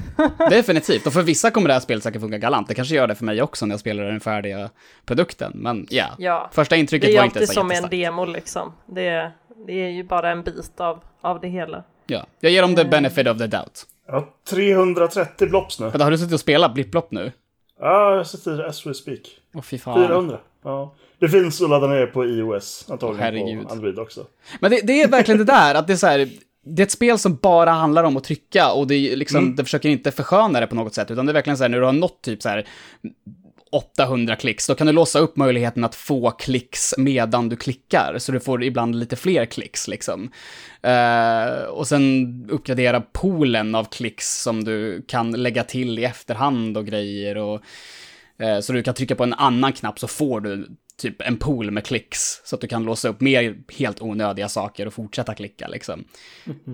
definitivt. 0.50 1.06
Och 1.06 1.12
för 1.12 1.22
vissa 1.22 1.50
kommer 1.50 1.68
det 1.68 1.74
här 1.74 1.80
spelet 1.80 2.02
säkert 2.02 2.20
funka 2.20 2.38
galant. 2.38 2.68
Det 2.68 2.74
kanske 2.74 2.94
gör 2.94 3.06
det 3.06 3.14
för 3.14 3.24
mig 3.24 3.42
också 3.42 3.66
när 3.66 3.72
jag 3.72 3.80
spelar 3.80 4.04
den 4.04 4.20
färdiga 4.20 4.70
produkten. 5.04 5.52
Men 5.54 5.86
ja, 5.90 6.06
Ja, 6.18 6.50
första 6.52 6.74
det 6.74 6.80
intrycket 6.80 7.10
är 7.10 7.16
var 7.16 7.24
inte 7.24 7.38
alltid 7.38 7.48
så 7.48 7.54
som 7.54 7.70
en 7.70 7.90
demo 7.90 8.24
liksom. 8.24 8.72
Det, 8.86 9.32
det 9.66 9.72
är 9.72 9.90
ju 9.90 10.04
bara 10.04 10.30
en 10.30 10.42
bit 10.42 10.80
av, 10.80 11.04
av 11.20 11.40
det 11.40 11.48
hela. 11.48 11.84
Ja, 12.10 12.26
jag 12.40 12.52
ger 12.52 12.62
dem 12.62 12.76
the 12.76 12.84
benefit 12.84 13.26
of 13.26 13.38
the 13.38 13.46
doubt. 13.46 13.86
Ja, 14.06 14.28
330 14.50 15.48
blops 15.48 15.80
nu. 15.80 15.86
Vänta, 15.86 16.04
har 16.04 16.10
du 16.10 16.18
suttit 16.18 16.34
och 16.34 16.40
spelat 16.40 16.74
Blipplopp 16.74 17.10
nu? 17.10 17.32
Ja, 17.80 18.16
jag 18.16 18.26
sitter 18.26 18.64
as 18.66 18.86
we 18.86 18.94
speak. 18.94 19.20
Åh 19.54 19.62
fy 19.62 19.78
fan. 19.78 20.06
400. 20.06 20.38
Ja. 20.64 20.94
Det 21.18 21.28
finns 21.28 21.62
att 21.62 21.70
ladda 21.70 21.86
ner 21.86 22.06
på 22.06 22.24
iOS, 22.24 22.86
antagligen 22.90 23.22
Herregud. 23.22 23.66
på 23.66 23.72
Android 23.72 23.98
också. 23.98 24.26
Men 24.60 24.70
det, 24.70 24.80
det 24.84 25.02
är 25.02 25.08
verkligen 25.08 25.38
det 25.38 25.44
där, 25.44 25.74
att 25.74 25.86
det 25.86 25.92
är 25.92 25.96
så 25.96 26.06
här, 26.06 26.28
det 26.64 26.82
är 26.82 26.86
ett 26.86 26.90
spel 26.90 27.18
som 27.18 27.34
bara 27.36 27.70
handlar 27.70 28.04
om 28.04 28.16
att 28.16 28.24
trycka 28.24 28.72
och 28.72 28.86
det, 28.86 29.16
liksom, 29.16 29.56
det 29.56 29.64
försöker 29.64 29.88
inte 29.88 30.10
försköna 30.10 30.60
det 30.60 30.66
på 30.66 30.74
något 30.74 30.94
sätt, 30.94 31.10
utan 31.10 31.26
det 31.26 31.32
är 31.32 31.34
verkligen 31.34 31.56
så 31.56 31.64
här, 31.64 31.68
när 31.68 31.78
du 31.78 31.84
har 31.84 31.92
nått 31.92 32.22
typ 32.22 32.42
så 32.42 32.48
här 32.48 32.66
800 33.72 34.36
klicks, 34.36 34.66
då 34.66 34.74
kan 34.74 34.86
du 34.86 34.92
låsa 34.92 35.18
upp 35.18 35.36
möjligheten 35.36 35.84
att 35.84 35.94
få 35.94 36.30
klicks 36.30 36.94
medan 36.98 37.48
du 37.48 37.56
klickar, 37.56 38.14
så 38.18 38.32
du 38.32 38.40
får 38.40 38.64
ibland 38.64 38.94
lite 38.94 39.16
fler 39.16 39.44
klicks 39.44 39.88
liksom. 39.88 40.30
Eh, 40.82 41.62
och 41.64 41.86
sen 41.86 42.26
uppgradera 42.50 43.00
poolen 43.00 43.74
av 43.74 43.84
klicks 43.84 44.42
som 44.42 44.64
du 44.64 45.02
kan 45.08 45.30
lägga 45.32 45.64
till 45.64 45.98
i 45.98 46.04
efterhand 46.04 46.76
och 46.76 46.86
grejer 46.86 47.36
och 47.36 47.60
Eh, 48.40 48.60
Så 48.60 48.72
du 48.72 48.82
kan 48.82 48.94
trycka 48.94 49.14
på 49.14 49.22
en 49.22 49.34
annan 49.34 49.72
knapp 49.72 49.98
så 49.98 50.08
får 50.08 50.40
du 50.40 50.68
typ 50.96 51.22
en 51.22 51.36
pool 51.36 51.70
med 51.70 51.84
klicks. 51.86 52.40
Så 52.44 52.54
att 52.54 52.60
du 52.60 52.66
kan 52.68 52.84
låsa 52.84 53.08
upp 53.08 53.20
mer 53.20 53.56
helt 53.78 54.02
onödiga 54.02 54.48
saker 54.48 54.86
och 54.86 54.92
fortsätta 54.94 55.34
klicka 55.34 55.68
liksom. 55.68 56.04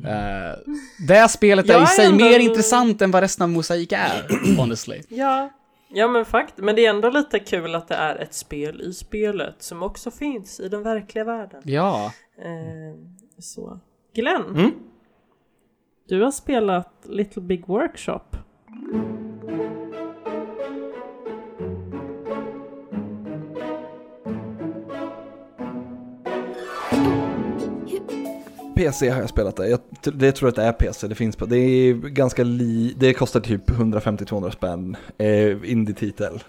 Eh, 0.06 0.58
det 1.08 1.28
spelet 1.28 1.70
är 1.70 1.82
i 1.82 1.86
sig 1.86 2.06
ändå- 2.06 2.24
mer 2.24 2.38
intressant 2.38 3.02
än 3.02 3.10
vad 3.10 3.22
resten 3.22 3.42
av 3.42 3.48
Mosaik 3.48 3.92
är, 3.92 4.26
honestly. 4.56 5.00
Ja, 5.08 5.50
ja 5.94 6.08
men 6.08 6.24
fakt 6.24 6.58
men 6.58 6.76
det 6.76 6.86
är 6.86 6.90
ändå 6.90 7.10
lite 7.10 7.38
kul 7.38 7.74
att 7.74 7.88
det 7.88 7.94
är 7.94 8.16
ett 8.16 8.34
spel 8.34 8.80
i 8.82 8.92
spelet 8.92 9.62
som 9.62 9.82
också 9.82 10.10
finns 10.10 10.60
i 10.60 10.68
den 10.68 10.82
verkliga 10.82 11.24
världen. 11.24 11.62
Ja. 11.64 12.12
Eh, 12.38 12.98
så. 13.38 13.80
Glenn, 14.14 14.72
du 16.08 16.22
har 16.22 16.30
spelat 16.30 16.92
Little 17.04 17.42
Big 17.42 17.66
Workshop. 17.66 18.36
PC 28.74 29.08
har 29.08 29.20
jag 29.20 29.28
spelat 29.28 29.56
det. 29.56 29.68
Jag, 29.68 29.80
det 30.02 30.32
tror 30.32 30.46
jag 30.46 30.50
att 30.50 30.56
det 30.56 30.62
är 30.62 30.72
PC. 30.72 31.08
Det 31.08 31.14
finns 31.14 31.36
på. 31.36 31.46
Det 31.46 31.56
är 31.56 31.94
ganska 31.94 32.42
li... 32.44 32.94
Det 32.98 33.14
kostar 33.14 33.40
typ 33.40 33.70
150-200 33.70 34.50
spänn. 34.50 34.96
Eh, 35.18 35.70
Indie-titel. 35.70 36.42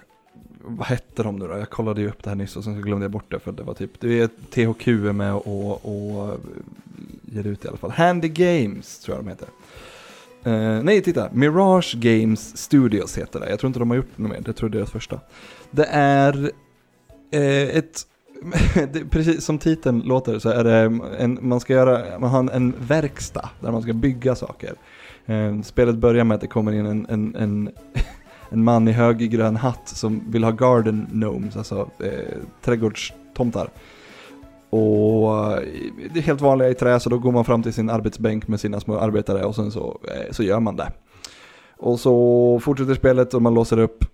Vad 0.62 0.88
hette 0.88 1.24
de 1.24 1.36
nu 1.36 1.48
då? 1.48 1.58
Jag 1.58 1.70
kollade 1.70 2.02
ju 2.02 2.10
upp 2.10 2.24
det 2.24 2.30
här 2.30 2.36
nyss 2.36 2.56
och 2.58 2.64
sen 2.64 2.76
så 2.76 2.82
glömde 2.82 3.04
jag 3.04 3.12
bort 3.12 3.32
det 3.32 3.40
för 3.40 3.52
det 3.52 3.64
var 3.64 3.74
typ. 3.74 4.00
Det 4.00 4.22
är 4.22 4.28
THQ 4.28 4.88
är 4.88 5.12
med 5.12 5.34
och, 5.34 5.86
och 5.86 6.28
eh, 6.28 6.40
ger 7.22 7.48
ut 7.48 7.66
i 7.66 7.68
alla 7.68 7.78
fall. 7.78 7.92
Handy 7.92 8.28
Games 8.28 9.00
tror 9.00 9.18
jag 9.18 9.26
de 9.26 9.30
heter. 9.30 9.48
Uh, 10.48 10.84
nej, 10.84 11.02
titta. 11.02 11.30
Mirage 11.34 11.96
Games 11.98 12.58
Studios 12.58 13.18
heter 13.18 13.40
det. 13.40 13.50
Jag 13.50 13.60
tror 13.60 13.68
inte 13.68 13.80
de 13.80 13.90
har 13.90 13.98
gjort 13.98 14.18
något 14.18 14.32
mer. 14.32 14.42
Det 14.42 14.54
tror 14.54 14.70
jag 14.70 14.76
är 14.76 14.80
deras 14.80 14.92
första. 14.92 15.20
Det 15.72 15.86
är 15.92 16.38
uh, 17.36 17.78
ett 17.78 18.08
det, 18.94 19.06
precis 19.10 19.46
som 19.46 19.58
titeln 19.58 20.00
låter 20.00 20.40
så 20.40 20.50
är 20.50 20.64
det 20.64 21.00
en, 21.20 21.40
man 21.42 21.60
ska 21.60 21.74
göra, 21.74 22.20
man 22.20 22.30
har 22.30 22.52
en, 22.52 22.74
verkstad 22.80 23.50
där 23.60 23.72
man 23.72 23.82
ska 23.82 23.94
bygga 23.94 24.36
saker. 24.36 24.74
Eh, 25.26 25.62
spelet 25.62 25.96
börjar 25.96 26.24
med 26.24 26.36
att 26.36 26.42
det 26.42 26.48
kommer 26.48 26.72
in 26.72 26.86
en, 26.86 27.06
en, 27.10 27.36
en, 27.36 27.70
en 28.50 28.64
man 28.64 28.88
i 28.88 28.92
hög 28.92 29.32
grön 29.32 29.56
hatt 29.56 29.88
som 29.88 30.32
vill 30.32 30.44
ha 30.44 30.52
garden 30.52 31.08
gnomes, 31.12 31.58
alltså 31.58 31.90
eh, 32.00 32.38
trädgårdstomtar. 32.62 33.70
Och 34.70 35.52
eh, 35.52 35.64
det 36.14 36.20
är 36.20 36.24
helt 36.24 36.42
vanliga 36.42 36.70
i 36.70 36.74
trä 36.74 37.00
så 37.00 37.10
då 37.10 37.18
går 37.18 37.32
man 37.32 37.46
fram 37.46 37.64
till 37.64 37.74
sin 37.74 37.90
arbetsbänk 37.90 38.48
med 38.48 38.60
sina 38.60 38.80
små 38.80 38.98
arbetare 38.98 39.46
och 39.46 39.56
sen 39.56 39.72
så, 39.72 40.00
eh, 40.04 40.32
så 40.32 40.44
gör 40.44 40.60
man 40.60 40.76
det. 40.76 40.92
Och 41.78 42.00
så 42.00 42.60
fortsätter 42.60 42.94
spelet 42.94 43.34
och 43.34 43.42
man 43.42 43.54
låser 43.54 43.80
upp 43.80 44.06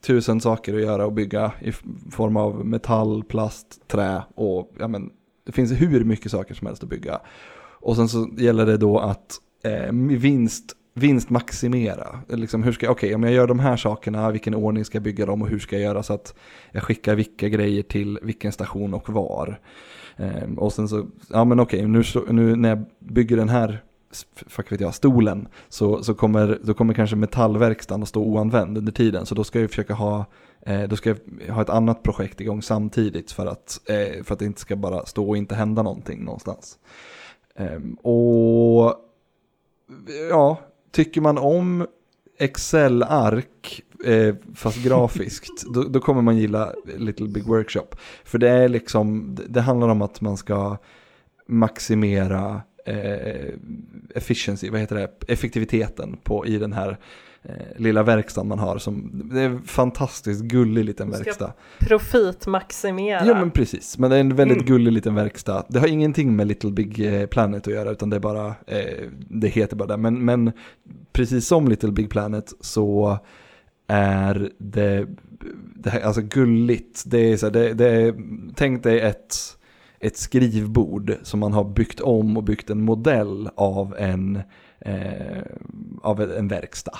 tusen 0.00 0.40
saker 0.40 0.74
att 0.74 0.80
göra 0.82 1.06
och 1.06 1.12
bygga 1.12 1.52
i 1.60 1.72
form 2.10 2.36
av 2.36 2.66
metall, 2.66 3.24
plast, 3.24 3.88
trä 3.88 4.22
och 4.34 4.72
ja 4.78 4.88
men 4.88 5.10
det 5.46 5.52
finns 5.52 5.72
hur 5.72 6.04
mycket 6.04 6.30
saker 6.30 6.54
som 6.54 6.66
helst 6.66 6.82
att 6.82 6.88
bygga. 6.88 7.20
Och 7.80 7.96
sen 7.96 8.08
så 8.08 8.28
gäller 8.38 8.66
det 8.66 8.76
då 8.76 8.98
att 8.98 9.40
eh, 9.64 9.92
vinst, 9.92 10.76
vinstmaximera. 10.94 12.20
Liksom 12.28 12.62
hur 12.62 12.72
ska, 12.72 12.90
okej 12.90 13.14
om 13.14 13.22
jag 13.22 13.32
gör 13.32 13.46
de 13.46 13.58
här 13.58 13.76
sakerna, 13.76 14.30
vilken 14.30 14.54
ordning 14.54 14.84
ska 14.84 14.96
jag 14.96 15.02
bygga 15.02 15.26
dem 15.26 15.42
och 15.42 15.48
hur 15.48 15.58
ska 15.58 15.76
jag 15.76 15.82
göra 15.82 16.02
så 16.02 16.12
att 16.12 16.34
jag 16.72 16.82
skickar 16.82 17.14
vilka 17.14 17.48
grejer 17.48 17.82
till 17.82 18.18
vilken 18.22 18.52
station 18.52 18.94
och 18.94 19.08
var. 19.08 19.60
Eh, 20.16 20.52
och 20.56 20.72
sen 20.72 20.88
så, 20.88 21.06
ja 21.30 21.44
men 21.44 21.60
okej 21.60 21.86
nu, 21.86 22.02
nu 22.30 22.56
när 22.56 22.68
jag 22.68 22.84
bygger 22.98 23.36
den 23.36 23.48
här 23.48 23.82
fuck 24.46 24.72
vet 24.72 24.80
jag, 24.80 24.94
stolen 24.94 25.48
så, 25.68 26.02
så 26.02 26.14
kommer, 26.14 26.58
då 26.62 26.74
kommer 26.74 26.94
kanske 26.94 27.16
metallverkstan 27.16 28.02
att 28.02 28.08
stå 28.08 28.22
oanvänd 28.22 28.78
under 28.78 28.92
tiden. 28.92 29.26
Så 29.26 29.34
då 29.34 29.44
ska 29.44 29.60
jag 29.60 29.70
försöka 29.70 29.94
ha, 29.94 30.26
eh, 30.60 30.82
då 30.82 30.96
ska 30.96 31.14
jag 31.46 31.54
ha 31.54 31.62
ett 31.62 31.70
annat 31.70 32.02
projekt 32.02 32.40
igång 32.40 32.62
samtidigt 32.62 33.32
för 33.32 33.46
att, 33.46 33.80
eh, 33.84 34.24
för 34.24 34.32
att 34.32 34.38
det 34.38 34.44
inte 34.44 34.60
ska 34.60 34.76
bara 34.76 35.06
stå 35.06 35.28
och 35.28 35.36
inte 35.36 35.54
hända 35.54 35.82
någonting 35.82 36.24
någonstans. 36.24 36.78
Ehm, 37.54 37.94
och 37.94 38.94
ja, 40.30 40.60
tycker 40.90 41.20
man 41.20 41.38
om 41.38 41.86
Excel-ark, 42.38 43.82
eh, 44.04 44.34
fast 44.54 44.84
grafiskt, 44.84 45.64
då, 45.74 45.82
då 45.82 46.00
kommer 46.00 46.22
man 46.22 46.36
gilla 46.36 46.72
Little 46.96 47.28
Big 47.28 47.44
Workshop. 47.44 47.88
För 48.24 48.38
det 48.38 48.48
är 48.48 48.68
liksom, 48.68 49.36
det 49.48 49.60
handlar 49.60 49.88
om 49.88 50.02
att 50.02 50.20
man 50.20 50.36
ska 50.36 50.76
maximera 51.46 52.62
eh, 52.88 53.54
efficiency, 54.14 54.70
vad 54.70 54.80
heter 54.80 54.96
det, 54.96 55.10
effektiviteten 55.28 56.16
på, 56.22 56.46
i 56.46 56.58
den 56.58 56.72
här 56.72 56.98
eh, 57.42 57.52
lilla 57.76 58.02
verkstaden 58.02 58.48
man 58.48 58.58
har. 58.58 58.78
Som, 58.78 59.10
det 59.34 59.40
är 59.40 59.44
en 59.46 59.62
fantastiskt 59.62 60.42
gullig 60.42 60.84
liten 60.84 61.10
verkstad. 61.10 61.52
Profitmaximera. 61.78 63.26
Ja 63.26 63.34
men 63.34 63.50
precis, 63.50 63.98
men 63.98 64.10
det 64.10 64.16
är 64.16 64.20
en 64.20 64.36
väldigt 64.36 64.56
Mm. 64.58 64.66
gullig 64.66 64.92
liten 64.92 65.14
verkstad. 65.14 65.64
Det 65.68 65.78
har 65.78 65.86
ingenting 65.86 66.36
med 66.36 66.46
Little 66.46 66.70
Big 66.70 67.14
eh, 67.14 67.26
Planet 67.26 67.66
att 67.66 67.72
göra 67.74 67.90
utan 67.90 68.10
det 68.10 68.16
är 68.16 68.20
bara, 68.20 68.46
eh, 68.66 69.08
det 69.28 69.48
heter 69.48 69.76
bara 69.76 69.88
det. 69.88 69.96
Men, 69.96 70.24
men 70.24 70.52
precis 71.12 71.46
som 71.46 71.68
Little 71.68 71.92
Big 71.92 72.10
Planet 72.10 72.52
så 72.60 73.18
är 73.86 74.50
det, 74.58 75.06
det 75.76 75.90
här, 75.90 76.00
alltså 76.00 76.22
gulligt. 76.22 77.02
Det 77.06 77.32
är 77.32 77.36
så 77.36 77.46
här, 77.46 77.52
det, 77.52 77.74
det 77.74 77.88
är, 77.90 78.14
tänk 78.54 78.82
dig 78.82 79.00
ett, 79.00 79.36
ett 80.00 80.16
skrivbord 80.16 81.16
som 81.22 81.40
man 81.40 81.52
har 81.52 81.64
byggt 81.64 82.00
om 82.00 82.36
och 82.36 82.44
byggt 82.44 82.70
en 82.70 82.82
modell 82.82 83.48
av 83.54 83.94
en, 83.98 84.42
eh, 84.80 85.42
av 86.02 86.20
en 86.20 86.48
verkstad. 86.48 86.98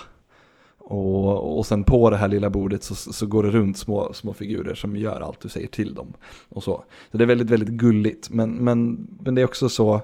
Och, 0.79 1.59
och 1.59 1.67
sen 1.67 1.85
på 1.85 2.11
det 2.11 2.17
här 2.17 2.29
lilla 2.29 2.51
bordet 2.51 2.83
så, 2.83 2.95
så 2.95 3.27
går 3.27 3.43
det 3.43 3.51
runt 3.51 3.79
små, 3.79 4.13
små 4.13 4.33
figurer 4.33 4.75
som 4.75 4.97
gör 4.97 5.21
allt 5.21 5.41
du 5.41 5.49
säger 5.49 5.69
till 5.69 5.95
dem. 5.95 6.13
Och 6.49 6.63
så. 6.63 6.85
så 7.11 7.19
det 7.19 7.25
är 7.25 7.29
väldigt, 7.29 7.51
väldigt 7.51 7.69
gulligt. 7.69 8.31
Men, 8.31 8.51
men, 8.51 9.09
men 9.21 9.35
det 9.35 9.41
är 9.41 9.45
också 9.45 9.69
så, 9.69 10.01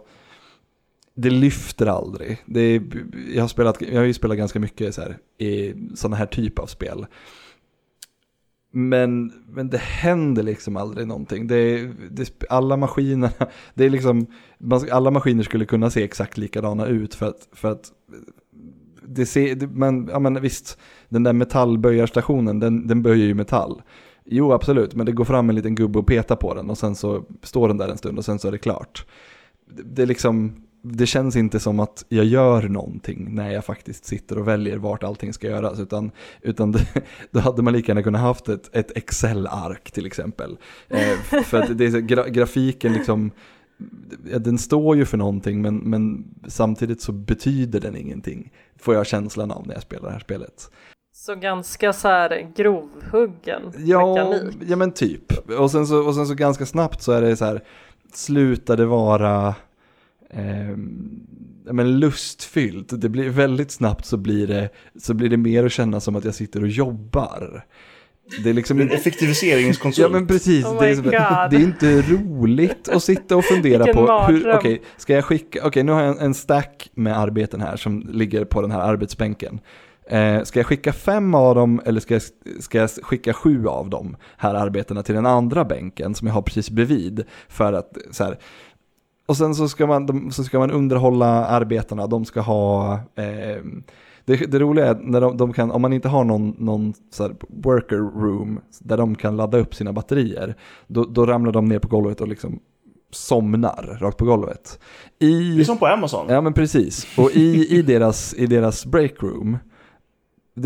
det 1.15 1.31
lyfter 1.31 1.87
aldrig. 1.87 2.43
Det 2.47 2.61
är, 2.61 2.83
jag, 3.35 3.43
har 3.43 3.49
spelat, 3.49 3.81
jag 3.81 4.01
har 4.01 4.07
ju 4.07 4.15
spelat 4.15 4.37
ganska 4.37 4.61
mycket 4.61 4.95
så 4.95 5.01
här, 5.01 5.19
i 5.39 5.75
sådana 5.95 6.17
här 6.17 6.27
typ 6.27 6.59
av 6.59 6.67
spel. 6.67 7.07
Men, 8.77 9.33
men 9.49 9.69
det 9.71 9.79
händer 9.79 10.43
liksom 10.43 10.77
aldrig 10.77 11.07
någonting. 11.07 11.47
Det 11.47 11.57
är, 11.57 11.95
det, 12.11 12.31
alla 12.49 12.77
maskiner, 12.77 13.31
det 13.75 13.85
är 13.85 13.91
liksom, 13.91 14.27
man- 14.59 14.89
alla 14.91 15.11
maskiner 15.11 15.43
skulle 15.43 15.65
kunna 15.65 15.91
se 15.91 16.03
exakt 16.03 16.39
likadana 16.39 16.87
ut 16.87 17.15
för 17.15 17.27
att, 17.27 17.49
för 17.53 17.71
att 17.71 17.93
eh, 18.13 18.19
det 19.07 19.27
ser, 19.27 19.55
det, 19.55 19.67
men, 19.67 20.09
ja 20.13 20.19
men 20.19 20.41
visst, 20.41 20.79
den 21.09 21.23
där 21.23 21.33
metallböjarstationen, 21.33 22.61
den, 22.61 22.87
den 22.87 23.03
böjer 23.03 23.27
ju 23.27 23.35
metall. 23.35 23.83
Jo, 24.25 24.53
absolut, 24.53 24.95
men 24.95 25.07
det 25.07 25.13
går 25.13 25.25
fram 25.25 25.49
en 25.51 25.57
liten 25.57 25.75
gubbe 25.75 25.99
och 25.99 26.07
petar 26.07 26.37
på 26.37 26.55
den 26.55 26.71
och 26.71 26.79
sen 26.79 26.95
så 26.95 27.25
står 27.43 27.69
den 27.69 27.77
där 27.79 27.89
en 27.89 27.99
stund 27.99 28.19
och 28.19 28.25
sen 28.25 28.39
så 28.39 28.49
är 28.49 28.53
det 28.53 28.59
klart. 28.59 29.07
Det, 29.67 29.83
det 29.83 30.03
är 30.03 30.07
liksom, 30.07 30.64
det 30.87 31.07
känns 31.07 31.37
inte 31.37 31.61
som 31.61 31.81
att 31.81 32.05
jag 32.09 32.25
gör 32.25 32.63
någonting 32.63 33.35
när 33.35 33.51
jag 33.51 33.65
faktiskt 33.65 34.05
sitter 34.05 34.39
och 34.39 34.49
väljer 34.49 34.77
vart 34.77 35.03
allting 35.05 35.33
ska 35.33 35.47
göras, 35.47 35.81
utan, 35.81 36.11
utan 36.43 36.73
det, 36.73 36.87
då 37.31 37.41
hade 37.41 37.63
man 37.63 37.73
lika 37.73 37.91
gärna 37.93 38.03
kunnat 38.03 38.21
haft 38.21 38.49
ett, 38.49 38.77
ett 38.77 38.97
Excel-ark 38.97 39.91
till 39.91 40.07
exempel. 40.07 40.57
Eh, 40.89 41.43
för 41.45 41.63
att 41.63 41.79
det 41.79 41.85
är 41.85 42.01
gra, 42.01 42.29
grafiken 42.29 42.93
liksom, 42.93 43.31
den 44.41 44.59
står 44.59 44.97
ju 44.97 45.05
för 45.05 45.17
någonting 45.19 45.63
men, 45.63 45.77
men 45.77 46.25
samtidigt 46.49 47.01
så 47.03 47.13
betyder 47.13 47.81
den 47.81 47.97
ingenting. 47.97 48.53
Får 48.79 48.95
jag 48.95 49.07
känslan 49.07 49.51
av 49.51 49.67
när 49.67 49.75
jag 49.75 49.83
spelar 49.83 50.07
det 50.07 50.13
här 50.13 50.21
spelet. 50.21 50.71
Så 51.15 51.35
ganska 51.35 51.93
så 51.93 52.09
här 52.09 52.53
grovhuggen 52.57 53.63
Ja, 53.79 54.15
mekanik. 54.15 54.57
ja 54.67 54.77
men 54.77 54.93
typ. 54.93 55.49
Och 55.49 55.71
sen, 55.71 55.87
så, 55.87 56.07
och 56.07 56.15
sen 56.15 56.27
så 56.27 56.35
ganska 56.35 56.67
snabbt 56.67 57.03
så 57.03 57.13
är 57.13 57.23
det 57.23 57.37
så 57.37 57.45
här, 57.45 57.65
slutar 58.13 58.77
det 58.77 58.87
vara 58.87 59.55
ja, 61.67 61.73
men 61.73 61.99
lustfyllt. 61.99 63.01
Det 63.01 63.09
blir 63.09 63.31
väldigt 63.31 63.71
snabbt 63.71 64.07
så 64.07 64.17
blir, 64.17 64.47
det, 64.47 64.69
så 65.01 65.15
blir 65.15 65.29
det 65.29 65.37
mer 65.37 65.65
att 65.65 65.73
känna 65.73 66.01
som 66.01 66.17
att 66.17 66.25
jag 66.25 66.35
sitter 66.35 66.63
och 66.63 66.69
jobbar. 66.69 67.65
Det 68.45 68.51
är 68.51 68.55
liksom 68.55 68.81
En 68.81 68.91
effektiviseringskonsult. 68.91 70.13
Ja 70.13 70.19
men 70.19 70.27
precis, 70.27 70.65
Oh 70.65 70.81
det, 70.81 70.89
är 70.89 71.49
det 71.51 71.57
är 71.57 71.61
inte 71.61 72.03
roligt 72.03 72.89
att 72.89 73.03
sitta 73.03 73.37
och 73.37 73.45
fundera 73.45 73.93
på 73.93 74.25
hur, 74.29 74.55
okej, 74.55 74.83
ska 74.97 75.13
jag 75.13 75.25
skicka, 75.25 75.67
okej 75.67 75.83
nu 75.83 75.93
har 75.93 76.03
jag 76.03 76.11
en, 76.11 76.19
en 76.19 76.35
stack 76.35 76.91
med 76.95 77.19
arbeten 77.19 77.61
här 77.61 77.77
som 77.77 78.09
ligger 78.13 78.45
på 78.45 78.63
den 78.63 78.71
här 78.71 78.81
arbetsbänken. 78.81 79.61
Eh, 80.11 80.43
ska 80.43 80.59
jag 80.59 80.67
skicka 80.67 80.93
fem 80.93 81.35
av 81.35 81.55
dem 81.55 81.81
eller 81.85 82.01
ska 82.01 82.15
jag, 82.15 82.23
ska 82.61 82.79
jag 82.79 82.91
skicka 82.91 83.33
sju 83.33 83.67
av 83.67 83.91
dem 83.91 84.17
här 84.37 84.55
arbetena 84.55 85.03
till 85.03 85.15
den 85.15 85.27
andra 85.27 85.65
bänken 85.65 86.15
som 86.15 86.27
jag 86.27 86.35
har 86.35 86.43
precis 86.43 86.71
bredvid 86.71 87.25
för 87.49 87.73
att 87.73 87.97
så 88.11 88.25
här, 88.25 88.39
och 89.27 89.37
sen 89.37 89.55
så 89.55 89.69
ska 89.69 89.87
man, 89.87 90.07
de, 90.07 90.31
så 90.31 90.45
ska 90.45 90.59
man 90.59 90.71
underhålla 90.71 91.47
arbetarna, 91.47 92.07
de 92.07 92.25
ska 92.25 92.41
ha 92.41 92.95
eh, 92.95 93.63
det, 94.25 94.37
det 94.37 94.59
roliga 94.59 94.87
är 94.87 94.95
när 94.95 95.21
de, 95.21 95.37
de 95.37 95.53
kan, 95.53 95.71
om 95.71 95.83
man 95.83 95.93
inte 95.93 96.09
har 96.09 96.25
någon, 96.25 96.55
någon 96.59 96.95
worker 97.49 97.97
room 97.97 98.61
där 98.81 98.97
de 98.97 99.15
kan 99.15 99.37
ladda 99.37 99.59
upp 99.59 99.75
sina 99.75 99.93
batterier, 99.93 100.55
då, 100.87 101.05
då 101.05 101.27
ramlar 101.27 101.53
de 101.53 101.65
ner 101.65 101.79
på 101.79 101.89
golvet 101.89 102.21
och 102.21 102.29
liksom 102.29 102.61
somnar 103.11 103.99
rakt 104.01 104.19
på 104.19 104.25
golvet. 104.25 104.79
I, 105.19 105.55
Det 105.55 105.63
är 105.63 105.65
som 105.65 105.79
på 105.79 105.87
Amazon. 105.87 106.27
Ja 106.29 106.41
men 106.41 106.53
precis, 106.53 107.19
och 107.19 107.31
i, 107.31 107.79
i, 107.79 107.83
deras, 107.83 108.35
i 108.35 108.47
deras 108.47 108.87
breakroom, 108.87 109.59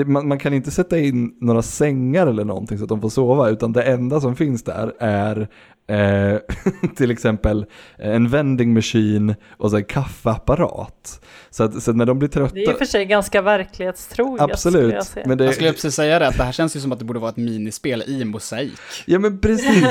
man, 0.06 0.28
man 0.28 0.38
kan 0.38 0.54
inte 0.54 0.70
sätta 0.70 0.98
in 0.98 1.36
några 1.40 1.62
sängar 1.62 2.26
eller 2.26 2.44
någonting 2.44 2.78
så 2.78 2.84
att 2.84 2.88
de 2.88 3.00
får 3.00 3.08
sova, 3.08 3.48
utan 3.48 3.72
det 3.72 3.82
enda 3.82 4.20
som 4.20 4.36
finns 4.36 4.62
där 4.62 4.92
är 4.98 5.48
eh, 5.88 6.38
till 6.96 7.10
exempel 7.10 7.66
en 7.96 8.28
vending 8.28 8.74
machine 8.74 9.34
och 9.50 9.70
så 9.70 9.82
kaffeapparat. 9.82 11.24
Så 11.50 11.64
att, 11.64 11.82
så 11.82 11.90
att 11.90 11.96
när 11.96 12.06
de 12.06 12.18
blir 12.18 12.28
trötta... 12.28 12.54
Det 12.54 12.64
är 12.64 12.70
i 12.70 12.74
och 12.74 12.78
för 12.78 12.84
sig 12.84 13.04
ganska 13.04 13.42
verklighetstroget 13.42 14.40
skulle 14.40 14.52
Absolut, 14.52 14.94
jag 14.94 15.06
säga. 15.06 15.26
men 15.28 15.38
det, 15.38 15.44
Jag 15.44 15.54
skulle 15.54 15.72
precis 15.72 15.94
säga 15.94 16.18
det, 16.18 16.28
att 16.28 16.36
det 16.36 16.42
här 16.44 16.52
känns 16.52 16.76
ju 16.76 16.80
som 16.80 16.92
att 16.92 16.98
det 16.98 17.04
borde 17.04 17.18
vara 17.20 17.30
ett 17.30 17.36
minispel 17.36 18.02
i 18.06 18.24
mosaik. 18.24 18.78
ja 19.06 19.18
men 19.18 19.38
precis. 19.38 19.82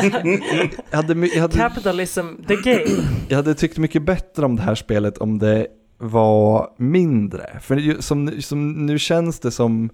jag, 0.92 0.98
hade, 0.98 1.28
jag, 1.28 1.42
hade, 1.42 1.58
Capitalism, 1.58 2.28
the 2.48 2.56
game. 2.56 3.04
jag 3.28 3.36
hade 3.36 3.54
tyckt 3.54 3.78
mycket 3.78 4.02
bättre 4.02 4.46
om 4.46 4.56
det 4.56 4.62
här 4.62 4.76
spelet 4.76 5.18
om 5.18 5.40
det 5.40 5.68
var 5.98 6.70
mindre. 6.78 7.60
För 7.62 7.76
ju- 7.78 8.02
som, 8.02 8.42
som 8.42 8.86
nu 8.86 9.00
känns 9.00 9.40
det 9.40 9.52
som 9.52 9.90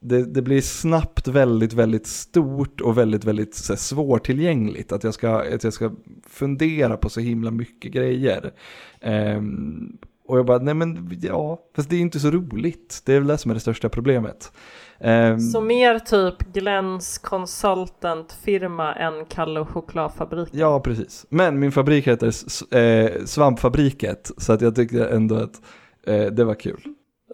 det, 0.00 0.34
det 0.34 0.42
blir 0.42 0.60
snabbt 0.60 1.28
väldigt, 1.28 1.72
väldigt 1.72 2.06
stort 2.06 2.80
och 2.80 2.98
väldigt, 2.98 3.24
väldigt 3.24 3.54
så 3.54 3.72
här, 3.72 3.78
svårtillgängligt. 3.78 4.92
Att 4.92 5.04
jag, 5.04 5.14
ska, 5.14 5.54
att 5.54 5.64
jag 5.64 5.72
ska 5.72 5.92
fundera 6.28 6.96
på 6.96 7.08
så 7.08 7.20
himla 7.20 7.50
mycket 7.50 7.92
grejer. 7.92 8.52
Ehm, 9.00 9.98
och 10.28 10.38
jag 10.38 10.46
bara, 10.46 10.58
nej 10.58 10.74
men 10.74 11.18
ja, 11.22 11.58
fast 11.76 11.90
det 11.90 11.96
är 11.96 12.00
inte 12.00 12.20
så 12.20 12.30
roligt. 12.30 13.02
Det 13.04 13.12
är 13.14 13.18
väl 13.18 13.28
det 13.28 13.38
som 13.38 13.50
är 13.50 13.54
det 13.54 13.60
största 13.60 13.88
problemet. 13.88 14.52
Ehm, 15.00 15.40
Så 15.40 15.60
mer 15.60 15.98
typ 15.98 16.52
Glens 16.52 17.18
consultant-firma 17.18 18.94
än 18.94 19.24
Kalle 19.24 19.60
och 19.60 19.68
chokladfabriken. 19.68 20.58
Ja, 20.60 20.80
precis. 20.80 21.26
Men 21.28 21.58
min 21.58 21.72
fabrik 21.72 22.08
heter 22.08 22.32
eh, 22.76 23.24
Svampfabriket, 23.24 24.30
så 24.36 24.52
att 24.52 24.60
jag 24.60 24.74
tyckte 24.74 25.08
ändå 25.08 25.34
att 25.34 25.60
eh, 26.06 26.26
det 26.26 26.44
var 26.44 26.54
kul. 26.54 26.80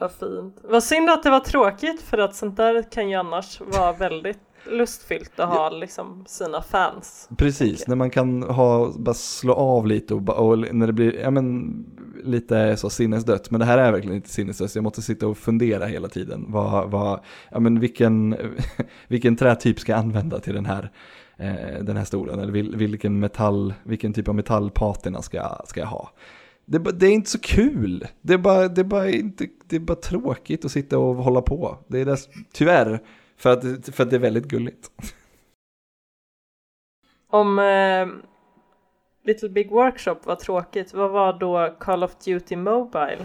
Vad 0.03 0.12
fint. 0.12 0.61
Vad 0.62 0.82
synd 0.82 1.11
att 1.11 1.22
det 1.22 1.30
var 1.30 1.40
tråkigt 1.40 2.03
för 2.03 2.18
att 2.18 2.34
sånt 2.34 2.57
där 2.57 2.90
kan 2.90 3.11
ju 3.11 3.16
annars 3.16 3.61
vara 3.61 3.92
väldigt 3.98 4.38
lustfyllt 4.70 5.40
att 5.40 5.48
ha 5.48 5.70
liksom 5.70 6.24
sina 6.26 6.62
fans. 6.62 7.28
Precis, 7.36 7.86
när 7.86 7.96
man 7.96 8.11
kan 8.11 8.42
ha, 8.42 8.92
bara 8.96 9.14
slå 9.14 9.55
av 9.55 9.86
lite 9.86 10.14
och, 10.14 10.28
och 10.28 10.59
när 10.74 10.86
det 10.86 10.92
blir, 10.92 11.20
ja 11.20 11.30
men, 11.30 11.74
lite 12.24 12.76
så 12.76 12.90
sinnesdött. 12.90 13.50
Men 13.50 13.61
det 13.61 13.66
här 13.66 13.78
är 13.78 13.92
verkligen 13.92 14.16
inte 14.16 14.28
sinnesdött, 14.28 14.74
jag 14.74 14.84
måste 14.84 15.03
sitta 15.03 15.26
och 15.26 15.38
fundera 15.38 15.86
hela 15.86 16.09
tiden. 16.09 16.44
Vad, 16.48 16.90
vad, 16.90 17.20
ja 17.50 17.61
men 17.61 17.80
vilken, 17.80 18.36
vilken 19.09 19.36
trätyp 19.36 19.80
ska 19.80 19.92
jag 19.92 19.98
använda 19.98 20.40
till 20.40 20.55
den 20.55 20.66
här, 20.66 20.90
eh, 21.36 21.84
den 21.84 21.96
här 21.96 22.05
stolen? 22.05 22.38
Eller 22.38 22.53
vil, 22.53 22.76
vilken 22.76 23.20
metall, 23.20 23.74
vilken 23.82 24.12
typ 24.12 24.28
av 24.28 24.34
metallpatina 24.34 25.22
ska, 25.22 25.61
ska 25.64 25.80
jag 25.80 25.86
ha? 25.86 26.11
Det, 26.73 26.79
det 26.79 27.07
är 27.07 27.11
inte 27.11 27.31
så 27.31 27.39
kul. 27.41 28.07
Det 28.20 28.33
är, 28.35 28.39
bara, 28.39 28.68
det, 28.68 28.81
är 28.81 28.85
bara 28.85 29.11
inte, 29.11 29.47
det 29.66 29.77
är 29.77 29.81
bara 29.81 29.95
tråkigt 29.97 30.64
att 30.64 30.73
sitta 30.73 30.99
och 30.99 31.14
hålla 31.16 31.43
på. 31.43 31.79
Det 31.87 32.01
är 32.01 32.05
dess, 32.05 32.29
tyvärr, 32.53 33.01
för 33.37 33.53
att, 33.53 33.62
det- 33.85 33.93
för 33.93 34.03
att 34.03 34.11
det 34.11 34.16
är 34.16 34.20
väldigt 34.20 34.47
gulligt. 34.49 34.91
Om 37.31 37.59
eh, 37.59 38.07
Little 39.25 39.49
Big 39.49 39.70
Workshop 39.70 40.16
var 40.25 40.37
tråkigt, 40.37 40.95
vad 40.95 41.11
var 41.11 41.39
då 41.39 41.77
Call 41.81 42.05
of 42.05 42.16
Duty 42.25 42.57
Mobile? 42.57 43.18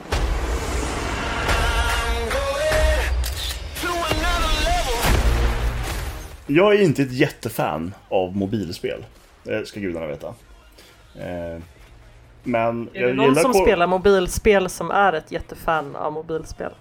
Jag 6.48 6.74
är 6.76 6.82
inte 6.82 7.02
ett 7.02 7.12
jättefan 7.14 7.94
av 8.10 8.36
mobilspel. 8.38 9.06
Det 9.44 9.68
ska 9.68 9.80
gudarna 9.80 10.08
veta. 10.08 10.28
Eh, 11.16 11.62
Men 12.48 12.90
Är 12.94 13.02
jag 13.02 13.10
det 13.10 13.14
någon 13.16 13.36
som 13.36 13.52
Call- 13.54 13.62
spelar 13.62 13.88
mobilspel 13.88 14.70
som 14.70 14.92
är 14.92 15.14
ett 15.14 15.32
jättefan 15.32 15.96
av 15.96 16.14
mobilspel? 16.14 16.72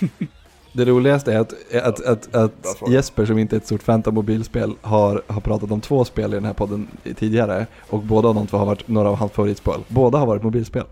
Det 0.76 0.84
roligaste 0.84 1.32
är 1.32 1.38
att, 1.38 1.52
att, 1.74 2.06
att, 2.06 2.34
att. 2.34 2.90
Jesper 2.90 3.24
som 3.26 3.38
inte 3.38 3.56
är 3.56 3.58
ett 3.58 3.66
stort 3.66 3.82
fan 3.82 4.02
av 4.06 4.14
mobilspel 4.14 4.74
har, 4.82 5.22
har 5.26 5.40
pratat 5.40 5.70
om 5.70 5.80
två 5.80 6.04
spel 6.04 6.32
i 6.32 6.34
den 6.34 6.44
här 6.44 6.52
podden 6.52 6.88
tidigare 7.16 7.66
och 7.90 7.98
båda 8.02 8.28
av 8.28 8.34
de 8.34 8.46
två 8.46 8.56
har 8.56 8.66
varit 8.66 8.88
några 8.88 9.08
av 9.08 9.16
hans 9.16 9.32
favoritspel. 9.32 9.80
Båda 9.88 10.18
har 10.18 10.26
varit 10.26 10.42
mobilspel. 10.42 10.84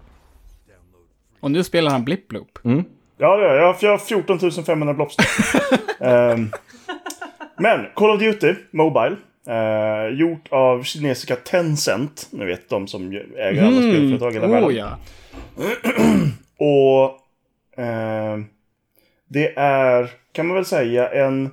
Och 1.40 1.50
nu 1.50 1.64
spelar 1.64 1.90
han 1.90 2.04
Blip 2.04 2.32
Loop. 2.32 2.58
Mm. 2.64 2.84
Ja, 3.18 3.36
det 3.36 3.42
gör 3.42 3.54
jag. 3.54 3.76
Jag 3.80 3.90
har 3.90 3.98
14 3.98 4.64
500 4.64 4.94
blobster. 4.94 5.26
Ehm, 6.00 6.50
men 7.58 7.86
Call 7.94 8.10
of 8.10 8.20
Duty 8.20 8.54
Mobile. 8.70 9.16
Eh, 9.46 10.18
gjort 10.18 10.48
av 10.50 10.82
kinesiska 10.82 11.36
Tencent. 11.36 12.28
Ni 12.30 12.44
vet 12.44 12.68
de 12.68 12.86
som 12.86 13.12
äger 13.36 13.62
alla 13.62 13.82
spelföretag 13.82 14.32
i 14.32 14.34
hela 14.34 14.46
världen. 14.46 14.68
oh 14.68 14.74
ja. 14.74 14.98
Och 16.56 17.04
eh, 17.82 18.38
det 19.28 19.58
är, 19.58 20.10
kan 20.32 20.46
man 20.46 20.54
väl 20.54 20.64
säga, 20.64 21.08
en 21.08 21.50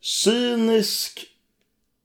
cynisk 0.00 1.26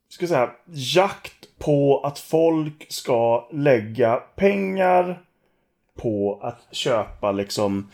ska 0.09 0.27
säga, 0.27 0.51
jakt 0.65 1.57
på 1.59 2.01
att 2.03 2.19
folk 2.19 2.85
ska 2.89 3.49
lägga 3.51 4.15
pengar 4.15 5.21
på 5.95 6.39
att 6.41 6.67
köpa 6.71 7.31
liksom 7.31 7.91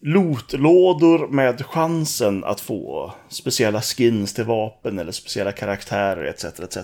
lootlådor 0.00 1.28
med 1.28 1.66
chansen 1.66 2.44
att 2.44 2.60
få 2.60 3.14
speciella 3.28 3.80
skins 3.80 4.34
till 4.34 4.44
vapen 4.44 4.98
eller 4.98 5.12
speciella 5.12 5.52
karaktärer 5.52 6.24
etc. 6.24 6.44
etc. 6.44 6.76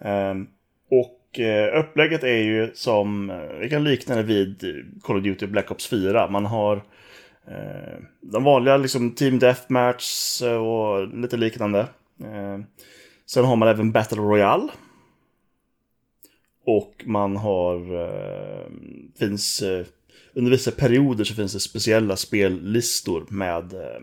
Ehm, 0.00 0.46
och 0.90 1.38
eh, 1.40 1.80
upplägget 1.80 2.24
är 2.24 2.42
ju 2.42 2.70
som, 2.74 3.30
eh, 3.30 3.58
vi 3.60 3.70
kan 3.70 3.84
likna 3.84 4.16
det 4.16 4.22
vid 4.22 4.64
Call 5.02 5.16
of 5.16 5.22
Duty 5.22 5.46
Black 5.46 5.70
Ops 5.70 5.86
4. 5.86 6.28
Man 6.28 6.46
har 6.46 6.76
eh, 7.46 7.98
de 8.20 8.44
vanliga 8.44 8.76
liksom 8.76 9.14
Team 9.14 9.38
Deathmatch 9.38 10.42
och 10.42 11.08
lite 11.08 11.36
liknande. 11.36 11.86
Ehm, 12.24 12.64
sen 13.26 13.44
har 13.44 13.56
man 13.56 13.68
även 13.68 13.92
Battle 13.92 14.18
Royale. 14.18 14.68
Och 16.64 17.04
man 17.06 17.36
har, 17.36 17.80
finns, 19.18 19.62
under 20.38 20.50
vissa 20.50 20.70
perioder 20.70 21.24
så 21.24 21.34
finns 21.34 21.52
det 21.52 21.60
speciella 21.60 22.16
spellistor 22.16 23.26
med 23.28 23.72
eh, 23.72 24.00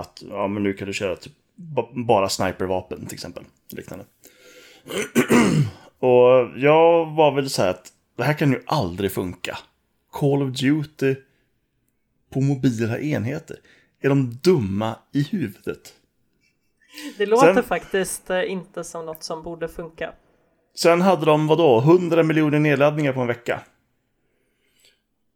att, 0.00 0.22
ja 0.30 0.48
men 0.48 0.62
nu 0.62 0.72
kan 0.72 0.86
du 0.86 0.92
köra 0.92 1.16
typ 1.16 1.32
ba- 1.56 1.88
bara 2.06 2.28
snipervapen 2.28 3.06
till 3.06 3.14
exempel. 3.14 3.44
Liknande. 3.72 4.04
och 5.98 6.58
jag 6.58 7.06
var 7.06 7.34
väl 7.34 7.50
så 7.50 7.62
här 7.62 7.70
att 7.70 7.92
det 8.16 8.24
här 8.24 8.34
kan 8.34 8.50
ju 8.52 8.62
aldrig 8.66 9.12
funka. 9.12 9.58
Call 10.12 10.42
of 10.42 10.50
Duty 10.60 11.14
på 12.32 12.40
mobila 12.40 12.98
enheter. 12.98 13.56
Är 14.00 14.08
de 14.08 14.38
dumma 14.42 14.96
i 15.12 15.22
huvudet? 15.22 15.92
Det 17.18 17.26
låter 17.26 17.54
Sen- 17.54 17.62
faktiskt 17.62 18.30
eh, 18.30 18.50
inte 18.52 18.84
som 18.84 19.06
något 19.06 19.22
som 19.22 19.42
borde 19.42 19.68
funka. 19.68 20.12
Sen 20.76 21.00
hade 21.00 21.26
de, 21.26 21.46
vadå, 21.46 21.78
100 21.80 22.22
miljoner 22.22 22.58
nedladdningar 22.58 23.12
på 23.12 23.20
en 23.20 23.26
vecka. 23.26 23.60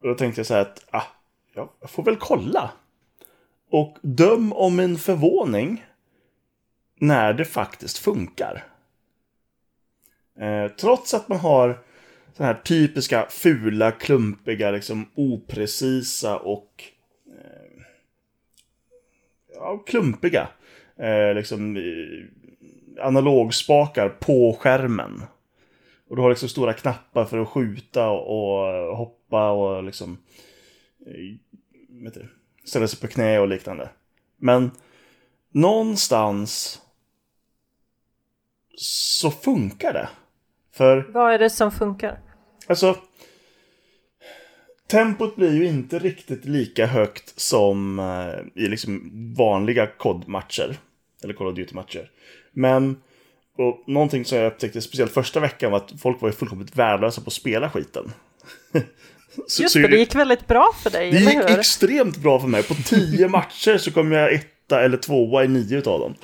Och 0.00 0.08
då 0.08 0.14
tänkte 0.14 0.38
jag 0.38 0.46
så 0.46 0.54
här 0.54 0.60
att, 0.60 0.86
ah, 0.90 1.06
jag 1.54 1.90
får 1.90 2.02
väl 2.02 2.16
kolla. 2.16 2.70
Och 3.70 3.98
döm 4.02 4.52
om 4.52 4.76
min 4.76 4.98
förvåning 4.98 5.84
när 7.00 7.32
det 7.32 7.44
faktiskt 7.44 7.98
funkar. 7.98 8.64
Eh, 10.40 10.68
trots 10.68 11.14
att 11.14 11.28
man 11.28 11.38
har 11.38 11.84
den 12.36 12.46
här 12.46 12.54
typiska 12.54 13.26
fula, 13.30 13.92
klumpiga, 13.92 14.70
liksom 14.70 15.10
oprecisa 15.14 16.36
och 16.36 16.84
eh, 17.26 17.82
ja, 19.54 19.78
klumpiga 19.78 20.48
eh, 20.96 21.34
liksom 21.34 21.76
eh, 21.76 23.04
analogspakar 23.06 24.08
på 24.08 24.56
skärmen. 24.60 25.22
Och 26.10 26.16
du 26.16 26.22
har 26.22 26.30
liksom 26.30 26.48
stora 26.48 26.72
knappar 26.72 27.24
för 27.24 27.38
att 27.38 27.48
skjuta 27.48 28.08
och, 28.08 28.90
och 28.90 28.96
hoppa 28.96 29.50
och 29.50 29.84
liksom 29.84 30.18
eh, 31.06 31.36
vet 32.04 32.14
du, 32.14 32.28
ställa 32.64 32.88
sig 32.88 33.00
på 33.00 33.06
knä 33.06 33.38
och 33.38 33.48
liknande. 33.48 33.88
Men 34.36 34.70
någonstans 35.50 36.80
så 38.76 39.30
funkar 39.30 39.92
det. 39.92 40.08
För 40.72 41.10
Vad 41.12 41.32
är 41.32 41.38
det 41.38 41.50
som 41.50 41.72
funkar? 41.72 42.20
Alltså, 42.66 42.96
tempot 44.90 45.36
blir 45.36 45.52
ju 45.52 45.66
inte 45.66 45.98
riktigt 45.98 46.44
lika 46.44 46.86
högt 46.86 47.40
som 47.40 47.98
eh, 47.98 48.62
i 48.64 48.68
liksom 48.68 49.10
vanliga 49.38 49.86
COD-matcher. 49.86 50.76
Eller 51.22 51.34
Call 51.34 51.46
of 51.46 51.54
Duty-matcher. 51.54 52.10
Men, 52.52 53.02
och 53.60 53.82
någonting 53.86 54.24
som 54.24 54.38
jag 54.38 54.46
upptäckte 54.52 54.80
speciellt 54.80 55.12
första 55.12 55.40
veckan 55.40 55.70
var 55.70 55.78
att 55.78 55.92
folk 56.00 56.20
var 56.20 56.28
ju 56.28 56.32
fullkomligt 56.32 56.76
värdelösa 56.76 57.20
på 57.20 57.26
att 57.28 57.32
spela 57.32 57.70
skiten. 57.70 58.12
Så- 59.46 59.62
Just 59.62 59.72
så 59.72 59.78
det, 59.78 59.88
det 59.88 59.96
gick 59.96 60.14
väldigt 60.14 60.46
bra 60.46 60.72
för 60.82 60.90
dig, 60.90 61.10
det 61.10 61.16
eller 61.16 61.30
gick 61.30 61.50
hur? 61.50 61.58
extremt 61.58 62.16
bra 62.16 62.40
för 62.40 62.48
mig. 62.48 62.62
På 62.62 62.74
tio 62.74 63.28
matcher 63.38 63.78
så 63.78 63.90
kom 63.92 64.12
jag 64.12 64.32
etta 64.34 64.80
eller 64.82 64.96
tvåa 64.96 65.44
i 65.44 65.48
nio 65.48 65.78
utav 65.78 66.00
dem. 66.00 66.14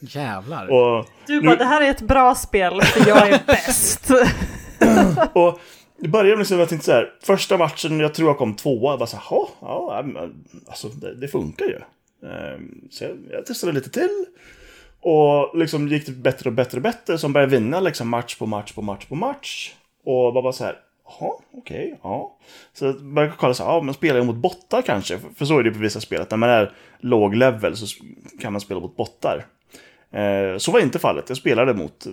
Jävlar. 0.00 0.66
Och 0.70 1.06
Du 1.26 1.40
nu- 1.40 1.46
bara, 1.46 1.56
det 1.56 1.64
här 1.64 1.80
är 1.82 1.90
ett 1.90 2.00
bra 2.02 2.34
spel 2.34 2.82
för 2.82 3.08
jag 3.08 3.28
är 3.28 3.40
bäst. 3.46 4.10
Och 5.32 5.60
det 5.98 6.08
började 6.08 6.36
med 6.36 6.44
att 6.44 6.50
jag 6.50 6.68
tänkte 6.68 6.84
så 6.86 6.92
här, 6.92 7.12
första 7.22 7.56
matchen, 7.56 8.00
jag 8.00 8.14
tror 8.14 8.28
jag 8.28 8.38
kom 8.38 8.56
tvåa, 8.56 8.92
jag 8.92 8.98
bara 8.98 9.06
så 9.06 9.16
här, 9.16 9.24
"Jaha, 9.30 9.46
ja, 9.60 10.02
men, 10.06 10.44
alltså 10.68 10.88
det, 10.88 11.14
det 11.14 11.28
funkar 11.28 11.64
ju. 11.64 11.78
Ehm, 12.28 12.80
Så 12.90 13.04
jag, 13.04 13.12
jag 13.30 13.46
testade 13.46 13.72
lite 13.72 13.90
till. 13.90 14.24
Och 15.00 15.58
liksom 15.58 15.88
gick 15.88 16.06
det 16.06 16.12
bättre 16.12 16.50
och 16.50 16.54
bättre 16.54 16.78
och 16.78 16.82
bättre, 16.82 17.18
som 17.18 17.32
började 17.32 17.56
vinna 17.56 17.80
liksom 17.80 18.08
match 18.08 18.36
på 18.36 18.46
match 18.46 18.72
på 18.72 18.82
match 18.82 19.06
på 19.06 19.14
match. 19.14 19.74
Och 20.04 20.32
bara, 20.32 20.42
bara 20.42 20.52
så 20.52 20.64
här, 20.64 20.78
jaha, 21.04 21.32
okej, 21.54 21.98
ja. 22.02 22.36
Så 22.72 22.84
jag 22.84 23.04
började 23.04 23.34
kolla 23.38 23.54
så 23.54 23.64
här, 23.64 23.70
ja 23.70 23.82
men 23.82 23.94
spelar 23.94 24.16
jag 24.16 24.26
mot 24.26 24.36
bottar 24.36 24.82
kanske? 24.82 25.18
För, 25.36 25.44
så 25.44 25.58
är 25.58 25.62
det 25.62 25.70
på 25.70 25.78
vissa 25.78 26.00
spel, 26.00 26.20
att 26.20 26.30
när 26.30 26.38
man 26.38 26.50
är 26.50 26.72
låg 27.00 27.34
level 27.34 27.76
så 27.76 28.04
kan 28.40 28.52
man 28.52 28.60
spela 28.60 28.80
mot 28.80 28.96
bottar. 28.96 29.46
Eh, 30.10 30.56
så 30.58 30.72
var 30.72 30.80
inte 30.80 30.98
fallet, 30.98 31.24
jag 31.28 31.38
spelade 31.38 31.74
mot 31.74 32.06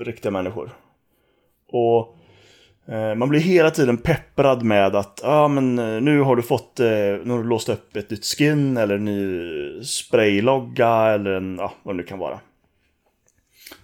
riktiga 0.00 0.32
människor. 0.32 0.70
Och 1.72 2.16
Eh, 2.90 3.14
man 3.14 3.28
blir 3.28 3.40
hela 3.40 3.70
tiden 3.70 3.96
pepprad 3.96 4.62
med 4.62 4.96
att 4.96 5.24
ah, 5.24 5.48
men 5.48 5.78
eh, 5.78 6.00
nu 6.00 6.20
har 6.20 6.36
du 6.36 6.42
fått, 6.42 6.80
eh, 6.80 6.86
nu 6.86 7.30
har 7.30 7.38
du 7.38 7.48
låst 7.48 7.68
upp 7.68 7.96
ett 7.96 8.10
nytt 8.10 8.24
skin 8.24 8.76
eller 8.76 8.94
en 8.94 9.04
ny 9.04 9.84
spraylogga 9.84 10.88
eller 10.88 11.30
en, 11.30 11.56
ja, 11.58 11.74
vad 11.82 11.94
det 11.94 11.96
nu 11.96 12.02
kan 12.02 12.18
vara. 12.18 12.40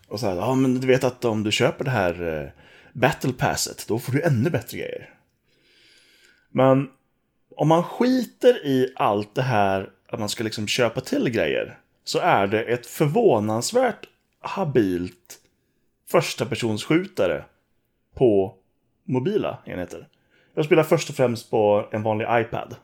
Och 0.09 0.21
så 0.21 0.27
här, 0.27 0.37
ja 0.37 0.55
men 0.55 0.81
du 0.81 0.87
vet 0.87 1.05
att 1.05 1.25
om 1.25 1.43
du 1.43 1.53
köper 1.53 1.85
det 1.85 1.91
här 1.91 2.13
battlepasset, 2.13 2.53
battle 2.93 3.33
passet, 3.33 3.89
då 3.89 3.99
får 3.99 4.13
du 4.13 4.23
ännu 4.23 4.51
bättre 4.51 4.79
grejer. 4.79 5.11
Men 6.51 6.89
om 7.57 7.69
man 7.69 7.83
skiter 7.83 8.67
i 8.67 8.93
allt 8.97 9.35
det 9.35 9.43
här 9.43 9.91
att 10.09 10.21
man 10.21 10.29
ska 10.29 10.45
liksom 10.45 10.67
köpa 10.67 11.01
till 11.01 11.31
grejer, 11.31 11.79
så 12.05 12.19
är 12.19 12.47
det 12.47 12.63
ett 12.63 12.87
förvånansvärt 12.87 14.07
habilt 14.41 15.39
första 16.11 16.47
personsskjutare 16.47 17.45
på 18.15 18.55
mobila 19.07 19.59
enheter. 19.65 20.09
Jag 20.55 20.65
spelar 20.65 20.83
först 20.83 21.11
och 21.11 21.17
främst 21.17 21.51
på 21.51 21.89
en 21.93 22.03
vanlig 22.03 22.27
iPad. 22.31 22.75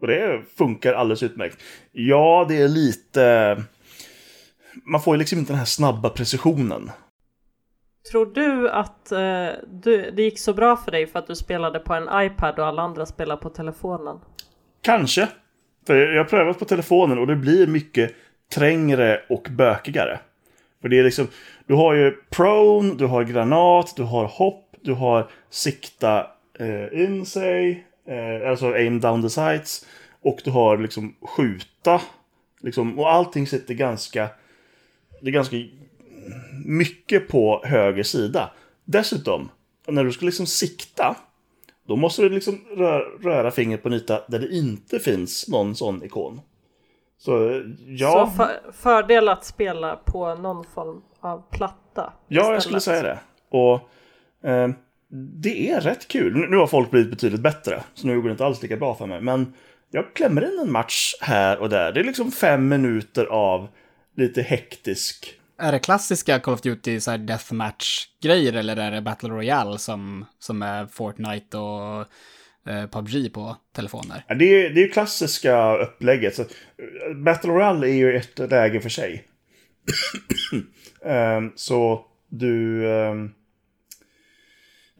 Och 0.00 0.06
det 0.06 0.42
funkar 0.58 0.92
alldeles 0.92 1.22
utmärkt. 1.22 1.62
Ja, 1.92 2.46
det 2.48 2.62
är 2.62 2.68
lite... 2.68 3.56
Man 4.84 5.02
får 5.02 5.14
ju 5.14 5.18
liksom 5.18 5.38
inte 5.38 5.52
den 5.52 5.58
här 5.58 5.64
snabba 5.64 6.08
precisionen. 6.08 6.90
Tror 8.10 8.26
du 8.26 8.70
att 8.70 9.12
eh, 9.12 9.48
du, 9.70 10.10
det 10.10 10.22
gick 10.22 10.38
så 10.38 10.54
bra 10.54 10.76
för 10.76 10.90
dig 10.90 11.06
för 11.06 11.18
att 11.18 11.26
du 11.26 11.36
spelade 11.36 11.78
på 11.78 11.94
en 11.94 12.08
iPad 12.26 12.58
och 12.58 12.66
alla 12.66 12.82
andra 12.82 13.06
spelar 13.06 13.36
på 13.36 13.50
telefonen? 13.50 14.16
Kanske. 14.82 15.28
För 15.86 15.96
jag 15.96 16.24
har 16.24 16.28
prövat 16.28 16.58
på 16.58 16.64
telefonen 16.64 17.18
och 17.18 17.26
det 17.26 17.36
blir 17.36 17.66
mycket 17.66 18.14
trängre 18.54 19.20
och 19.28 19.46
bökigare. 19.50 20.20
För 20.82 20.88
det 20.88 20.98
är 20.98 21.04
liksom, 21.04 21.28
du 21.66 21.74
har 21.74 21.94
ju 21.94 22.10
prone, 22.30 22.94
du 22.94 23.06
har 23.06 23.24
granat, 23.24 23.96
du 23.96 24.02
har 24.02 24.24
hopp, 24.24 24.69
du 24.82 24.92
har 24.92 25.30
sikta 25.50 26.26
eh, 26.58 27.02
in 27.04 27.26
sig, 27.26 27.86
eh, 28.06 28.50
alltså 28.50 28.72
aim 28.72 29.00
down 29.00 29.22
the 29.22 29.30
sights. 29.30 29.86
Och 30.22 30.40
du 30.44 30.50
har 30.50 30.78
liksom 30.78 31.16
skjuta. 31.22 32.00
Liksom, 32.60 32.98
och 32.98 33.12
allting 33.12 33.46
sitter 33.46 33.74
ganska, 33.74 34.28
det 35.20 35.28
är 35.28 35.32
ganska 35.32 35.56
mycket 36.64 37.28
på 37.28 37.62
höger 37.64 38.02
sida. 38.02 38.50
Dessutom, 38.84 39.48
när 39.88 40.04
du 40.04 40.12
ska 40.12 40.26
liksom 40.26 40.46
sikta, 40.46 41.16
då 41.86 41.96
måste 41.96 42.22
du 42.22 42.28
liksom 42.28 42.60
röra, 42.76 43.02
röra 43.22 43.50
fingret 43.50 43.82
på 43.82 43.88
en 43.88 43.94
yta 43.94 44.20
där 44.28 44.38
det 44.38 44.48
inte 44.48 44.98
finns 44.98 45.48
någon 45.48 45.74
sån 45.74 46.04
ikon. 46.04 46.40
Så 47.18 47.62
ja, 47.86 48.10
Så 48.10 48.26
för, 48.36 48.72
fördel 48.72 49.28
att 49.28 49.44
spela 49.44 49.96
på 49.96 50.34
någon 50.34 50.64
form 50.64 51.02
av 51.20 51.42
platta 51.50 52.12
ja 52.28 52.42
jag 52.42 52.42
istället. 52.42 52.62
skulle 52.62 52.80
säga 52.80 53.02
det. 53.02 53.18
Och 53.58 53.90
det 55.42 55.70
är 55.70 55.80
rätt 55.80 56.08
kul. 56.08 56.36
Nu- 56.50 56.56
har 56.56 56.66
folk 56.66 56.90
blivit 56.90 57.10
betydligt 57.10 57.40
bättre, 57.40 57.82
så 57.94 58.06
nu 58.06 58.16
går 58.16 58.28
det 58.28 58.32
inte 58.32 58.44
alls 58.44 58.62
lika 58.62 58.76
bra 58.76 58.94
för 58.94 59.06
mig. 59.06 59.20
Men 59.20 59.54
jag 59.90 60.14
klämmer 60.14 60.52
in 60.52 60.58
en 60.62 60.72
match 60.72 61.14
här 61.20 61.58
och 61.58 61.68
där. 61.68 61.92
Det 61.92 62.00
är 62.00 62.04
liksom 62.04 62.32
fem 62.32 62.68
minuter 62.68 63.24
av 63.26 63.68
lite 64.16 64.42
hektisk 64.42 65.34
Är 65.58 65.72
det 65.72 65.78
klassiska 65.78 66.38
Call 66.40 66.54
of 66.54 66.60
Duty 66.60 67.00
så 67.00 67.10
här 67.10 67.18
deathmatch-grejer 67.18 68.52
eller 68.52 68.76
är 68.76 68.90
det 68.90 69.00
Battle 69.02 69.28
Royale 69.28 69.78
som, 69.78 70.24
som 70.38 70.62
är 70.62 70.86
Fortnite 70.86 71.58
och 71.58 72.00
eh, 72.72 72.86
PubG 72.90 73.32
på 73.32 73.56
telefoner? 73.76 74.24
Ja, 74.28 74.34
det 74.34 74.44
är 74.44 74.70
det 74.70 74.82
är 74.84 74.88
klassiska 74.88 75.76
upplägget. 75.76 76.34
Så, 76.34 76.42
eh, 76.42 77.16
Battle 77.24 77.50
Royale 77.50 77.86
är 77.88 77.94
ju 77.94 78.16
ett 78.16 78.38
läge 78.38 78.80
för 78.80 78.88
sig. 78.88 79.24
Ehm, 81.04 81.52
så 81.56 82.04
du... 82.28 82.88
ehm, 82.92 83.30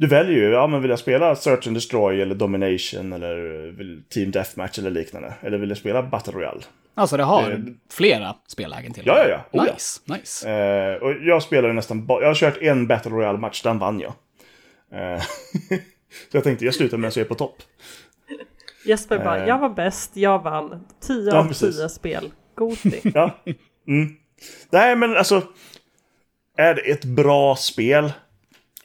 du 0.00 0.06
väljer 0.06 0.34
ju, 0.38 0.50
ja 0.50 0.66
men 0.66 0.80
vill 0.82 0.90
jag 0.90 0.98
spela 0.98 1.36
Search 1.36 1.66
and 1.66 1.76
Destroy 1.76 2.20
eller 2.22 2.34
Domination 2.34 3.12
eller 3.12 3.66
eh, 3.68 3.74
Team 4.08 4.30
Deathmatch 4.30 4.78
eller 4.78 4.90
liknande. 4.90 5.34
Eller 5.42 5.58
vill 5.58 5.68
jag 5.68 5.78
spela 5.78 6.02
Battle 6.02 6.32
Royale? 6.32 6.60
Alltså 6.94 7.16
det 7.16 7.22
har 7.22 7.50
Det- 7.50 7.74
flera 7.92 8.34
spellägen 8.46 8.92
till. 8.92 9.02
Ja, 9.06 9.18
ja, 9.18 9.28
ja. 9.28 9.60
Oh, 9.60 9.66
ja. 9.66 9.72
Nice, 9.72 10.00
nice. 10.06 10.50
Eh, 10.50 10.94
och 11.02 11.12
jag 11.22 11.42
spelar 11.42 11.68
ju 11.68 11.74
nästan 11.74 12.06
bara, 12.06 12.20
jag 12.20 12.28
har 12.28 12.34
kört 12.34 12.58
en 12.62 12.86
Battle 12.86 13.10
Royale-match, 13.12 13.62
den 13.62 13.78
vann 13.78 14.00
jag. 14.00 14.12
Eh, 14.92 15.20
så 16.30 16.36
jag 16.36 16.44
tänkte, 16.44 16.64
jag 16.64 16.74
slutar 16.74 16.96
med 16.98 17.08
att 17.08 17.16
jag 17.16 17.24
är 17.24 17.28
på 17.28 17.34
topp. 17.34 17.56
Jesper 18.86 19.18
bara, 19.18 19.38
Eh. 19.42 19.48
jag 19.48 19.58
var 19.58 19.70
bäst, 19.70 20.16
jag 20.16 20.42
vann. 20.42 20.84
10 21.00 21.30
Ja, 21.30 21.38
av 21.38 21.48
precis. 21.48 21.76
10 21.76 21.88
spel. 21.88 22.30
Goti. 22.54 23.00
Ja. 23.14 23.38
Mm. 23.88 24.08
Nej, 24.70 24.96
men 24.96 25.16
alltså. 25.16 25.42
Är 26.56 26.74
det 26.74 26.80
ett 26.80 27.04
bra 27.04 27.56
spel? 27.56 28.12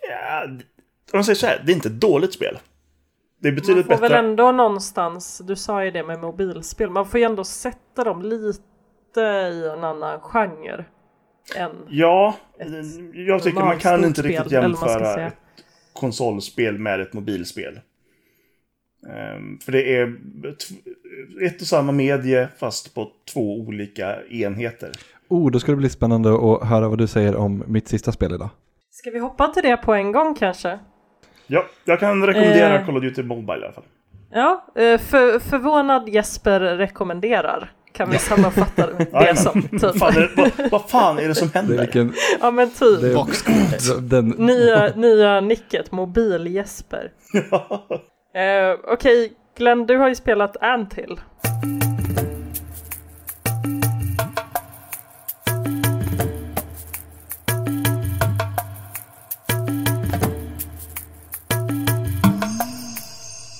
Ja, 0.09 0.47
om 1.15 1.17
man 1.17 1.23
säger 1.23 1.35
så 1.35 1.47
här, 1.47 1.63
det 1.65 1.71
är 1.71 1.75
inte 1.75 1.87
ett 1.89 2.01
dåligt 2.01 2.33
spel. 2.33 2.57
Det 3.41 3.47
är 3.47 3.51
Man 3.51 3.55
betydligt 3.55 3.85
får 3.85 3.91
väl 3.91 4.01
bättre. 4.01 4.17
ändå 4.17 4.51
någonstans, 4.51 5.41
du 5.47 5.55
sa 5.55 5.85
ju 5.85 5.91
det 5.91 6.03
med 6.03 6.19
mobilspel, 6.19 6.89
man 6.89 7.05
får 7.05 7.19
ju 7.19 7.25
ändå 7.25 7.43
sätta 7.43 8.03
dem 8.03 8.21
lite 8.21 9.21
i 9.53 9.69
en 9.77 9.83
annan 9.83 10.19
genre. 10.19 10.85
Än 11.55 11.71
Ja, 11.89 12.35
jag 13.13 13.43
tycker 13.43 13.59
man 13.59 13.79
kan 13.79 14.05
inte 14.05 14.21
riktigt 14.21 14.51
man 14.51 14.61
jämföra 14.63 15.27
ett 15.27 15.33
konsolspel 15.93 16.77
med 16.79 17.01
ett 17.01 17.13
mobilspel. 17.13 17.79
Ehm, 19.09 19.59
för 19.59 19.71
det 19.71 19.95
är 19.95 20.15
ett 21.45 21.61
och 21.61 21.67
samma 21.67 21.91
medie 21.91 22.47
fast 22.57 22.95
på 22.95 23.07
två 23.33 23.59
olika 23.59 24.25
enheter. 24.25 24.91
Oh, 25.29 25.51
då 25.51 25.59
ska 25.59 25.71
det 25.71 25.75
bli 25.77 25.89
spännande 25.89 26.29
att 26.29 26.67
höra 26.67 26.89
vad 26.89 26.97
du 26.97 27.07
säger 27.07 27.35
om 27.35 27.63
mitt 27.67 27.87
sista 27.87 28.11
spel 28.11 28.33
idag. 28.33 28.49
Ska 28.91 29.11
vi 29.11 29.19
hoppa 29.19 29.47
till 29.47 29.63
det 29.63 29.77
på 29.77 29.93
en 29.93 30.11
gång 30.11 30.35
kanske? 30.35 30.79
Ja, 31.47 31.65
jag 31.85 31.99
kan 31.99 32.27
rekommendera 32.27 32.75
Eh. 32.75 32.85
Call 32.85 32.97
of 32.97 33.03
Duty 33.03 33.23
Mobile 33.23 33.59
i 33.61 33.63
alla 33.63 33.73
fall. 33.73 33.83
Ja, 34.31 34.65
eh, 34.75 34.97
för, 34.99 35.39
förvånad 35.39 36.09
Jesper 36.09 36.59
rekommenderar. 36.59 37.71
Kan 37.93 38.09
vi 38.09 38.17
sammanfatta 38.17 38.87
det 39.11 39.35
som 39.35 39.61
typ. 39.61 39.99
Fan, 39.99 40.13
det, 40.13 40.29
vad, 40.35 40.51
vad 40.71 40.89
fan 40.89 41.19
är 41.19 41.27
det 41.27 41.35
som 41.35 41.49
händer? 41.53 41.77
vilken, 41.77 42.13
Ja 42.41 42.51
men 42.51 42.69
typ. 42.69 43.01
det 43.01 44.01
den, 44.01 44.29
Nya, 44.29 44.87
nya 44.95 45.41
nicket, 45.41 45.91
mobil-Jesper. 45.91 47.11
Eh, 48.35 48.79
Okej, 48.93 49.33
Glenn, 49.57 49.85
du 49.85 49.97
har 49.97 50.09
ju 50.09 50.15
spelat 50.15 50.57
Antill. 50.57 51.19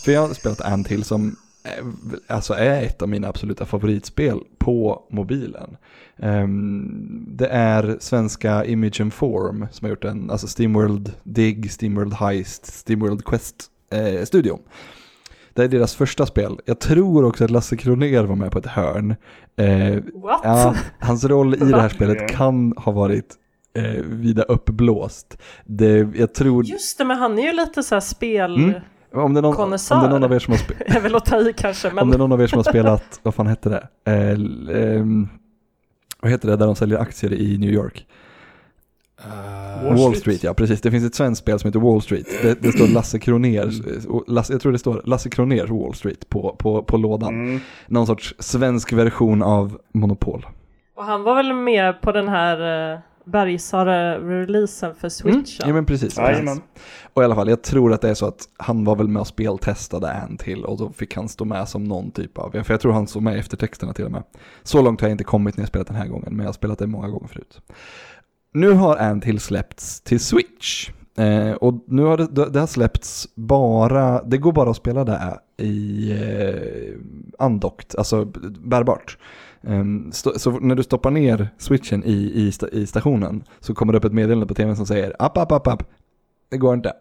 För 0.06 0.12
jag 0.12 0.28
har 0.28 0.34
spelat 0.34 0.62
Antill 0.62 1.04
som 1.04 1.36
är, 1.64 1.84
alltså 2.28 2.54
är 2.54 2.84
ett 2.84 3.02
av 3.02 3.10
mina 3.10 3.28
absoluta 3.28 3.66
favoritspel 3.66 4.40
på 4.58 5.04
mobilen. 5.10 5.78
Ehm, 6.18 7.26
det 7.28 7.48
är 7.48 7.98
svenska 8.00 8.66
Image 8.66 9.02
and 9.02 9.14
Form 9.14 9.68
som 9.72 9.86
har 9.86 9.90
gjort 9.90 10.04
en, 10.04 10.32
alltså 10.32 10.48
Steamworld 10.48 11.12
Dig, 11.24 11.70
Steamworld 11.70 12.14
Heist, 12.14 12.66
Steamworld 12.66 13.26
Quest-studion. 13.26 14.60
det 15.54 15.64
är 15.64 15.68
deras 15.68 15.96
första 15.96 16.26
spel. 16.26 16.60
Jag 16.66 16.80
tror 16.80 17.26
också 17.26 17.44
att 17.44 17.52
Lasse 17.52 17.78
Kronér 17.78 18.24
var 18.24 18.36
med 18.36 18.52
på 18.52 18.60
ett 18.60 18.66
hörn. 18.66 19.16
Eh, 19.56 20.04
What? 20.14 20.42
ja, 20.44 20.76
hans 21.00 21.24
roll 21.26 21.54
i 21.56 21.58
det 21.58 21.82
här 21.82 21.90
spelet 21.96 22.32
kan 22.32 22.74
ha 22.78 22.92
varit 22.92 23.36
eh, 23.74 24.04
vida 24.04 24.44
uppblåst. 24.44 25.38
Det, 25.64 26.08
jag 26.16 26.34
tror... 26.34 26.66
Just 26.66 26.98
det, 26.98 27.06
men 27.06 27.18
han 27.18 27.40
är 27.40 27.44
ju 27.44 27.54
lite 27.54 27.84
så 27.84 27.96
här 27.96 28.00
spel... 28.00 28.56
Mm. 28.56 28.82
Om 29.16 29.34
det, 29.34 29.40
är 29.40 29.42
någon, 29.42 29.56
om 29.56 29.72
det 29.72 29.92
är 29.92 30.10
någon 30.10 30.24
av 30.24 30.34
er 30.34 30.40
som 30.40 30.52
har 30.52 30.58
spelat 30.58 30.84
Jag 30.94 31.02
vill 31.02 31.14
ta 31.26 31.42
i 31.42 31.54
kanske, 31.54 31.90
men... 31.90 32.00
Om 32.00 32.10
det 32.10 32.16
är 32.16 32.20
någon 32.20 32.32
av 32.32 32.42
er 32.42 32.48
som 32.48 32.58
har 32.58 32.64
spelat, 32.64 33.20
vad 33.24 33.36
fan 33.36 33.48
hette 33.48 33.70
det? 33.70 33.88
Eh, 34.12 34.98
ehm, 34.98 35.28
vad 36.22 36.32
heter 36.32 36.48
det 36.50 36.56
där 36.56 36.66
de 36.66 36.76
säljer 36.76 37.00
aktier 37.00 37.34
i 37.34 37.58
New 37.58 37.70
York? 37.70 38.08
Uh, 39.26 39.84
Wall 39.84 39.98
Street. 39.98 40.18
Street. 40.18 40.44
ja 40.44 40.54
precis. 40.54 40.82
Det 40.82 40.92
finns 40.92 41.06
ett 41.06 41.16
svenskt 41.16 41.42
spel 41.42 41.60
som 41.60 41.68
heter 41.68 41.80
Wall 41.80 42.02
Street. 42.02 42.26
Det, 42.42 42.62
det 42.62 42.72
står 42.72 42.88
Lasse 42.88 43.20
Kronér, 43.20 43.72
Lasse, 44.32 44.54
jag 44.54 44.62
tror 44.62 44.72
det 44.72 44.80
står 44.80 45.02
Lasse 45.06 45.30
Kronérs 45.30 45.70
Wall 45.70 45.94
Street 45.94 46.30
på, 46.30 46.56
på, 46.60 46.84
på 46.84 46.98
lådan. 46.98 47.34
Mm. 47.34 47.60
Någon 47.88 48.08
sorts 48.08 48.36
svensk 48.40 48.94
version 48.94 49.44
av 49.44 49.78
Monopol. 49.94 50.46
Och 50.96 51.04
han 51.04 51.24
var 51.24 51.36
väl 51.36 51.54
med 51.54 52.02
på 52.02 52.12
den 52.12 52.28
här 52.28 52.94
uh, 52.94 53.00
Bergsala-releasen 53.26 54.96
för 54.96 55.28
Mm. 55.30 55.46
Switchen? 55.46 55.68
Ja 55.68 55.74
men 55.74 55.86
precis. 55.86 56.18
Jajamän. 56.18 56.62
Och 57.14 57.22
i 57.22 57.26
alla 57.26 57.36
fall, 57.36 57.50
jag 57.50 57.62
tror 57.62 57.94
att 57.94 58.02
det 58.02 58.10
är 58.10 58.14
så 58.14 58.26
att 58.26 58.50
han 58.58 58.84
var 58.84 58.96
väl 58.96 59.08
med 59.08 59.20
och 59.20 59.28
speltestade 59.28 60.08
en 60.10 60.38
till 60.38 60.66
och 60.66 60.78
då 60.78 60.92
fick 60.92 61.16
han 61.16 61.30
stå 61.30 61.46
med 61.46 61.70
som 61.70 61.84
någon 61.84 62.12
typ 62.12 62.38
av, 62.38 62.52
för 62.64 62.74
jag 62.74 62.82
tror 62.82 62.92
han 62.92 63.08
stod 63.08 63.24
med 63.24 63.36
i 63.36 63.40
eftertexterna 63.40 63.94
till 63.94 64.06
och 64.06 64.12
med. 64.12 64.24
Så 64.64 64.82
långt 64.82 65.02
har 65.02 65.08
jag 65.08 65.14
inte 65.14 65.24
kommit 65.24 65.58
när 65.58 65.62
jag 65.62 65.68
spelat 65.70 65.88
den 65.88 65.96
här 65.96 66.08
gången, 66.08 66.28
men 66.30 66.40
jag 66.40 66.48
har 66.48 66.54
spelat 66.54 66.80
det 66.80 66.88
många 66.88 67.08
gånger 67.08 67.28
förut. 67.28 67.62
Nu 68.54 68.72
har 68.72 68.98
en 68.98 69.22
till 69.22 69.40
släppts 69.40 70.02
till 70.02 70.20
Switch. 70.20 70.90
Eh, 71.18 71.52
och 71.52 71.84
nu 71.88 72.02
har 72.04 72.18
det, 72.18 72.50
det 72.50 72.60
har 72.60 72.68
släppts 72.68 73.28
bara, 73.36 74.24
det 74.24 74.38
går 74.38 74.52
bara 74.52 74.70
att 74.70 74.78
spela 74.78 75.04
det 75.04 75.40
i 75.58 76.12
eh, 76.12 77.00
andockt, 77.40 77.96
alltså 77.96 78.26
bärbart. 78.64 79.18
Ehm, 79.68 80.12
så 80.12 80.52
när 80.52 80.76
du 80.76 80.84
stoppar 80.84 81.12
ner 81.12 81.50
switchen 81.58 82.04
i, 82.04 82.32
i, 82.36 82.52
sta- 82.52 82.70
i 82.74 82.88
stationen 82.88 83.44
så 83.60 83.74
kommer 83.74 83.94
det 83.94 83.98
upp 83.98 84.06
ett 84.06 84.14
meddelande 84.14 84.48
på 84.48 84.54
tvn 84.54 84.76
som 84.76 84.86
säger 84.86 85.16
app, 85.20 85.38
app, 85.38 85.52
app, 85.52 85.68
app. 85.68 85.84
Det 86.50 86.58
går 86.58 86.74
inte. 86.74 86.94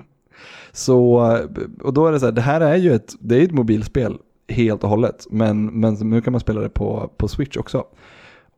så, 0.72 1.26
eh, 1.32 1.44
och 1.82 1.94
då 1.94 2.06
är 2.06 2.12
det 2.12 2.20
så 2.20 2.26
här, 2.26 2.32
det 2.32 2.40
här 2.40 2.60
är 2.60 2.76
ju 2.76 2.92
ett, 2.92 3.14
det 3.20 3.36
är 3.36 3.42
ett 3.42 3.52
mobilspel 3.52 4.18
helt 4.48 4.84
och 4.84 4.90
hållet. 4.90 5.26
Men, 5.30 5.66
men 5.66 5.94
nu 5.94 6.20
kan 6.20 6.32
man 6.32 6.40
spela 6.40 6.60
det 6.60 6.68
på, 6.68 7.10
på 7.16 7.28
Switch 7.28 7.56
också. 7.56 7.86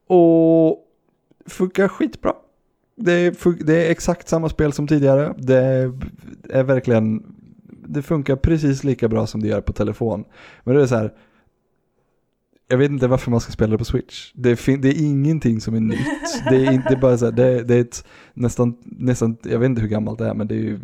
Och 0.07 0.79
funkar 1.47 1.89
skitbra. 1.89 2.33
Det 2.97 3.13
är, 3.13 3.65
det 3.65 3.87
är 3.87 3.91
exakt 3.91 4.29
samma 4.29 4.49
spel 4.49 4.73
som 4.73 4.87
tidigare. 4.87 5.35
Det 5.39 5.93
är 6.51 6.63
verkligen, 6.63 7.23
det 7.87 8.03
funkar 8.03 8.37
precis 8.37 8.85
lika 8.85 9.09
bra 9.09 9.27
som 9.27 9.43
det 9.43 9.49
gör 9.49 9.61
på 9.61 9.73
telefon. 9.73 10.25
Men 10.65 10.75
det 10.75 10.83
är 10.83 10.87
så 10.87 10.97
här, 10.97 11.13
jag 12.71 12.79
vet 12.79 12.91
inte 12.91 13.09
varför 13.09 13.31
man 13.31 13.41
ska 13.41 13.53
spela 13.53 13.71
det 13.71 13.79
på 13.79 13.85
Switch. 13.85 14.33
Det, 14.35 14.57
fin- 14.57 14.81
det 14.81 14.89
är 14.89 15.03
ingenting 15.03 15.61
som 15.61 15.75
är 15.75 15.81
nytt. 15.81 16.45
Det 16.51 16.57
är, 16.67 16.73
inte, 16.73 16.89
det 16.89 16.95
är 16.95 17.01
bara 17.01 17.19
så 17.19 17.25
här, 17.25 17.33
det, 17.33 17.63
det 17.63 17.75
är 17.75 17.81
ett 17.81 18.05
nästan, 18.35 18.77
nästan, 18.85 19.37
jag 19.43 19.59
vet 19.59 19.67
inte 19.67 19.81
hur 19.81 19.89
gammalt 19.89 20.19
det 20.19 20.27
är, 20.29 20.35
men 20.35 20.47
det 20.49 20.55
är 20.55 20.59
ju, 20.59 20.79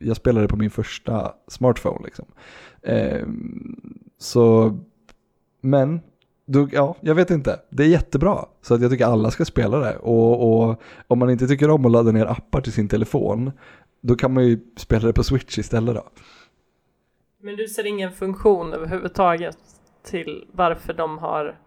jag 0.00 0.16
spelade 0.16 0.44
det 0.44 0.48
på 0.48 0.56
min 0.56 0.70
första 0.70 1.32
smartphone 1.48 2.04
liksom. 2.04 2.24
Eh, 2.82 3.26
så, 4.18 4.78
men, 5.60 6.00
då, 6.46 6.68
ja, 6.72 6.96
jag 7.00 7.14
vet 7.14 7.30
inte. 7.30 7.60
Det 7.70 7.82
är 7.82 7.88
jättebra. 7.88 8.44
Så 8.62 8.74
att 8.74 8.82
jag 8.82 8.90
tycker 8.90 9.06
alla 9.06 9.30
ska 9.30 9.44
spela 9.44 9.78
det. 9.78 9.96
Och, 9.96 10.68
och 10.68 10.82
om 11.06 11.18
man 11.18 11.30
inte 11.30 11.46
tycker 11.46 11.70
om 11.70 11.86
att 11.86 11.92
ladda 11.92 12.12
ner 12.12 12.26
appar 12.26 12.60
till 12.60 12.72
sin 12.72 12.88
telefon, 12.88 13.52
då 14.00 14.14
kan 14.14 14.34
man 14.34 14.46
ju 14.46 14.60
spela 14.76 15.06
det 15.06 15.12
på 15.12 15.24
Switch 15.24 15.58
istället 15.58 15.94
då. 15.94 16.04
Men 17.42 17.56
du 17.56 17.68
ser 17.68 17.86
ingen 17.86 18.12
funktion 18.12 18.72
överhuvudtaget 18.72 19.58
till 20.04 20.44
varför 20.52 20.92
de 20.92 21.18
har 21.18 21.58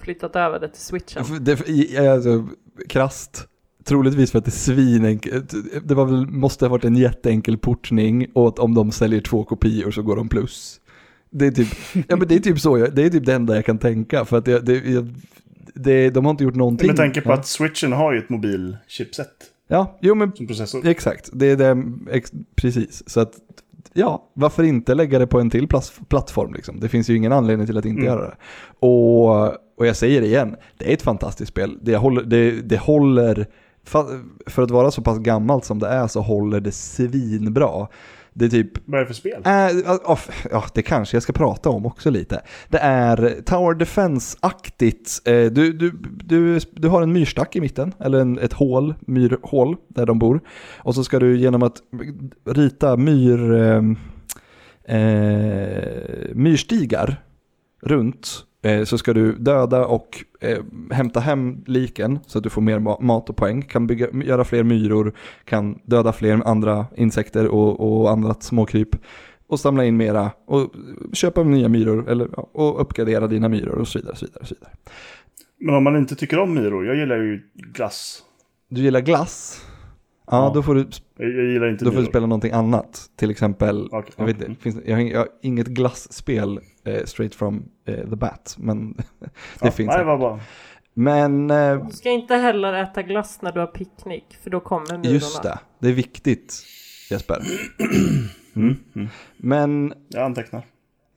flyttat 0.00 0.36
över 0.36 0.60
det 0.60 0.68
till 0.68 0.82
Switchen? 0.82 1.24
Det, 1.40 1.98
alltså, 1.98 2.48
krasst. 2.88 3.48
Troligtvis 3.84 4.32
för 4.32 4.38
att 4.38 4.44
det 4.44 4.48
är 4.48 4.52
svinenkelt. 4.52 5.54
Det 5.84 5.94
var 5.94 6.04
väl, 6.04 6.26
måste 6.26 6.64
ha 6.64 6.70
varit 6.70 6.84
en 6.84 6.96
jätteenkel 6.96 7.58
portning 7.58 8.26
och 8.34 8.48
att 8.48 8.58
om 8.58 8.74
de 8.74 8.90
säljer 8.92 9.20
två 9.20 9.44
kopior 9.44 9.90
så 9.90 10.02
går 10.02 10.16
de 10.16 10.28
plus. 10.28 10.80
Det 11.30 11.46
är 11.46 11.50
typ, 11.50 11.68
ja 12.08 12.16
men 12.16 12.28
det 12.28 12.34
är 12.34 12.38
typ 12.38 12.60
så, 12.60 12.78
jag, 12.78 12.94
det 12.94 13.02
är 13.02 13.10
typ 13.10 13.26
det 13.26 13.34
enda 13.34 13.54
jag 13.54 13.64
kan 13.64 13.78
tänka 13.78 14.24
för 14.24 14.38
att 14.38 14.44
det, 14.44 14.60
det, 14.60 15.04
det, 15.74 16.10
de 16.10 16.24
har 16.24 16.30
inte 16.30 16.44
gjort 16.44 16.54
någonting. 16.54 16.86
Med 16.86 16.96
tanke 16.96 17.20
på 17.20 17.30
ja. 17.30 17.34
att 17.34 17.46
switchen 17.46 17.92
har 17.92 18.12
ju 18.12 18.18
ett 18.18 18.28
mobilchipset 18.28 19.52
Ja, 19.68 19.98
jo 20.00 20.14
men 20.14 20.32
som 20.36 20.46
processor. 20.46 20.86
exakt. 20.86 21.30
Det 21.32 21.46
är 21.46 21.56
det, 21.56 21.84
ex, 22.10 22.32
precis. 22.56 23.08
Så 23.08 23.20
att, 23.20 23.32
ja, 23.92 24.30
varför 24.34 24.62
inte 24.62 24.94
lägga 24.94 25.18
det 25.18 25.26
på 25.26 25.40
en 25.40 25.50
till 25.50 25.68
plattform 26.08 26.54
liksom? 26.54 26.80
Det 26.80 26.88
finns 26.88 27.10
ju 27.10 27.16
ingen 27.16 27.32
anledning 27.32 27.66
till 27.66 27.78
att 27.78 27.84
inte 27.84 28.00
Mm. 28.02 28.12
göra 28.14 28.26
det. 28.26 28.36
Och, 28.86 29.46
och 29.78 29.86
jag 29.86 29.96
säger 29.96 30.20
det 30.20 30.26
igen, 30.26 30.56
det 30.78 30.90
är 30.90 30.94
ett 30.94 31.02
fantastiskt 31.02 31.48
spel. 31.48 31.78
Det 31.82 31.96
håller, 31.96 32.22
det, 32.22 32.50
det 32.50 32.78
håller 32.80 33.46
för 34.46 34.62
att 34.62 34.70
vara 34.70 34.90
så 34.90 35.02
pass 35.02 35.18
gammalt 35.18 35.64
som 35.64 35.78
det 35.78 35.88
är 35.88 36.06
så 36.06 36.20
håller 36.20 36.60
det 36.60 36.72
svinbra. 36.72 37.86
Det 38.38 38.44
är 38.44 38.48
typ 38.48 38.72
Vad 38.84 39.00
är 39.00 39.04
det 39.04 39.06
för 39.06 39.14
spel? 39.14 39.42
Äh, 39.44 39.96
ja, 40.50 40.64
det 40.74 40.82
kanske 40.82 41.16
jag 41.16 41.22
ska 41.22 41.32
prata 41.32 41.68
om 41.70 41.86
också 41.86 42.10
lite. 42.10 42.42
Det 42.68 42.78
är 42.78 43.42
Tower 43.44 43.74
Defense-aktigt. 43.74 45.22
Eh, 45.24 45.44
Du, 45.52 45.72
du, 45.72 45.90
du, 46.24 46.60
du 46.72 46.88
har 46.88 47.02
en 47.02 47.12
myrstack 47.12 47.56
i 47.56 47.60
mitten, 47.60 47.94
eller 48.00 48.18
en, 48.18 48.38
ett 48.38 48.52
hål, 48.52 48.94
myrhål, 49.00 49.76
där 49.88 50.06
de 50.06 50.18
bor. 50.18 50.40
Och 50.78 50.94
så 50.94 51.04
ska 51.04 51.18
du 51.18 51.38
genom 51.38 51.62
att 51.62 51.76
rita 52.44 52.96
myr, 52.96 53.54
eh, 53.54 53.82
eh, 54.96 55.82
myrstigar 56.34 57.22
runt 57.82 58.44
så 58.84 58.98
ska 58.98 59.12
du 59.12 59.32
döda 59.32 59.86
och 59.86 60.24
eh, 60.40 60.58
hämta 60.90 61.20
hem 61.20 61.64
liken 61.66 62.18
så 62.26 62.38
att 62.38 62.44
du 62.44 62.50
får 62.50 62.62
mer 62.62 62.78
ma- 62.78 63.02
mat 63.02 63.30
och 63.30 63.36
poäng. 63.36 63.62
Kan 63.62 63.86
bygga, 63.86 64.08
göra 64.12 64.44
fler 64.44 64.62
myror, 64.62 65.12
kan 65.44 65.78
döda 65.84 66.12
fler 66.12 66.42
andra 66.44 66.86
insekter 66.96 67.46
och, 67.48 68.00
och 68.00 68.10
annat 68.10 68.42
småkryp. 68.42 68.88
Och 69.48 69.60
samla 69.60 69.84
in 69.84 69.96
mera 69.96 70.30
och 70.46 70.74
köpa 71.12 71.42
nya 71.42 71.68
myror 71.68 72.08
eller, 72.08 72.28
ja, 72.36 72.50
och 72.52 72.80
uppgradera 72.80 73.26
dina 73.26 73.48
myror 73.48 73.78
och 73.78 73.88
så 73.88 73.98
vidare. 73.98 74.16
Så 74.16 74.26
vidare, 74.26 74.46
så 74.46 74.54
vidare. 74.54 74.72
Men 75.58 75.74
om 75.74 75.84
man 75.84 75.96
inte 75.96 76.14
tycker 76.14 76.38
om 76.38 76.54
myror, 76.54 76.86
jag 76.86 76.96
gillar 76.96 77.16
ju 77.16 77.42
glass. 77.54 78.22
Du 78.68 78.80
gillar 78.80 79.00
glass? 79.00 79.66
Ja, 80.30 80.50
då 80.54 80.62
får 80.62 80.74
du, 80.74 80.86
Jag, 81.16 81.28
jag 81.30 81.44
gillar 81.44 81.68
inte 81.68 81.84
då 81.84 81.90
får 81.92 82.00
du 82.00 82.06
spela 82.06 82.26
någonting 82.26 82.52
annat. 82.52 83.10
Till 83.16 83.30
exempel, 83.30 83.88
Okej, 83.92 84.12
jag 84.16 84.26
vet 84.26 84.42
inte, 84.48 84.62
finns, 84.62 84.76
jag, 84.84 84.96
har, 84.96 85.02
jag 85.02 85.18
har 85.18 85.28
inget 85.42 85.66
glassspel 85.66 86.60
eh, 86.84 87.04
straight 87.04 87.34
from 87.34 87.64
eh, 87.84 87.94
the 88.10 88.16
bat, 88.16 88.56
men 88.58 88.92
det 89.18 89.28
Ja, 89.60 89.70
finns. 89.70 89.88
Nej, 89.96 90.04
var 90.04 90.18
bara... 90.18 90.40
Men 90.94 91.50
eh, 91.50 91.86
Du 91.86 91.92
ska 91.92 92.10
inte 92.10 92.34
heller 92.34 92.72
äta 92.72 93.02
glass 93.02 93.38
när 93.42 93.52
du 93.52 93.60
har 93.60 93.66
picknick, 93.66 94.36
för 94.42 94.50
då 94.50 94.60
kommer 94.60 94.86
myrorna. 94.98 95.08
just 95.10 95.42
det, 95.42 95.58
det 95.78 95.88
är 95.88 95.92
viktigt 95.92 96.62
Jesper. 97.10 97.42
Mm. 98.56 98.76
Men 99.36 99.92
Jag 100.08 100.22
antecknar. 100.22 100.62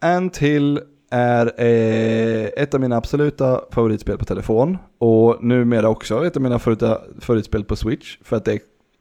en 0.01 0.29
till 0.29 0.79
är 1.11 1.45
eh, 1.61 2.45
ett 2.57 2.73
av 2.73 2.81
mina 2.81 2.97
absoluta 2.97 3.61
favoritspel 3.71 4.17
på 4.17 4.25
telefon. 4.25 4.77
Och 4.97 5.43
numera 5.43 5.89
också 5.89 6.25
ett 6.25 6.35
av 6.35 6.41
mina 6.43 6.59
favorita, 6.59 7.01
favoritspel 7.19 7.63
på 7.63 7.75
Switch. 7.75 8.17
För 8.23 8.37
att 8.37 8.45
det 8.45 8.53
är 8.53 8.59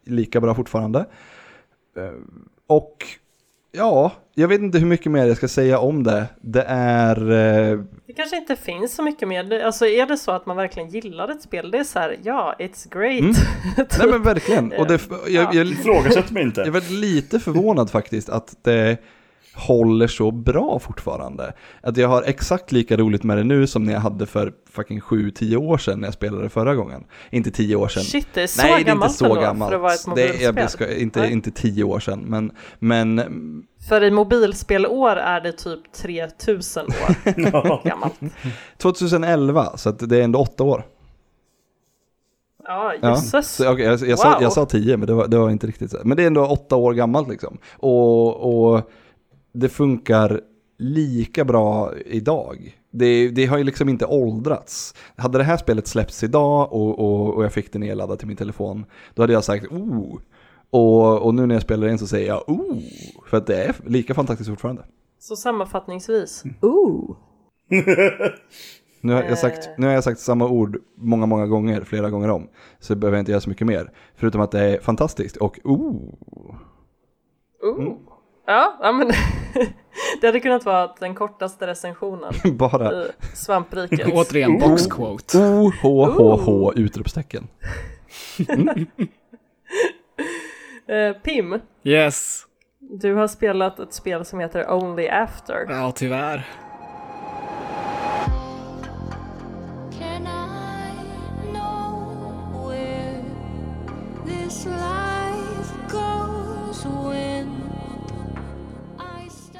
lika 0.08 0.40
bra 0.40 0.54
fortfarande. 0.54 0.98
Eh, 1.96 2.12
och 2.66 3.06
ja, 3.72 4.12
jag 4.34 4.48
vet 4.48 4.60
inte 4.60 4.78
hur 4.78 4.86
mycket 4.86 5.12
mer 5.12 5.26
jag 5.26 5.36
ska 5.36 5.48
säga 5.48 5.78
om 5.78 6.02
det. 6.02 6.26
Det 6.40 6.64
är... 6.68 7.16
Eh, 7.30 7.80
Det 8.06 8.12
kanske 8.12 8.36
inte 8.36 8.56
finns 8.56 8.94
så 8.94 9.02
mycket 9.02 9.28
mer. 9.28 9.60
Alltså 9.64 9.86
är 9.86 10.06
det 10.06 10.16
så 10.16 10.30
att 10.30 10.46
man 10.46 10.56
verkligen 10.56 10.88
gillar 10.88 11.28
ett 11.28 11.42
spel, 11.42 11.70
det 11.70 11.78
är 11.78 11.84
så 11.84 11.98
här, 11.98 12.16
ja, 12.22 12.54
it's 12.58 12.88
great. 12.90 13.20
Mm. 13.20 13.34
nej 13.98 14.08
men 14.10 14.22
verkligen. 14.22 14.72
Och 14.72 14.86
det, 14.86 15.00
jag, 15.28 15.54
jag, 15.54 15.66
Ifrågasätt 15.66 16.30
mig 16.30 16.42
inte. 16.42 16.60
Jag 16.60 16.72
var 16.72 16.92
lite 17.00 17.40
förvånad 17.40 17.90
faktiskt 17.90 18.28
att 18.28 18.56
det 18.62 18.96
håller 19.58 20.06
så 20.06 20.30
bra 20.30 20.78
fortfarande. 20.78 21.52
Att 21.82 21.96
jag 21.96 22.08
har 22.08 22.22
exakt 22.22 22.72
lika 22.72 22.96
roligt 22.96 23.22
med 23.22 23.36
det 23.36 23.44
nu 23.44 23.66
som 23.66 23.84
när 23.84 23.92
jag 23.92 24.00
hade 24.00 24.26
för 24.26 24.52
fucking 24.70 25.00
7-10 25.00 25.56
år 25.56 25.78
sedan 25.78 26.00
när 26.00 26.06
jag 26.06 26.14
spelade 26.14 26.48
förra 26.48 26.74
gången. 26.74 27.04
Inte 27.30 27.50
10 27.50 27.76
år 27.76 27.88
sedan. 27.88 28.02
Shit, 28.02 28.26
det 28.34 28.42
är 28.42 28.46
så 28.46 28.62
Nej, 28.62 28.70
det 28.70 28.74
är 28.74 28.78
inte 28.78 28.90
gammalt 28.90 29.12
så 29.12 29.34
gammalt. 29.34 29.70
för 29.70 29.76
att 29.76 29.82
vara 29.82 29.92
ett 29.94 30.04
det 30.04 30.10
mobilspel. 30.10 30.56
är, 30.56 30.60
jag 30.60 30.70
ska, 30.70 30.94
inte, 30.96 31.20
Nej. 31.20 31.32
inte 31.32 31.50
10 31.50 31.84
år 31.84 32.00
sedan, 32.00 32.20
men, 32.26 32.52
men 32.78 33.22
För 33.88 34.02
i 34.04 34.10
mobilspelår 34.10 35.16
är 35.16 35.40
det 35.40 35.52
typ 35.52 35.92
3000 35.92 36.86
år 36.86 37.84
gammalt. 37.88 38.14
2011, 38.76 39.76
så 39.76 39.90
det 39.90 40.16
är 40.18 40.22
ändå 40.22 40.38
8 40.38 40.64
år. 40.64 40.84
Ja, 42.64 42.94
Ja, 43.02 43.08
jösses. 43.10 43.60
okay, 43.60 43.84
jag, 43.84 44.00
jag, 44.00 44.18
sa, 44.18 44.32
Wow. 44.32 44.42
jag 44.42 44.52
sa 44.52 44.66
10, 44.66 44.96
men 44.96 45.06
det 45.06 45.14
var, 45.14 45.26
det 45.28 45.38
var 45.38 45.50
inte 45.50 45.66
riktigt 45.66 45.90
så. 45.90 45.98
Men 46.04 46.16
det 46.16 46.22
är 46.22 46.26
ändå 46.26 46.46
8 46.46 46.76
år 46.76 46.92
gammalt 46.94 47.28
liksom. 47.28 47.58
Och, 47.76 48.36
och 48.74 48.90
det 49.52 49.68
funkar 49.68 50.40
lika 50.78 51.44
bra 51.44 51.92
idag. 52.06 52.78
Det, 52.90 53.28
det 53.28 53.46
har 53.46 53.58
ju 53.58 53.64
liksom 53.64 53.88
inte 53.88 54.06
åldrats. 54.06 54.94
Hade 55.16 55.38
det 55.38 55.44
här 55.44 55.56
spelet 55.56 55.86
släppts 55.86 56.22
idag 56.22 56.72
och, 56.72 56.98
och, 56.98 57.34
och 57.34 57.44
jag 57.44 57.52
fick 57.52 57.72
det 57.72 57.78
nedladdat 57.78 58.18
till 58.18 58.28
min 58.28 58.36
telefon, 58.36 58.84
då 59.14 59.22
hade 59.22 59.32
jag 59.32 59.44
sagt 59.44 59.66
oh. 59.66 60.18
Och, 60.70 61.22
och 61.22 61.34
nu 61.34 61.46
när 61.46 61.54
jag 61.54 61.62
spelar 61.62 61.88
in 61.88 61.98
så 61.98 62.06
säger 62.06 62.26
jag 62.26 62.48
oh. 62.48 62.78
För 63.26 63.36
att 63.36 63.46
det 63.46 63.64
är 63.64 63.76
lika 63.86 64.14
fantastiskt 64.14 64.50
fortfarande. 64.50 64.84
Så 65.18 65.36
sammanfattningsvis, 65.36 66.44
Mm. 66.44 66.56
ooh. 66.60 67.16
Nu 69.00 69.12
har, 69.12 69.22
jag 69.22 69.38
sagt, 69.38 69.68
nu 69.78 69.86
har 69.86 69.94
jag 69.94 70.04
sagt 70.04 70.20
samma 70.20 70.48
ord 70.48 70.78
många, 70.96 71.26
många 71.26 71.46
gånger, 71.46 71.80
flera 71.80 72.10
gånger 72.10 72.28
om. 72.30 72.48
Så 72.80 72.94
behöver 72.94 73.16
jag 73.16 73.22
inte 73.22 73.32
göra 73.32 73.40
så 73.40 73.48
mycket 73.48 73.66
mer. 73.66 73.92
Förutom 74.16 74.40
att 74.40 74.50
det 74.50 74.60
är 74.60 74.80
fantastiskt 74.80 75.36
och 75.36 75.58
oh. 75.64 75.94
ooh. 77.62 77.78
Mm. 77.80 77.96
Ja, 78.48 78.78
ja, 78.82 78.92
men 78.92 79.08
det 80.20 80.26
hade 80.26 80.40
kunnat 80.40 80.64
vara 80.64 80.94
den 81.00 81.14
kortaste 81.14 81.66
recensionen 81.66 82.34
Bara 82.56 82.92
i 83.02 83.06
svampriket. 83.34 84.06
Återigen 84.12 84.58
boxquote. 84.58 85.38
O, 85.38 85.72
H, 85.82 86.06
H, 86.18 86.36
H, 86.44 86.72
utropstecken. 86.76 87.48
Eh, 90.88 91.12
Pim, 91.22 91.60
Yes. 91.82 92.44
du 92.80 93.14
har 93.14 93.28
spelat 93.28 93.78
ett 93.78 93.92
spel 93.92 94.24
som 94.24 94.38
heter 94.40 94.70
Only 94.72 95.08
After. 95.08 95.66
Ja, 95.68 95.92
tyvärr. 95.92 96.46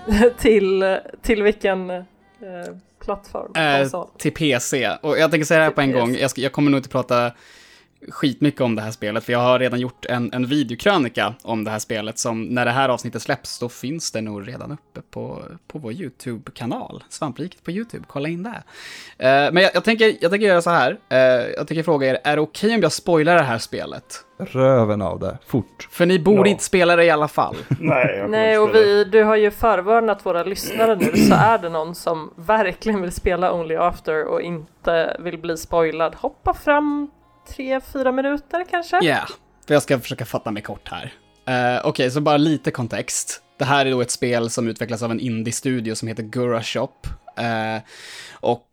till, 0.39 0.99
till 1.23 1.43
vilken 1.43 1.91
eh, 1.91 2.05
plattform? 3.05 3.53
Eh, 3.57 4.05
till 4.19 4.33
PC. 4.33 4.91
Och 5.03 5.19
jag 5.19 5.31
tänker 5.31 5.45
säga 5.45 5.59
det 5.59 5.65
här 5.65 5.71
på 5.71 5.81
en 5.81 5.89
Till 5.89 5.99
gång. 5.99 6.09
PC. 6.09 6.21
Jag, 6.21 6.31
ska, 6.31 6.41
jag 6.41 6.53
kommer 6.53 6.71
nog 6.71 6.79
inte 6.79 6.89
prata 6.89 7.33
skitmycket 8.09 8.61
om 8.61 8.77
det 8.77 8.83
här 8.83 8.91
spelet, 8.91 9.25
för 9.25 9.33
jag 9.33 9.41
har 9.41 9.59
redan 9.59 9.81
gjort 9.81 10.05
en, 10.07 10.33
en 10.33 10.47
videokrönika 10.47 11.35
om 11.43 11.65
det 11.65 11.71
här 11.71 11.79
spelet 11.79 12.19
som 12.19 12.43
när 12.43 12.65
det 12.65 12.71
här 12.71 12.89
avsnittet 12.89 13.23
släpps, 13.23 13.59
då 13.59 13.69
finns 13.69 14.13
det 14.13 14.21
nog 14.21 14.49
redan 14.49 14.73
uppe 14.73 15.01
på, 15.11 15.43
på 15.69 15.79
vår 15.79 15.93
YouTube-kanal. 15.93 17.05
Svampriket 17.09 17.65
på 17.65 17.71
YouTube, 17.71 18.05
kolla 18.09 18.29
in 18.29 18.43
det. 18.43 18.63
Eh, 19.29 19.53
men 19.53 19.63
jag, 19.63 19.71
jag, 19.75 19.85
tänker, 19.85 20.17
jag 20.21 20.31
tänker 20.31 20.47
göra 20.47 20.63
så 20.63 20.71
här, 20.71 20.99
eh, 21.09 21.19
jag 21.57 21.67
tänker 21.69 21.83
fråga 21.83 22.07
er, 22.07 22.19
är 22.25 22.37
det 22.37 22.43
okej 22.43 22.75
om 22.75 22.81
jag 22.83 22.93
spoilar 22.93 23.35
det 23.35 23.43
här 23.43 23.59
spelet? 23.59 24.25
Röven 24.41 25.03
av 25.03 25.19
det, 25.21 25.39
fort. 25.47 25.89
För 25.91 26.07
ni 26.07 26.19
borde 26.19 26.49
Ja. 26.49 26.53
inte 26.53 26.65
spela 26.65 26.97
det 26.97 27.05
i 27.05 27.11
alla 27.11 27.29
fall. 27.29 27.57
Nej, 27.81 28.17
jag 28.19 28.31
Nej, 28.31 28.59
och 28.59 28.75
vi, 28.75 29.05
du 29.05 29.23
har 29.25 29.37
ju 29.37 29.51
förvarnat 29.51 30.27
våra 30.27 30.43
lyssnare 30.45 30.97
nu, 30.97 31.17
så 31.17 31.35
är 31.35 31.59
det 31.59 31.69
någon 31.69 31.95
som 31.95 32.31
verkligen 32.37 33.03
vill 33.03 33.13
spela 33.13 33.53
Only 33.53 33.77
After 33.77 34.25
och 34.25 34.41
inte 34.43 35.17
vill 35.21 35.39
bli 35.39 35.57
spoilad, 35.57 36.15
hoppa 36.15 36.55
fram 36.55 37.11
tre, 37.49 37.81
fyra 37.81 38.13
minuter 38.13 38.65
kanske? 38.71 39.05
Ja, 39.05 39.27
för 39.67 39.75
jag 39.75 39.83
ska 39.83 40.01
försöka 40.01 40.25
fatta 40.25 40.51
mig 40.51 40.63
kort 40.63 40.89
här. 40.91 41.13
Uh, 41.49 41.87
Okej, 41.87 42.11
så 42.11 42.21
bara 42.21 42.37
lite 42.37 42.71
kontext. 42.71 43.43
Det 43.59 43.65
här 43.65 43.87
är 43.87 43.91
då 43.91 44.01
ett 44.01 44.11
spel 44.11 44.51
som 44.51 44.69
utvecklas 44.69 45.03
av 45.03 45.11
en 45.11 45.21
indie-studio 45.21 45.95
som 45.95 46.09
heter 46.09 46.23
Gura 46.23 46.63
Shop. 46.63 46.93
Uh, 47.41 47.83
och 48.33 48.69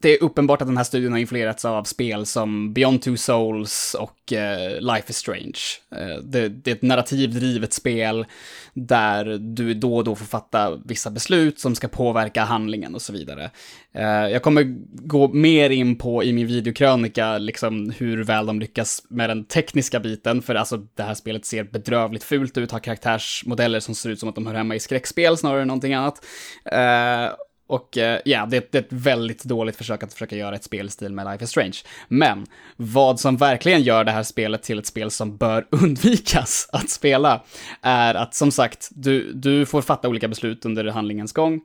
det 0.00 0.14
är 0.14 0.22
uppenbart 0.22 0.62
att 0.62 0.68
den 0.68 0.76
här 0.76 0.84
studion 0.84 1.12
har 1.12 1.18
influerats 1.18 1.64
av 1.64 1.84
spel 1.84 2.26
som 2.26 2.72
Beyond 2.72 3.02
Two 3.02 3.16
Souls 3.16 3.96
och 3.98 4.32
eh, 4.32 4.80
Life 4.80 5.10
is 5.10 5.16
Strange. 5.16 5.58
Eh, 5.92 6.22
det, 6.22 6.48
det 6.48 6.70
är 6.70 6.74
ett 6.74 6.82
narrativdrivet 6.82 7.72
spel 7.72 8.26
där 8.74 9.38
du 9.38 9.74
då 9.74 9.96
och 9.96 10.04
då 10.04 10.14
får 10.14 10.24
fatta 10.24 10.76
vissa 10.84 11.10
beslut 11.10 11.58
som 11.58 11.74
ska 11.74 11.88
påverka 11.88 12.44
handlingen 12.44 12.94
och 12.94 13.02
så 13.02 13.12
vidare. 13.12 13.50
Eh, 13.92 14.02
jag 14.04 14.42
kommer 14.42 14.62
gå 15.06 15.28
mer 15.28 15.70
in 15.70 15.96
på 15.96 16.24
i 16.24 16.32
min 16.32 16.46
videokrönika 16.46 17.38
liksom 17.38 17.90
hur 17.98 18.24
väl 18.24 18.46
de 18.46 18.60
lyckas 18.60 19.02
med 19.08 19.30
den 19.30 19.44
tekniska 19.44 20.00
biten, 20.00 20.42
för 20.42 20.54
alltså 20.54 20.76
det 20.76 21.02
här 21.02 21.14
spelet 21.14 21.46
ser 21.46 21.64
bedrövligt 21.64 22.24
fult 22.24 22.58
ut, 22.58 22.72
har 22.72 22.78
karaktärsmodeller 22.78 23.80
som 23.80 23.94
ser 23.94 24.10
ut 24.10 24.20
som 24.20 24.28
att 24.28 24.34
de 24.34 24.46
hör 24.46 24.54
hemma 24.54 24.74
i 24.74 24.80
skräckspel 24.80 25.36
snarare 25.36 25.62
än 25.62 25.68
någonting 25.68 25.94
annat. 25.94 26.24
Eh, 26.64 27.34
och 27.68 27.98
eh, 27.98 28.20
ja, 28.24 28.46
det, 28.46 28.72
det 28.72 28.78
är 28.78 28.82
ett 28.82 28.92
väldigt 28.92 29.44
dåligt 29.44 29.76
försök 29.76 30.02
att 30.02 30.12
försöka 30.12 30.36
göra 30.36 30.54
ett 30.54 30.64
spel 30.64 30.86
i 30.86 30.90
stil 30.90 31.12
med 31.12 31.26
Life 31.26 31.44
is 31.44 31.50
Strange. 31.50 31.76
Men 32.08 32.46
vad 32.76 33.20
som 33.20 33.36
verkligen 33.36 33.82
gör 33.82 34.04
det 34.04 34.10
här 34.10 34.22
spelet 34.22 34.62
till 34.62 34.78
ett 34.78 34.86
spel 34.86 35.10
som 35.10 35.36
bör 35.36 35.66
undvikas 35.70 36.68
att 36.72 36.90
spela 36.90 37.42
är 37.82 38.14
att 38.14 38.34
som 38.34 38.50
sagt, 38.50 38.88
du, 38.90 39.32
du 39.32 39.66
får 39.66 39.82
fatta 39.82 40.08
olika 40.08 40.28
beslut 40.28 40.64
under 40.64 40.84
handlingens 40.84 41.32
gång. 41.32 41.60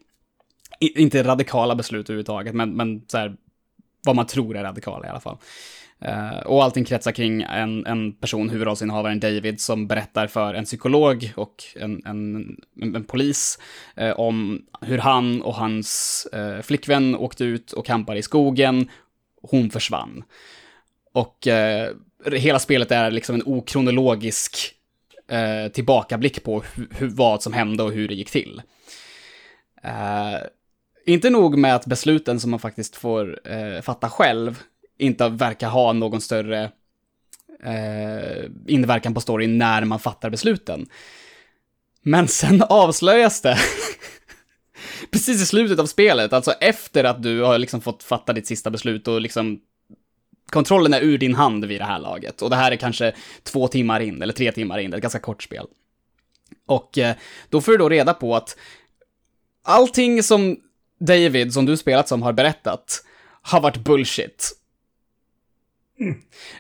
I, 0.79 1.01
inte 1.01 1.23
radikala 1.23 1.75
beslut 1.75 2.09
överhuvudtaget, 2.09 2.55
men, 2.55 2.75
men 2.75 3.01
så 3.07 3.17
här, 3.17 3.35
vad 4.05 4.15
man 4.15 4.27
tror 4.27 4.57
är 4.57 4.63
radikala 4.63 5.07
i 5.07 5.09
alla 5.09 5.19
fall. 5.19 5.37
Uh, 6.07 6.39
och 6.39 6.63
allting 6.63 6.85
kretsar 6.85 7.11
kring 7.11 7.41
en, 7.41 7.85
en 7.85 8.13
person, 8.13 8.49
huvudrollsinnehavaren 8.49 9.19
David, 9.19 9.61
som 9.61 9.87
berättar 9.87 10.27
för 10.27 10.53
en 10.53 10.65
psykolog 10.65 11.33
och 11.35 11.63
en, 11.75 12.01
en, 12.05 12.35
en, 12.81 12.95
en 12.95 13.03
polis 13.03 13.59
uh, 14.01 14.11
om 14.11 14.65
hur 14.81 14.97
han 14.97 15.41
och 15.41 15.55
hans 15.55 16.27
uh, 16.35 16.61
flickvän 16.61 17.15
åkte 17.15 17.43
ut 17.43 17.71
och 17.71 17.85
campade 17.85 18.19
i 18.19 18.21
skogen. 18.21 18.89
Hon 19.41 19.69
försvann. 19.69 20.23
Och 21.13 21.47
hela 22.31 22.59
spelet 22.59 22.91
är 22.91 23.11
liksom 23.11 23.35
en 23.35 23.43
okronologisk 23.45 24.75
tillbakablick 25.73 26.43
på 26.43 26.61
hu- 26.61 27.09
vad 27.15 27.43
som 27.43 27.53
hände 27.53 27.83
och 27.83 27.91
hur 27.91 28.07
det 28.07 28.13
gick 28.13 28.31
till. 28.31 28.61
Inte 31.05 31.29
nog 31.29 31.57
med 31.57 31.75
att 31.75 31.85
besluten 31.85 32.39
som 32.39 32.51
man 32.51 32.59
faktiskt 32.59 32.95
får 32.95 33.39
fatta 33.81 34.09
själv 34.09 34.63
inte 34.97 35.29
verkar 35.29 35.69
ha 35.69 35.93
någon 35.93 36.21
större 36.21 36.71
eh, 37.63 38.45
inverkan 38.67 39.13
på 39.13 39.21
storyn 39.21 39.57
när 39.57 39.85
man 39.85 39.99
fattar 39.99 40.29
besluten. 40.29 40.85
Men 42.01 42.27
sen 42.27 42.63
avslöjas 42.69 43.41
det 43.41 43.57
precis 45.11 45.41
i 45.41 45.45
slutet 45.45 45.79
av 45.79 45.85
spelet, 45.85 46.33
alltså 46.33 46.51
efter 46.51 47.03
att 47.03 47.23
du 47.23 47.41
har 47.41 47.57
liksom 47.57 47.81
fått 47.81 48.03
fatta 48.03 48.33
ditt 48.33 48.47
sista 48.47 48.69
beslut 48.69 49.07
och 49.07 49.21
liksom 49.21 49.59
kontrollen 50.49 50.93
är 50.93 51.01
ur 51.01 51.17
din 51.17 51.35
hand 51.35 51.65
vid 51.65 51.81
det 51.81 51.85
här 51.85 51.99
laget. 51.99 52.41
Och 52.41 52.49
det 52.49 52.55
här 52.55 52.71
är 52.71 52.75
kanske 52.75 53.13
två 53.43 53.67
timmar 53.67 53.99
in, 53.99 54.21
eller 54.21 54.33
tre 54.33 54.51
timmar 54.51 54.79
in, 54.79 54.91
det 54.91 54.95
är 54.95 54.97
ett 54.97 55.01
ganska 55.01 55.19
kort 55.19 55.43
spel. 55.43 55.65
Och 56.65 56.97
eh, 56.97 57.15
då 57.49 57.61
får 57.61 57.71
du 57.71 57.77
då 57.77 57.89
reda 57.89 58.13
på 58.13 58.35
att 58.35 58.57
allting 59.63 60.23
som 60.23 60.57
David, 60.99 61.53
som 61.53 61.65
du 61.65 61.77
spelat 61.77 62.07
som, 62.07 62.21
har 62.21 62.33
berättat, 62.33 63.03
har 63.41 63.61
varit 63.61 63.77
bullshit. 63.77 64.51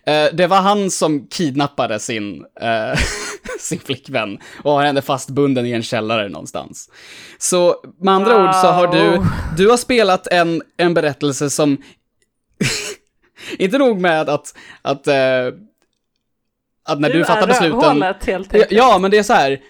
Eh, 0.05 0.25
det 0.33 0.47
var 0.47 0.61
han 0.61 0.91
som 0.91 1.27
kidnappade 1.27 1.99
sin, 1.99 2.45
eh, 2.61 2.99
sin 3.59 3.79
flickvän 3.79 4.39
och 4.63 4.71
har 4.71 4.83
henne 4.85 5.01
fastbunden 5.01 5.65
i 5.65 5.71
en 5.71 5.83
källare 5.83 6.29
någonstans. 6.29 6.89
Så 7.37 7.75
med 7.99 8.13
andra 8.13 8.43
ord 8.47 8.55
så 8.55 8.67
har 8.67 8.87
du, 8.87 9.17
Wow. 9.17 9.25
du 9.57 9.69
har 9.69 9.77
spelat 9.77 10.27
en, 10.27 10.61
en 10.77 10.93
berättelse 10.93 11.49
som, 11.49 11.77
inte 13.57 13.77
nog 13.77 14.01
med 14.01 14.29
att, 14.29 14.53
att, 14.81 15.07
eh, 15.07 15.13
att 16.85 16.99
när 16.99 17.09
du, 17.09 17.25
fattar 17.25 17.41
är 17.43 17.47
besluten, 17.47 17.79
rövhålet 17.81 18.25
helt 18.25 18.53
Ja, 18.53 18.59
enkelt. 18.59 18.71
ja, 18.71 18.97
men 18.97 19.11
det 19.11 19.17
är 19.17 19.23
så 19.23 19.33
här. 19.33 19.61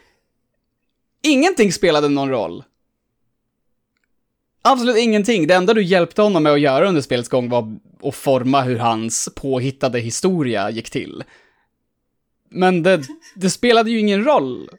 Ingenting 1.23 1.73
spelade 1.73 2.09
någon 2.09 2.29
roll. 2.29 2.63
Absolut 4.61 4.97
ingenting. 4.97 5.47
Det 5.47 5.53
enda 5.53 5.73
du 5.73 5.83
hjälpte 5.83 6.21
honom 6.21 6.43
med 6.43 6.53
att 6.53 6.59
göra 6.59 6.87
under 6.87 7.01
spelets 7.01 7.29
gång 7.29 7.49
var 7.49 7.75
att 8.03 8.15
forma 8.15 8.61
hur 8.61 8.77
hans 8.77 9.29
påhittade 9.35 9.99
historia 9.99 10.69
gick 10.69 10.89
till. 10.89 11.23
Men 12.49 12.83
det, 12.83 13.01
det 13.35 13.49
spelade 13.49 13.91
ju 13.91 13.99
ingen 13.99 14.23
roll. 14.23 14.69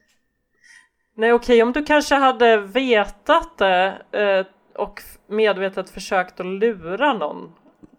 Nej 1.17 1.33
okej, 1.33 1.63
om 1.63 1.73
du 1.73 1.85
kanske 1.85 2.15
hade 2.15 2.57
vetat 2.57 3.59
det 3.59 4.03
eh, 4.13 4.47
och 4.83 5.03
medvetet 5.29 5.91
försökt 5.91 6.41
att 6.41 6.47
lura 6.47 7.13
någon. 7.13 7.53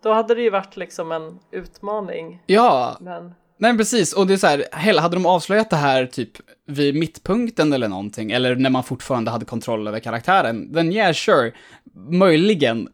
Då 0.04 0.14
hade 0.14 0.36
det 0.36 0.42
ju 0.42 0.50
varit 0.50 0.78
liksom 0.78 1.12
en 1.12 1.40
utmaning. 1.52 2.42
Ja, 2.46 2.98
Men 3.02 3.34
nej 3.58 3.78
precis. 3.78 4.14
Och 4.14 4.28
det 4.28 4.34
är 4.34 4.38
så 4.38 4.48
här, 4.48 4.66
hell, 4.72 5.00
hade 5.00 5.16
de 5.16 5.26
avslöjat 5.26 5.70
det 5.70 5.76
här 5.76 6.06
typ 6.06 6.32
vid 6.68 6.96
mittpunkten 6.96 7.74
eller 7.74 7.88
någonting, 7.88 8.32
eller 8.32 8.56
när 8.56 8.70
man 8.70 8.84
fortfarande 8.84 9.32
hade 9.32 9.46
kontroll 9.46 9.88
över 9.88 10.00
karaktären, 10.00 10.74
then 10.74 10.92
yeah, 10.92 11.14
sure. 11.14 11.52
Möjligen, 12.10 12.90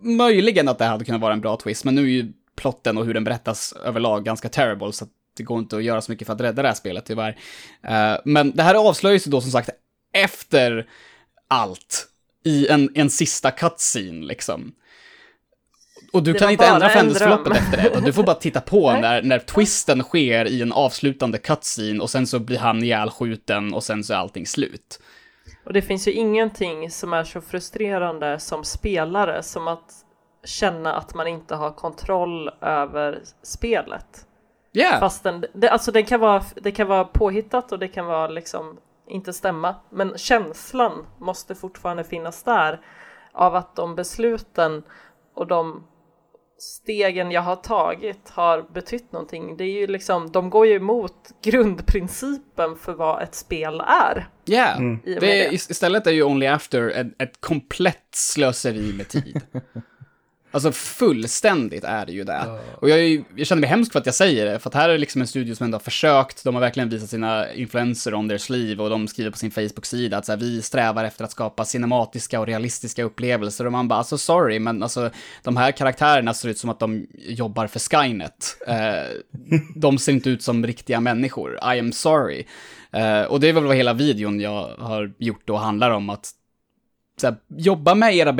möjligen 0.00 0.68
att 0.68 0.78
det 0.78 0.84
hade 0.84 1.04
kunnat 1.04 1.20
vara 1.20 1.32
en 1.32 1.40
bra 1.40 1.56
twist, 1.56 1.84
men 1.84 1.94
nu 1.94 2.02
är 2.02 2.06
ju 2.06 2.32
plotten 2.56 2.98
och 2.98 3.06
hur 3.06 3.14
den 3.14 3.24
berättas 3.24 3.72
överlag 3.72 4.24
ganska 4.24 4.48
terrible, 4.48 4.92
så 4.92 5.06
det 5.36 5.42
går 5.42 5.58
inte 5.58 5.76
att 5.76 5.84
göra 5.84 6.00
så 6.00 6.12
mycket 6.12 6.26
för 6.26 6.34
att 6.34 6.40
rädda 6.40 6.62
det 6.62 6.68
här 6.68 6.74
spelet 6.74 7.04
tyvärr. 7.06 7.38
Eh, 7.82 8.16
men 8.24 8.56
det 8.56 8.62
här 8.62 8.74
avslöjas 8.74 9.26
ju 9.26 9.30
då 9.30 9.40
som 9.40 9.50
sagt 9.50 9.70
efter 10.12 10.86
allt 11.48 12.08
i 12.44 12.68
en, 12.68 12.90
en 12.94 13.10
sista 13.10 13.50
cutscene 13.50 14.26
liksom. 14.26 14.72
Och 16.12 16.22
du 16.22 16.32
Det 16.32 16.38
kan 16.38 16.50
inte 16.50 16.66
ändra 16.66 16.88
händelseförloppet 16.88 17.56
efter 17.56 17.90
det, 17.90 18.00
du 18.00 18.12
får 18.12 18.22
bara 18.22 18.34
titta 18.34 18.60
på 18.60 18.92
när, 19.00 19.22
när 19.22 19.38
twisten 19.38 20.02
sker 20.02 20.48
i 20.48 20.62
en 20.62 20.72
avslutande 20.72 21.38
cutscene 21.38 22.00
och 22.00 22.10
sen 22.10 22.26
så 22.26 22.38
blir 22.38 22.58
han 22.58 22.82
ihjälskjuten 22.82 23.74
och 23.74 23.84
sen 23.84 24.04
så 24.04 24.12
är 24.12 24.16
allting 24.16 24.46
slut. 24.46 25.00
Och 25.68 25.74
det 25.74 25.82
finns 25.82 26.08
ju 26.08 26.12
ingenting 26.12 26.90
som 26.90 27.12
är 27.12 27.24
så 27.24 27.40
frustrerande 27.40 28.38
som 28.38 28.64
spelare 28.64 29.42
som 29.42 29.68
att 29.68 29.94
känna 30.44 30.94
att 30.94 31.14
man 31.14 31.26
inte 31.26 31.54
har 31.54 31.70
kontroll 31.70 32.50
över 32.60 33.20
spelet. 33.42 34.26
Yeah. 34.72 35.00
Fastän, 35.00 35.44
det, 35.54 35.68
alltså 35.68 35.92
det 35.92 36.02
kan, 36.02 36.20
vara, 36.20 36.42
det 36.54 36.70
kan 36.70 36.86
vara 36.86 37.04
påhittat 37.04 37.72
och 37.72 37.78
det 37.78 37.88
kan 37.88 38.06
vara 38.06 38.28
liksom 38.28 38.78
inte 39.06 39.32
stämma. 39.32 39.74
Men 39.90 40.18
känslan 40.18 41.06
måste 41.18 41.54
fortfarande 41.54 42.04
finnas 42.04 42.42
där 42.42 42.80
av 43.32 43.54
att 43.54 43.76
de 43.76 43.94
besluten 43.94 44.82
och 45.34 45.46
de 45.46 45.84
stegen 46.58 47.30
jag 47.30 47.42
har 47.42 47.56
tagit 47.56 48.28
har 48.30 48.62
betytt 48.74 49.12
någonting. 49.12 49.56
Det 49.56 49.64
är 49.64 49.72
ju 49.80 49.86
liksom, 49.86 50.30
de 50.32 50.50
går 50.50 50.66
ju 50.66 50.74
emot 50.74 51.14
grundprincipen 51.42 52.76
för 52.76 52.92
vad 52.92 53.22
ett 53.22 53.34
spel 53.34 53.80
är. 53.86 54.28
Yeah. 54.46 54.80
Det, 55.04 55.14
det. 55.20 55.48
ist- 55.50 55.70
istället 55.70 56.06
är 56.06 56.10
ju 56.10 56.22
Only 56.22 56.46
After 56.46 56.88
ett, 56.90 57.06
ett 57.22 57.40
komplett 57.40 58.08
slöseri 58.10 58.92
med 58.92 59.08
tid. 59.08 59.40
Alltså 60.50 60.72
fullständigt 60.72 61.84
är 61.84 62.06
det 62.06 62.12
ju 62.12 62.24
det. 62.24 62.58
Och 62.80 62.90
jag, 62.90 62.98
är, 62.98 63.24
jag 63.36 63.46
känner 63.46 63.60
mig 63.60 63.70
hemskt 63.70 63.92
för 63.92 64.00
att 64.00 64.06
jag 64.06 64.14
säger 64.14 64.46
det, 64.46 64.58
för 64.58 64.70
att 64.70 64.74
här 64.74 64.88
är 64.88 64.98
liksom 64.98 65.20
en 65.20 65.26
studio 65.26 65.54
som 65.54 65.64
ändå 65.64 65.74
har 65.74 65.80
försökt, 65.80 66.44
de 66.44 66.54
har 66.54 66.60
verkligen 66.60 66.88
visat 66.88 67.10
sina 67.10 67.52
influenser 67.52 68.14
on 68.14 68.28
their 68.28 68.38
sleeve 68.38 68.82
och 68.82 68.90
de 68.90 69.08
skriver 69.08 69.30
på 69.30 69.38
sin 69.38 69.50
Facebook-sida 69.50 70.18
att 70.18 70.26
så 70.26 70.32
här, 70.32 70.38
vi 70.38 70.62
strävar 70.62 71.04
efter 71.04 71.24
att 71.24 71.30
skapa 71.30 71.64
cinematiska 71.64 72.40
och 72.40 72.46
realistiska 72.46 73.04
upplevelser 73.04 73.66
och 73.66 73.72
man 73.72 73.88
bara, 73.88 73.98
alltså 73.98 74.18
sorry, 74.18 74.58
men 74.58 74.82
alltså 74.82 75.10
de 75.42 75.56
här 75.56 75.72
karaktärerna 75.72 76.34
ser 76.34 76.48
ut 76.48 76.58
som 76.58 76.70
att 76.70 76.80
de 76.80 77.06
jobbar 77.18 77.66
för 77.66 77.78
Skynet. 77.78 78.56
Eh, 78.66 78.76
de 79.74 79.98
ser 79.98 80.12
inte 80.12 80.30
ut 80.30 80.42
som 80.42 80.66
riktiga 80.66 81.00
människor, 81.00 81.54
I 81.74 81.78
am 81.78 81.92
sorry. 81.92 82.44
Eh, 82.92 83.22
och 83.22 83.40
det 83.40 83.48
är 83.48 83.52
väl 83.52 83.64
vad 83.64 83.76
hela 83.76 83.92
videon 83.92 84.40
jag 84.40 84.68
har 84.78 85.14
gjort 85.18 85.50
och 85.50 85.60
handlar 85.60 85.90
om, 85.90 86.10
att 86.10 86.30
här, 87.26 87.36
jobba 87.56 87.94
med 87.94 88.14
era, 88.14 88.32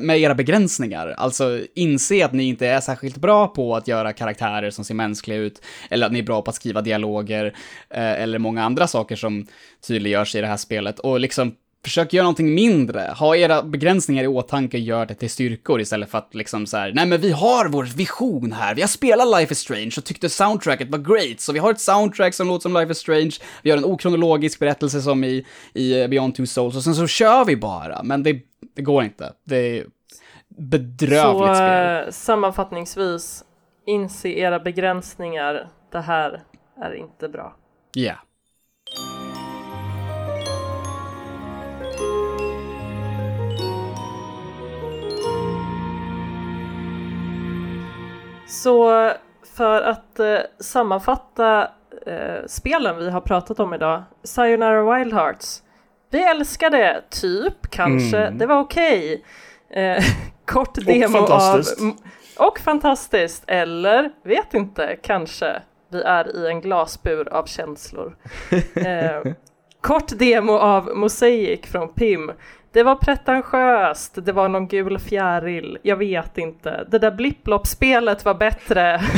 med 0.00 0.18
era 0.18 0.34
begränsningar. 0.34 1.14
Alltså 1.16 1.60
inse 1.74 2.24
att 2.24 2.32
ni 2.32 2.44
inte 2.44 2.66
är 2.66 2.80
särskilt 2.80 3.16
bra 3.16 3.48
på 3.48 3.76
att 3.76 3.88
göra 3.88 4.12
karaktärer 4.12 4.70
som 4.70 4.84
ser 4.84 4.94
mänskliga 4.94 5.38
ut, 5.38 5.62
eller 5.90 6.06
att 6.06 6.12
ni 6.12 6.18
är 6.18 6.22
bra 6.22 6.42
på 6.42 6.50
att 6.50 6.54
skriva 6.54 6.80
dialoger, 6.80 7.44
eh, 7.90 8.22
eller 8.22 8.38
många 8.38 8.64
andra 8.64 8.86
saker 8.86 9.16
som 9.16 9.46
tydliggörs 9.88 10.34
i 10.34 10.40
det 10.40 10.46
här 10.46 10.56
spelet. 10.56 10.98
Och 10.98 11.20
liksom 11.20 11.54
försök 11.84 12.12
göra 12.12 12.22
någonting 12.24 12.54
mindre. 12.54 13.14
Ha 13.18 13.36
era 13.36 13.62
begränsningar 13.62 14.24
i 14.24 14.26
åtanke 14.26 14.76
och 14.76 14.80
gör 14.80 15.06
det 15.06 15.14
till 15.14 15.30
styrkor 15.30 15.80
istället 15.80 16.10
för 16.10 16.18
att 16.18 16.34
liksom 16.34 16.66
så 16.66 16.76
här, 16.76 16.92
nej 16.92 17.06
men 17.06 17.20
vi 17.20 17.30
har 17.32 17.68
vår 17.68 17.84
vision 17.84 18.52
här. 18.52 18.74
Vi 18.74 18.80
har 18.80 18.88
spelat 18.88 19.40
Life 19.40 19.52
is 19.52 19.58
Strange 19.58 19.90
och 19.98 20.04
tyckte 20.04 20.28
soundtracket 20.28 20.90
var 20.90 20.98
great, 20.98 21.40
så 21.40 21.52
vi 21.52 21.58
har 21.58 21.70
ett 21.70 21.80
soundtrack 21.80 22.34
som 22.34 22.48
låter 22.48 22.62
som 22.62 22.72
Life 22.74 22.92
is 22.92 22.98
Strange. 22.98 23.30
Vi 23.62 23.70
har 23.70 23.78
en 23.78 23.84
okronologisk 23.84 24.58
berättelse 24.58 25.00
som 25.00 25.24
i, 25.24 25.46
i 25.74 26.08
Beyond 26.08 26.34
Two 26.34 26.44
Souls 26.46 26.76
och 26.76 26.82
sen 26.84 26.94
så 26.94 27.06
kör 27.06 27.44
vi 27.44 27.56
bara. 27.56 28.02
Men 28.02 28.22
det, 28.22 28.40
det 28.76 28.82
går 28.82 29.04
inte. 29.04 29.32
Det 29.44 29.56
är 29.56 29.84
bedrövligt 30.58 31.48
Så 31.48 31.54
spel. 31.54 32.04
eh, 32.06 32.10
sammanfattningsvis, 32.10 33.44
inse 33.86 34.28
era 34.28 34.58
begränsningar. 34.60 35.68
Det 35.92 36.00
här 36.00 36.42
är 36.82 36.94
inte 36.94 37.28
bra. 37.28 37.56
Ja. 37.94 38.14
Så 48.46 49.10
för 49.56 49.82
att 49.82 50.20
eh, 50.20 50.38
sammanfatta 50.60 51.70
eh, 52.06 52.46
spelen 52.46 52.96
vi 52.96 53.10
har 53.10 53.20
pratat 53.20 53.60
om 53.60 53.74
idag. 53.74 54.02
Sayonara 54.22 54.98
Wild 54.98 55.14
Hearts. 55.14 55.62
Vi 56.10 56.22
älskar 56.22 56.70
det, 56.70 57.02
typ, 57.10 57.70
kanske. 57.70 58.18
Mm. 58.18 58.38
Det 58.38 58.46
var 58.46 58.58
okej. 58.58 59.24
Eh, 59.70 60.04
kort 60.44 60.74
demo 60.74 61.18
fantastiskt. 61.18 61.80
av... 61.80 62.46
Och 62.48 62.58
fantastiskt. 62.58 63.44
Eller, 63.46 64.10
vet 64.22 64.54
inte, 64.54 64.96
kanske. 65.02 65.62
Vi 65.88 66.02
är 66.02 66.36
i 66.36 66.48
en 66.48 66.60
glasbur 66.60 67.28
av 67.28 67.46
känslor. 67.46 68.16
Kort 69.84 70.18
demo 70.18 70.52
av 70.52 70.96
Mosaic 70.96 71.60
från 71.66 71.88
PIM. 71.94 72.30
Det 72.72 72.82
var 72.82 72.94
pretentiöst, 72.96 74.12
det 74.24 74.32
var 74.32 74.48
någon 74.48 74.68
gul 74.68 74.98
fjäril, 74.98 75.78
jag 75.82 75.96
vet 75.96 76.38
inte. 76.38 76.84
Det 76.90 76.98
där 76.98 77.10
blipplopp-spelet 77.10 78.24
var 78.24 78.34
bättre. 78.34 79.00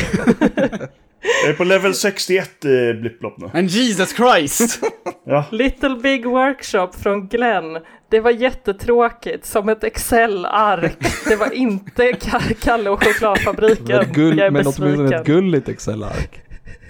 Jag 1.42 1.50
är 1.50 1.56
på 1.56 1.64
level 1.64 1.94
61 1.94 2.64
i 2.64 2.92
Blipplopp 2.94 3.38
nu. 3.38 3.50
Men 3.52 3.66
Jesus 3.66 4.16
Christ! 4.16 4.80
Ja. 5.28 5.44
Little 5.50 5.96
Big 6.02 6.26
Workshop 6.26 6.88
från 7.02 7.28
Glenn. 7.28 7.78
Det 8.08 8.20
var 8.20 8.30
jättetråkigt, 8.30 9.46
som 9.46 9.68
ett 9.68 9.84
Excel-ark. 9.84 10.96
Det 11.28 11.36
var 11.36 11.52
inte 11.52 12.02
Ka- 12.02 12.54
Kalle 12.62 12.90
och 12.90 13.04
chokladfabriken. 13.04 13.86
Det 13.86 13.94
var 13.94 14.02
ett 14.02 14.12
gull, 14.14 14.38
jag 14.38 14.46
är 14.46 14.50
men 14.50 14.60
åtminstone 14.62 14.90
besviken. 14.96 15.20
ett 15.20 15.26
gulligt 15.26 15.68
Excel-ark. 15.68 16.42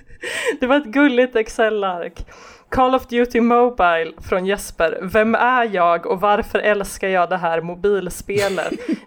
Det 0.60 0.66
var 0.66 0.76
ett 0.76 0.84
gulligt 0.86 1.36
Excel-ark. 1.36 2.26
Call 2.68 2.94
of 2.94 3.06
Duty 3.06 3.40
Mobile 3.40 4.12
från 4.28 4.46
Jesper. 4.46 4.98
Vem 5.02 5.34
är 5.34 5.74
jag 5.74 6.06
och 6.06 6.20
varför 6.20 6.58
älskar 6.58 7.08
jag 7.08 7.28
det 7.28 7.36
här 7.36 7.60
mobilspelet? 7.60 8.72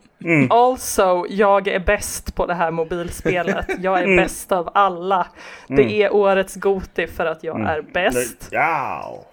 Also, 0.49 1.25
jag 1.29 1.67
är 1.67 1.79
bäst 1.79 2.35
på 2.35 2.45
det 2.45 2.53
här 2.53 2.71
mobilspelet. 2.71 3.65
Jag 3.79 3.99
är 3.99 4.15
bäst 4.17 4.51
av 4.51 4.69
alla. 4.73 5.27
Det 5.67 6.03
är 6.03 6.13
årets 6.13 6.55
Goti 6.55 7.07
för 7.07 7.25
att 7.25 7.43
jag 7.43 7.61
är 7.61 7.81
bäst. 7.81 8.47
Ja. 8.51 9.23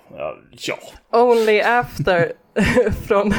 ja. 0.50 0.78
Only 1.10 1.60
After 1.60 2.32
från 3.06 3.32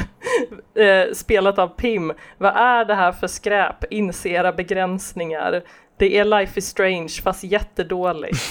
eh, 0.75 1.13
spelet 1.13 1.59
av 1.59 1.67
Pim. 1.67 2.13
Vad 2.37 2.55
är 2.55 2.85
det 2.85 2.95
här 2.95 3.11
för 3.11 3.27
skräp? 3.27 3.83
Inse 3.89 4.29
era 4.29 4.51
begränsningar. 4.51 5.61
Det 5.97 6.17
är 6.17 6.25
Life 6.25 6.59
is 6.59 6.67
Strange 6.67 7.09
fast 7.23 7.43
jättedåligt. 7.43 8.41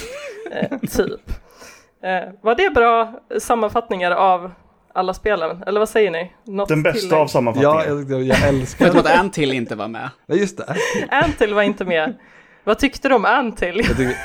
Eh, 0.51 0.77
typ. 0.79 1.31
Eh, 2.03 2.33
var 2.41 2.55
det 2.55 2.69
bra 2.73 3.19
sammanfattningar 3.39 4.11
av 4.11 4.51
alla 4.93 5.13
spelen? 5.13 5.63
Eller 5.67 5.79
vad 5.79 5.89
säger 5.89 6.11
ni? 6.11 6.31
Något 6.45 6.69
Den 6.69 6.83
bästa 6.83 6.99
tillägg? 6.99 7.19
av 7.19 7.27
sammanfattningar. 7.27 7.85
Ja, 7.99 8.03
jag, 8.09 8.23
jag 8.23 8.47
älskar 8.47 8.85
Förutom 8.85 9.03
det. 9.03 9.13
att 9.13 9.19
Antill 9.19 9.53
inte 9.53 9.75
var 9.75 9.87
med. 9.87 10.09
Ja, 10.25 10.35
just 10.35 10.57
det. 10.57 10.75
Antil 11.09 11.53
var 11.53 11.61
inte 11.61 11.85
med. 11.85 12.13
Vad 12.63 12.79
tyckte 12.79 13.09
du 13.09 13.15
om 13.15 13.25
Antil? 13.25 13.77
Jag 13.87 13.97
tycker, 13.97 14.17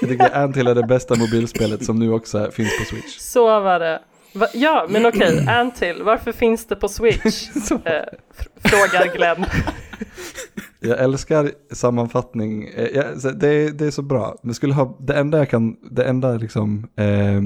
jag 0.00 0.10
tycker 0.10 0.36
Antil 0.36 0.66
är 0.66 0.74
det 0.74 0.82
bästa 0.82 1.14
mobilspelet 1.18 1.84
som 1.84 1.98
nu 1.98 2.12
också 2.12 2.50
finns 2.50 2.78
på 2.78 2.84
Switch. 2.84 3.16
Så 3.18 3.60
var 3.60 3.78
det. 3.80 4.00
Va? 4.34 4.46
Ja, 4.54 4.86
men 4.88 5.06
okej, 5.06 5.46
Antil, 5.48 6.02
varför 6.02 6.32
finns 6.32 6.66
det 6.66 6.76
på 6.76 6.88
Switch? 6.88 7.48
Eh, 7.70 7.92
fr- 8.38 8.68
frågar 8.68 9.14
Glenn. 9.16 9.44
Jag 10.80 10.98
älskar 10.98 11.50
sammanfattning, 11.70 12.68
eh, 12.68 12.84
jag, 12.94 13.04
det, 13.38 13.48
är- 13.48 13.70
det 13.70 13.86
är 13.86 13.90
så 13.90 14.02
bra. 14.02 14.36
Men 14.42 14.54
skulle 14.54 14.74
ha, 14.74 14.96
det 15.00 15.14
enda 15.14 15.38
jag 15.38 15.50
kan, 15.50 15.76
det 15.90 16.04
enda 16.04 16.32
liksom, 16.36 16.88
eh, 16.96 17.40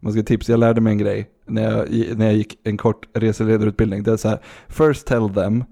man 0.00 0.12
ska 0.12 0.22
tipsa, 0.22 0.52
jag 0.52 0.60
lärde 0.60 0.80
mig 0.80 0.90
en 0.90 0.98
grej 0.98 1.28
när 1.46 1.62
jag, 1.62 1.88
när 2.18 2.26
jag 2.26 2.34
gick 2.34 2.58
en 2.64 2.76
kort 2.76 3.06
reseledarutbildning. 3.14 4.02
Det 4.02 4.12
är 4.12 4.16
så 4.16 4.28
här, 4.28 4.38
first 4.68 5.06
tell 5.06 5.28
them, 5.34 5.64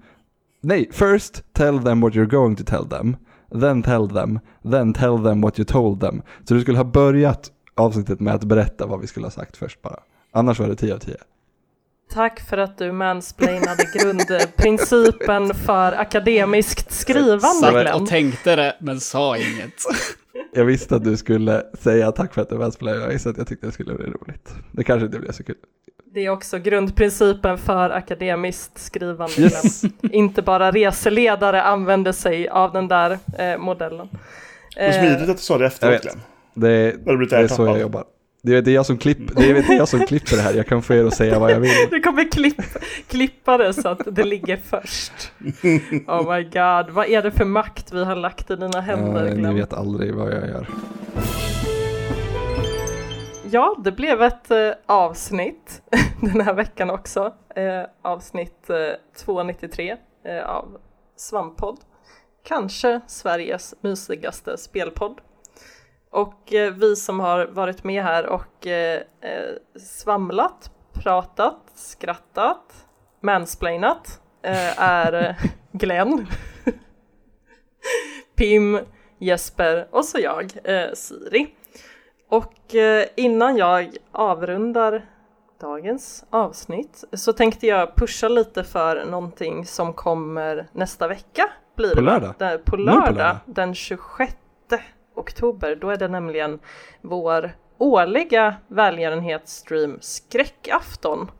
nej, 0.61 0.89
first 0.91 1.43
tell 1.53 1.79
them 1.83 2.01
what 2.01 2.13
you're 2.13 2.29
going 2.29 2.55
to 2.55 2.63
tell 2.63 2.85
them, 2.89 3.15
then 3.61 3.83
tell 3.83 4.09
them, 4.09 4.39
then 4.71 4.93
tell 4.93 5.23
them 5.23 5.41
what 5.41 5.59
you 5.59 5.65
told 5.65 5.99
them. 6.01 6.21
Så 6.43 6.53
du 6.53 6.61
skulle 6.61 6.77
ha 6.77 6.83
börjat 6.85 7.51
avsnittet 7.75 8.19
med 8.19 8.33
att 8.35 8.43
berätta 8.43 8.85
vad 8.85 8.99
vi 9.01 9.07
skulle 9.07 9.25
ha 9.25 9.31
sagt 9.31 9.57
först 9.57 9.81
bara. 9.81 9.99
Annars 10.31 10.59
var 10.59 10.67
det 10.67 10.75
10 10.75 10.93
av 10.93 10.97
10. 10.97 11.15
Tack 12.13 12.39
för 12.39 12.57
att 12.57 12.77
du 12.77 12.91
mansplainade 12.91 13.85
grundprincipen 13.93 15.53
för 15.53 15.91
akademiskt 15.91 16.91
skrivande 16.91 17.71
Glenn. 17.71 18.01
och 18.01 18.07
tänkte 18.07 18.55
det, 18.55 18.75
men 18.79 18.99
sa 18.99 19.37
inget. 19.37 19.73
Jag 20.53 20.65
visste 20.65 20.95
att 20.95 21.03
du 21.03 21.17
skulle 21.17 21.63
säga 21.79 22.11
tack 22.11 22.33
för 22.33 22.41
att 22.41 22.49
du 22.49 22.71
spelare. 22.71 23.01
Jag 23.01 23.07
visste 23.07 23.29
att 23.29 23.37
jag 23.37 23.47
tyckte 23.47 23.65
det 23.65 23.71
skulle 23.71 23.93
bli 23.93 24.05
roligt. 24.05 24.49
Det 24.71 24.83
kanske 24.83 25.05
inte 25.05 25.19
blev 25.19 25.31
så 25.31 25.43
kul. 25.43 25.55
Det 26.13 26.25
är 26.25 26.29
också 26.29 26.59
grundprincipen 26.59 27.57
för 27.57 27.89
akademiskt 27.89 28.79
skrivande 28.79 29.41
Yes. 29.41 29.81
Inte 30.01 30.41
bara 30.41 30.71
reseledare 30.71 31.63
använder 31.63 32.11
sig 32.11 32.49
av 32.49 32.73
den 32.73 32.87
där 32.87 33.19
eh, 33.37 33.57
modellen. 33.57 34.09
Vad 34.75 34.85
Eh, 34.85 34.99
smidigt 34.99 35.29
att 35.29 35.37
du 35.37 35.43
sa 35.43 35.57
det 35.57 35.65
efteråt. 35.65 36.01
Glenn. 36.01 36.21
Det, 36.53 37.05
blivit 37.05 37.29
det 37.29 37.37
är 37.37 37.47
så 37.47 37.65
jag 37.65 37.79
jobbar. 37.79 38.03
Det 38.45 38.55
är, 38.55 38.61
det 38.61 38.71
är 38.71 38.75
jag 38.75 38.85
som 38.85 38.97
klipp, 38.97 39.35
det 39.35 39.49
är, 39.49 39.53
det 39.53 39.59
är 39.73 39.77
jag 39.77 39.87
som 39.87 40.05
klipper 40.05 40.35
det 40.35 40.41
här. 40.41 40.53
Jag 40.53 40.67
kan 40.67 40.81
få 40.81 40.93
er 40.93 41.05
att 41.05 41.13
säga 41.13 41.39
vad 41.39 41.51
jag 41.51 41.59
vill. 41.59 41.71
Du 41.91 42.01
kommer 42.01 42.31
klipp, 42.31 42.61
klippa 43.07 43.57
det 43.57 43.73
så 43.73 43.89
att 43.89 44.01
det 44.05 44.23
ligger 44.23 44.57
först. 44.57 45.31
Oh 46.07 46.35
my 46.35 46.43
god, 46.43 46.89
vad 46.93 47.07
är 47.09 47.21
det 47.21 47.31
för 47.31 47.45
makt 47.45 47.93
vi 47.93 48.03
har 48.03 48.15
lagt 48.15 48.51
i 48.51 48.55
dina 48.55 48.81
händer 48.81 49.25
Glenn? 49.25 49.41
ni 49.41 49.59
vet 49.59 49.73
aldrig 49.73 50.13
vad 50.13 50.33
jag 50.33 50.49
gör. 50.49 50.67
Ja, 53.51 53.75
det 53.83 53.91
blev 53.91 54.21
ett 54.21 54.51
eh, 54.51 54.71
avsnitt 54.85 55.81
den 56.21 56.41
här 56.41 56.53
veckan 56.53 56.89
också. 56.89 57.33
Eh, 57.55 57.83
avsnitt 58.01 58.69
eh, 58.69 58.75
293 59.25 59.95
eh, 60.25 60.49
av 60.49 60.77
Svamppodd. 61.17 61.77
Kanske 62.47 63.01
Sveriges 63.07 63.75
mysigaste 63.81 64.57
spelpodd. 64.57 65.21
Och 66.13 66.53
eh, 66.53 66.73
vi 66.73 66.95
som 66.95 67.19
har 67.19 67.45
varit 67.45 67.83
med 67.83 68.03
här 68.03 68.25
och 68.25 68.67
eh, 68.67 69.01
eh, 69.21 69.79
svamlat, 69.79 70.71
pratat, 70.93 71.57
skrattat, 71.75 72.85
mansplainat 73.21 74.21
eh, 74.41 74.81
är 74.81 75.13
eh, 75.13 75.35
Glenn, 75.71 76.27
Pim, 78.35 78.79
Jesper 79.17 79.87
och 79.91 80.05
så 80.05 80.19
jag, 80.19 80.51
eh, 80.63 80.93
Siri. 80.93 81.55
Och 82.29 82.53
innan 83.15 83.57
jag 83.57 83.97
avrundar 84.11 85.05
dagens 85.61 86.25
avsnitt 86.29 87.03
så 87.13 87.33
tänkte 87.33 87.67
jag 87.67 87.95
pusha 87.95 88.27
lite 88.27 88.63
för 88.63 89.05
någonting 89.05 89.65
som 89.65 89.93
kommer 89.93 90.67
nästa 90.71 91.07
vecka. 91.07 91.49
Blir 91.75 91.95
På 91.95 92.01
lördag? 92.01 92.33
Där, 92.37 92.57
på 92.57 92.75
lördag, 92.75 93.05
på 93.05 93.11
lördag? 93.11 93.37
den 93.45 93.75
26 93.75 94.35
oktober. 95.15 95.75
Då 95.81 95.89
är 95.89 95.97
det 95.97 96.07
nämligen 96.07 96.59
vår 97.01 97.51
årliga 97.77 98.55
välgörenhetsstream 98.67 99.97
Skräckafton. 100.01 101.31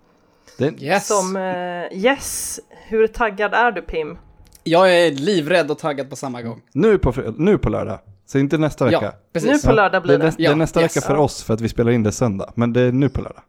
Det, 0.58 0.82
Yes. 0.82 1.08
Som, 1.08 1.36
eh, 1.36 1.98
yes, 2.06 2.60
hur 2.88 3.08
taggad 3.08 3.54
är 3.54 3.72
du 3.72 3.82
Pim? 3.82 4.18
Jag 4.64 4.96
är 4.96 5.12
livrädd 5.12 5.72
och 5.72 5.80
taggad 5.80 6.10
på 6.10 6.16
samma 6.16 6.42
gång. 6.42 6.62
nu, 6.72 6.98
på, 6.98 7.14
nu 7.38 7.58
på 7.58 7.70
lördag. 7.70 8.00
Så 8.26 8.38
inte 8.40 8.58
nästa 8.58 8.86
vecka. 8.86 9.00
Ja, 9.02 9.12
Nu 9.12 9.40
precis. 9.40 9.66
på 9.66 9.72
lördag 9.72 10.02
det, 10.02 10.06
blir 10.06 10.18
det. 10.18 10.24
näst, 10.26 10.38
det 10.38 10.46
är 10.46 10.50
Ja, 10.50 10.56
nästa 10.56 10.82
yes. 10.82 10.98
vecka 10.98 11.08
för 11.08 11.16
oss 11.16 11.44
för 11.44 11.54
att 11.54 11.62
vi 11.62 11.70
spelar 11.70 11.92
in 11.92 12.04
det 12.04 12.12
söndag. 12.12 12.52
Men 12.56 12.74
det 12.74 12.82
är 12.82 12.92
nu 12.92 13.10
på 13.10 13.22
lördag. 13.22 13.44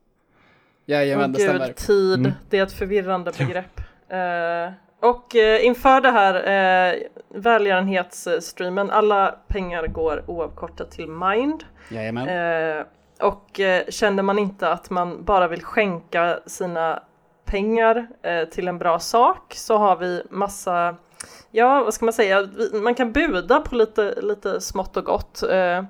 Jajamän, 0.86 1.32
det 1.32 1.38
Åh 1.38 1.44
stämmer. 1.48 1.66
gud, 1.66 1.76
tid, 1.76 2.18
Mm. 2.18 2.32
det 2.50 2.58
är 2.58 2.62
ett 2.62 2.72
förvirrande 2.72 3.32
begrepp. 3.38 3.80
Eh, 4.08 4.72
och 5.04 5.36
eh, 5.36 5.66
inför 5.66 6.00
det 6.00 6.10
här 6.10 6.34
uh, 6.94 7.02
välgörenhetsstreamen, 7.28 8.90
alla 8.90 9.34
pengar 9.48 9.86
går 9.86 10.24
oavkortat 10.26 10.90
till 10.90 11.08
Mind. 11.08 11.64
Jajamän. 11.88 12.28
Eh, 12.78 12.84
och 13.20 13.60
uh, 13.60 13.90
känner 13.90 14.22
man 14.22 14.38
inte 14.38 14.68
att 14.68 14.90
man 14.90 15.24
bara 15.24 15.48
vill 15.48 15.62
skänka 15.62 16.38
sina 16.46 17.02
pengar 17.44 18.06
eh, 18.22 18.44
till 18.48 18.68
en 18.68 18.78
bra 18.78 18.98
sak 18.98 19.54
så 19.54 19.76
har 19.76 19.96
vi 19.96 20.22
massa, 20.30 20.96
ja 21.50 21.84
vad 21.84 21.94
ska 21.94 22.04
man 22.04 22.12
säga, 22.12 22.42
Vi- 22.42 22.80
man 22.80 22.94
kan 22.94 23.12
buda 23.12 23.60
på 23.60 23.74
lite, 23.74 24.14
lite 24.22 24.60
smått 24.60 24.96
och 24.96 25.04
gott. 25.04 25.42
eh, 25.42 25.84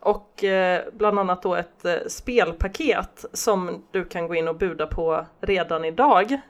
och 0.00 0.44
eh, 0.44 0.82
bland 0.92 1.18
annat 1.18 1.42
då 1.42 1.54
ett 1.54 1.84
eh, 1.84 1.94
spelpaket 2.08 3.24
som 3.32 3.82
du 3.90 4.04
kan 4.04 4.26
gå 4.28 4.34
in 4.34 4.48
och 4.48 4.56
buda 4.56 4.86
på 4.86 5.26
redan 5.40 5.84
idag. 5.84 6.40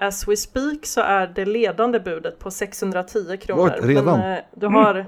As 0.00 0.28
we 0.28 0.36
speak 0.36 0.86
så 0.86 1.00
är 1.00 1.26
det 1.26 1.44
ledande 1.44 2.00
budet 2.00 2.38
på 2.38 2.50
610 2.50 3.36
kronor. 3.36 3.74
Oj, 3.82 3.88
redan? 3.94 4.04
Men, 4.20 4.32
eh, 4.38 4.44
du 4.54 4.66
har 4.66 5.06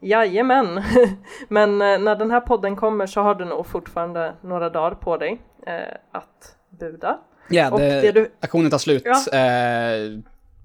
Jajamän! 0.00 0.82
Men 1.48 1.82
eh, 1.82 1.98
när 1.98 2.16
den 2.16 2.30
här 2.30 2.40
podden 2.40 2.76
kommer 2.76 3.06
så 3.06 3.20
har 3.20 3.34
du 3.34 3.44
nog 3.44 3.66
fortfarande 3.66 4.34
några 4.42 4.70
dagar 4.70 4.94
på 4.94 5.16
dig 5.16 5.42
eh, 5.66 5.74
att 6.12 6.56
buda. 6.80 7.18
Ja, 7.48 7.70
och 7.70 7.78
det, 7.78 8.00
det 8.00 8.12
du- 8.12 8.32
aktionen 8.40 8.70
tar 8.70 8.78
slut 8.78 9.02
Ja. 9.04 9.38
eh, 9.38 10.18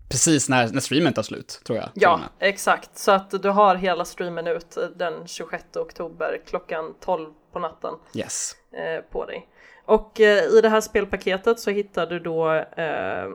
precis 0.10 0.49
när, 0.49 0.68
när 0.74 0.80
streamen 0.82 1.14
tar 1.14 1.24
slut, 1.24 1.62
tror 1.66 1.78
jag. 1.78 1.89
Ja, 1.93 2.20
exakt. 2.39 2.97
Så 2.97 3.12
att 3.12 3.43
du 3.43 3.49
har 3.49 3.76
hela 3.76 4.06
streamen 4.06 4.47
ut 4.47 4.78
den 4.95 5.14
26 5.28 5.64
oktober 5.76 6.41
klockan 6.47 6.93
12 6.99 7.30
på 7.53 7.60
natten 7.60 7.93
Yes. 8.16 8.51
Eh, 8.76 9.01
på 9.11 9.26
dig. 9.26 9.47
Och 9.86 10.21
eh, 10.21 10.43
i 10.43 10.61
det 10.61 10.69
här 10.69 10.82
spelpaketet 10.82 11.59
så 11.59 11.71
hittar 11.71 12.07
du 12.07 12.19
då 12.19 12.53
eh, 12.53 13.30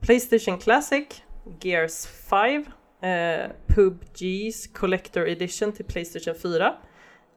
Playstation 0.00 0.58
Classic, 0.58 1.22
Gears 1.60 2.06
5, 2.06 2.64
eh, 3.00 3.50
PUBG's 3.66 4.72
Collector 4.74 5.28
Edition 5.28 5.72
till 5.72 5.84
Playstation 5.84 6.34
4, 6.34 6.74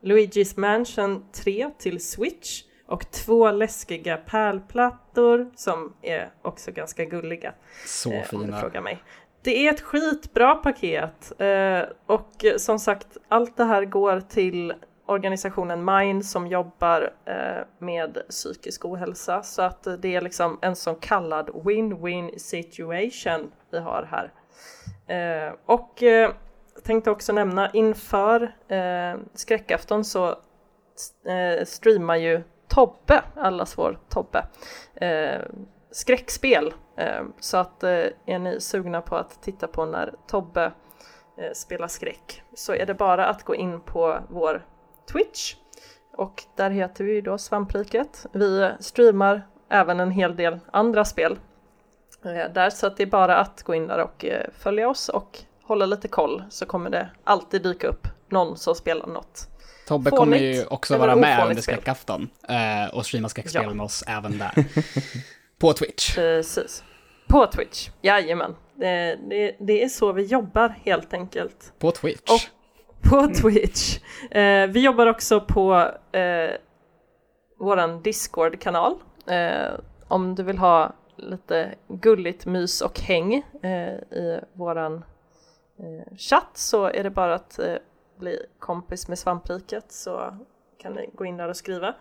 Luigi's 0.01 0.59
Mansion 0.59 1.26
3 1.31 1.69
till 1.77 2.05
Switch 2.05 2.63
och 2.85 3.11
två 3.11 3.51
läskiga 3.51 4.17
pärlplattor 4.17 5.51
som 5.55 5.93
är 6.01 6.30
också 6.41 6.71
ganska 6.71 7.05
gulliga. 7.05 7.53
Så 7.85 8.11
eh, 8.11 8.34
om 8.34 8.39
du 8.39 8.45
fina. 8.45 8.61
frågar 8.61 8.81
mig. 8.81 9.03
Det 9.41 9.67
är 9.67 9.73
ett 9.73 9.81
skitbra 9.81 10.55
paket 10.55 11.41
eh, 11.41 11.81
och 12.05 12.45
som 12.57 12.80
sagt 12.80 13.17
allt 13.27 13.57
det 13.57 13.63
här 13.63 13.85
går 13.85 14.19
till 14.19 14.73
organisationen 15.10 15.86
Mind 15.86 16.26
som 16.26 16.48
jobbar 16.48 17.14
eh, 17.26 17.64
med 17.80 18.18
psykisk 18.30 18.86
ohälsa 18.86 19.44
så 19.44 19.61
att 19.61 19.88
eh, 19.88 19.94
det 19.94 20.15
är 20.15 20.22
liksom 20.22 20.60
en 20.61 20.76
så 20.76 20.94
kallad 20.94 21.49
win-win 21.49 22.38
situation 22.38 23.52
vi 23.72 23.80
har 23.80 24.10
här. 24.11 24.31
Eh, 25.07 25.53
och 25.65 26.03
eh, 26.03 26.31
jag 26.76 26.84
tänkte 26.84 27.11
också 27.11 27.34
nämna 27.34 27.69
inför 27.72 28.56
eh, 28.68 29.19
skräckafton 29.34 30.06
så 30.06 30.30
eh, 31.26 31.65
streamar 31.65 32.15
ju 32.15 32.41
Tobbe, 32.68 33.23
allas 33.36 33.77
vår 33.77 33.99
Tobbe, 34.10 34.45
eh, 34.95 35.41
skräckspel. 35.91 36.73
Så 37.40 37.57
att 37.57 37.84
är 37.84 38.40
ni 38.40 38.60
sugna 38.60 39.02
på 39.02 39.15
att 39.15 39.41
titta 39.41 39.68
på 39.68 39.86
när 39.86 40.14
Tobbe 40.27 40.72
spelar 41.53 41.88
skräck 41.88 42.44
så 42.53 42.73
är 42.73 42.86
det 42.86 42.94
bara 42.94 43.26
att 43.26 43.44
gå 43.44 43.56
in 43.56 43.81
på 43.81 44.19
vår 44.30 44.65
Twitch 45.11 45.56
och 46.14 46.44
där 46.56 46.69
heter 46.69 47.03
vi 47.03 47.22
då 47.22 47.38
Svampriket. 47.38 48.26
Vi 48.34 48.72
streamar 48.80 49.48
även 49.69 49.99
en 49.99 50.11
hel 50.11 50.36
del 50.36 50.60
andra 50.72 51.06
spel 51.06 51.40
eh, 52.26 52.53
där 52.53 52.69
så 52.69 52.88
att 52.88 52.98
det 52.98 53.03
är 53.03 53.07
bara 53.07 53.38
att 53.38 53.64
gå 53.64 53.76
in 53.76 53.88
där 53.88 53.98
och 54.03 54.26
eh, 54.26 54.45
följa 54.60 54.90
oss 54.90 55.10
och 55.10 55.40
hålla 55.64 55.86
lite 55.86 56.07
koll 56.07 56.44
så 56.49 56.65
kommer 56.65 56.90
det 56.90 57.10
alltid 57.23 57.64
dyka 57.64 57.88
upp 57.88 58.07
någon 58.30 58.57
som 58.57 58.76
spelar 58.76 59.07
något. 59.07 59.48
Tobbe 59.88 60.10
Fånigt 60.10 60.19
kommer 60.19 60.38
ju 60.38 60.65
också 60.65 60.98
vara 60.98 61.15
med 61.15 61.48
under 61.48 61.61
skräckafton 61.61 62.30
eh, 62.49 62.95
och 62.95 63.06
streama 63.06 63.30
skräckspel 63.30 63.64
Ja. 63.64 63.73
med 63.73 63.84
oss 63.86 64.03
även 64.07 64.38
där. 64.38 64.52
På 65.60 65.73
Twitch. 65.73 66.15
Precis. 66.15 66.84
På 67.27 67.48
Twitch, 67.48 67.90
jajamän. 68.02 68.56
Det, 68.76 69.19
det, 69.30 69.56
det 69.60 69.84
är 69.84 69.90
så 69.90 70.11
vi 70.11 70.23
jobbar 70.23 70.76
helt 70.86 71.14
enkelt. 71.14 71.73
På 71.80 71.91
Twitch. 71.91 72.31
Och- 72.31 72.59
På 73.01 73.27
Twitch. 73.41 73.99
Eh, 74.31 74.67
vi 74.67 74.85
jobbar 74.85 75.07
också 75.07 75.41
på 75.41 75.91
eh, 76.11 76.51
våran 77.59 78.01
Discord-kanal. 78.01 78.95
Eh, 79.27 79.80
om 80.07 80.35
du 80.35 80.43
vill 80.43 80.57
ha 80.57 80.93
lite 81.15 81.76
gulligt 81.88 82.45
mys 82.45 82.81
och 82.81 82.99
häng 82.99 83.34
eh, 83.61 83.93
i 83.93 84.41
våran 84.53 85.03
eh, 85.80 86.17
chatt 86.17 86.51
så 86.57 86.85
är 86.85 87.03
det 87.03 87.09
bara 87.09 87.35
att 87.35 87.59
eh, 87.59 87.76
bli 88.19 88.39
kompis 88.59 89.07
med 89.07 89.19
svampriket 89.19 89.91
så 89.91 90.38
kan 90.77 90.93
ni 90.93 91.09
gå 91.13 91.26
in 91.26 91.38
där 91.38 91.47
och 91.47 91.57
skriva. 91.57 91.95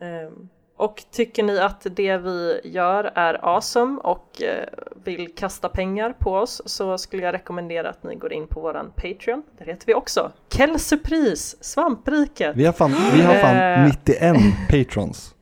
Eh, 0.00 0.30
Och 0.78 1.04
tycker 1.10 1.42
ni 1.42 1.58
att 1.58 1.86
det 1.90 2.16
vi 2.16 2.60
gör 2.64 3.12
är 3.14 3.44
awesome 3.54 4.00
och 4.00 4.42
eh, 4.42 4.68
vill 5.04 5.34
kasta 5.34 5.68
pengar 5.68 6.12
på 6.18 6.34
oss 6.34 6.62
så 6.66 6.98
skulle 6.98 7.22
jag 7.22 7.34
rekommendera 7.34 7.90
att 7.90 8.02
ni 8.02 8.14
går 8.14 8.32
in 8.32 8.46
på 8.46 8.60
våran 8.60 8.92
Patreon. 8.96 9.42
Där 9.58 9.66
heter 9.66 9.86
vi 9.86 9.94
också 9.94 10.32
Kelsupris, 10.52 11.56
Svampriket. 11.60 12.56
Vi 12.56 12.66
har 12.66 12.72
fan, 12.72 12.94
vi 13.14 13.22
har 13.22 13.34
fan 13.34 13.56
Eh. 13.56 13.84
91 13.84 14.36
patrons. 14.70 15.34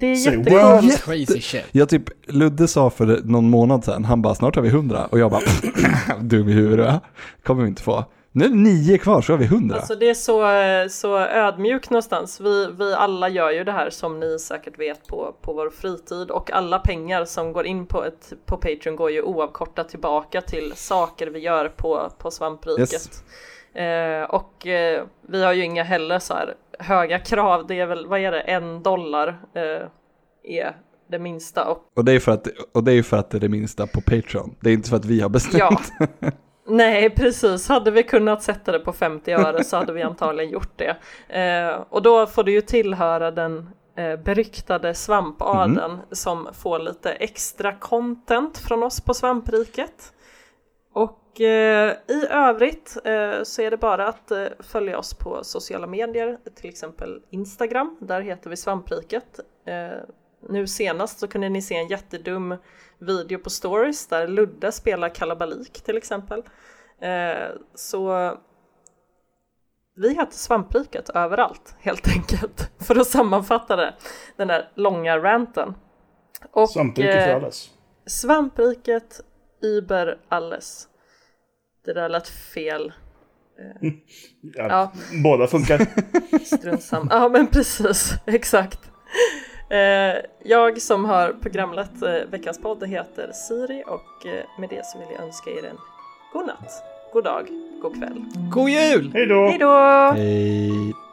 Det 0.00 0.06
är 0.06 0.82
what? 0.82 1.02
Crazy 1.02 1.40
shit. 1.40 1.64
Jag 1.72 1.88
typ, 1.88 2.02
Ludde 2.26 2.68
sa 2.68 2.90
för 2.90 3.20
någon 3.24 3.50
månad 3.50 3.84
sedan, 3.84 4.04
han 4.04 4.22
bara 4.22 4.34
snart 4.34 4.56
har 4.56 4.62
vi 4.62 4.68
100 4.68 5.06
och 5.06 5.18
jag 5.18 5.30
bara 5.30 5.42
dum 6.20 6.48
i 6.48 6.52
huvudet? 6.52 7.02
Kommer 7.42 7.62
vi 7.62 7.68
inte 7.68 7.82
få. 7.82 8.04
Nu 8.32 8.44
är 8.44 8.48
det 8.48 8.54
nio 8.54 8.98
kvar 8.98 9.22
så 9.22 9.32
har 9.32 9.38
vi 9.38 9.44
100. 9.44 9.76
Alltså 9.76 9.94
det 9.94 10.10
är 10.10 10.14
så, 10.14 10.44
så 10.90 11.18
ödmjukt 11.18 11.90
någonstans. 11.90 12.40
Vi, 12.40 12.68
vi 12.78 12.94
alla 12.94 13.28
gör 13.28 13.50
ju 13.50 13.64
det 13.64 13.72
här 13.72 13.90
som 13.90 14.20
ni 14.20 14.38
säkert 14.38 14.78
vet 14.78 15.06
på, 15.06 15.34
på 15.40 15.52
vår 15.52 15.70
fritid 15.70 16.30
och 16.30 16.52
alla 16.52 16.78
pengar 16.78 17.24
som 17.24 17.52
går 17.52 17.66
in 17.66 17.86
på, 17.86 18.04
ett, 18.04 18.32
på 18.46 18.56
Patreon 18.56 18.96
går 18.96 19.10
ju 19.10 19.22
oavkortat 19.22 19.88
tillbaka 19.88 20.40
till 20.40 20.72
saker 20.76 21.26
vi 21.26 21.38
gör 21.38 21.68
på, 21.68 22.10
på 22.18 22.30
svampriket. 22.30 22.92
Yes. 22.92 23.24
Eh, 23.74 24.22
och 24.22 24.66
eh, 24.66 25.04
vi 25.28 25.44
har 25.44 25.52
ju 25.52 25.64
inga 25.64 25.82
heller 25.82 26.18
så 26.18 26.34
här 26.34 26.54
höga 26.78 27.18
krav. 27.18 27.66
Det 27.66 27.80
är 27.80 27.86
väl, 27.86 28.06
vad 28.06 28.20
är 28.20 28.32
det, 28.32 28.40
en 28.40 28.82
dollar 28.82 29.28
eh, 29.54 29.88
är 30.42 30.76
det 31.10 31.18
minsta. 31.18 31.64
Och 31.64 31.78
Och 31.96 32.04
det 32.04 32.12
är 32.12 32.20
för 32.20 32.32
att, 32.32 32.48
och 32.72 32.84
det 32.84 32.92
är 32.92 33.02
för 33.02 33.16
att 33.16 33.30
det 33.30 33.38
är 33.38 33.40
det 33.40 33.48
minsta 33.48 33.86
på 33.86 34.00
Patreon. 34.00 34.54
Det 34.60 34.70
är 34.70 34.74
inte 34.74 34.88
för 34.88 34.96
att 34.96 35.04
vi 35.04 35.20
har 35.20 35.28
bestämt. 35.28 35.92
Ja. 35.98 36.06
Nej, 36.66 37.10
precis. 37.10 37.68
Hade 37.68 37.90
vi 37.90 38.02
kunnat 38.02 38.42
sätta 38.42 38.72
det 38.72 38.78
på 38.78 38.92
50 38.92 39.32
öre 39.32 39.64
så 39.64 39.76
hade 39.76 39.92
vi 39.92 40.02
antagligen 40.02 40.52
gjort 40.52 40.78
det. 40.78 40.96
Eh, 41.38 41.82
och 41.88 42.02
då 42.02 42.26
får 42.26 42.44
det 42.44 42.52
ju 42.52 42.60
tillhöra 42.60 43.30
den 43.30 43.70
eh, 43.96 44.16
beryktade 44.16 44.94
svampadeln 44.94 45.98
som 46.10 46.48
får 46.52 46.78
lite 46.78 47.12
extra 47.12 47.72
content 47.72 48.58
från 48.58 48.82
oss 48.82 49.00
på 49.00 49.14
svampriket. 49.14 50.12
Och 50.92 51.18
eh, 51.40 51.92
i 52.08 52.26
övrigt 52.30 52.96
eh, 53.04 53.42
så 53.42 53.62
är 53.62 53.70
det 53.70 53.76
bara 53.76 54.08
att 54.08 54.30
eh, 54.30 54.46
följa 54.60 54.98
oss 54.98 55.14
på 55.14 55.44
sociala 55.44 55.86
medier, 55.86 56.38
till 56.54 56.68
exempel 56.68 57.22
Instagram, 57.30 57.96
där 58.00 58.20
heter 58.20 58.50
vi 58.50 58.56
svampriket. 58.56 59.40
Nu 60.48 60.66
senast 60.66 61.18
så 61.18 61.28
kunde 61.28 61.48
ni 61.48 61.62
se 61.62 61.76
en 61.76 61.86
jättedum 61.86 62.56
video 62.98 63.38
på 63.38 63.50
stories 63.50 64.06
där 64.06 64.28
Ludde 64.28 64.72
spelar 64.72 65.08
kalabalik 65.08 65.72
till 65.72 65.96
exempel. 65.96 66.42
Så 67.74 68.36
vi 69.96 70.14
heter 70.14 70.36
Svampriket 70.36 71.08
överallt 71.08 71.74
helt 71.80 72.08
enkelt. 72.08 72.70
För 72.86 73.00
att 73.00 73.06
sammanfatta 73.06 73.76
det, 73.76 73.94
den 74.36 74.48
där 74.48 74.70
långa 74.74 75.18
ranten. 75.18 75.74
Och, 76.52 76.70
Svampriket 76.70 77.24
för 77.24 77.34
alles. 77.34 77.70
Svampriket 78.06 79.20
über 79.62 80.18
alles. 80.28 80.88
Det 81.84 81.92
där 81.92 82.08
lät 82.08 82.28
fel. 82.28 82.92
Ja, 84.40 84.66
Ja. 84.68 84.92
Båda 85.24 85.46
funkar. 85.46 85.86
Strunt 86.56 86.82
samma. 86.82 87.06
Ja 87.10 87.28
men 87.28 87.46
precis, 87.46 88.12
exakt. 88.26 88.78
Eh, 89.70 90.14
jag 90.44 90.82
som 90.82 91.04
har 91.04 91.32
programlett 91.32 92.02
eh, 92.02 92.30
veckans 92.30 92.60
podd 92.60 92.88
heter 92.88 93.32
Siri 93.32 93.84
och 93.86 94.26
eh, 94.26 94.44
med 94.58 94.68
det 94.68 94.86
så 94.86 94.98
vill 94.98 95.08
jag 95.16 95.24
önska 95.24 95.50
er 95.50 95.64
en 95.64 95.76
god 96.32 96.46
natt, 96.46 96.72
god 97.12 97.24
dag, 97.24 97.48
god 97.82 97.94
kväll. 97.98 98.24
God 98.50 98.70
jul! 98.70 99.10
Hej 99.14 99.26
då! 99.26 99.46
Hej 99.48 99.58
då! 99.58 101.03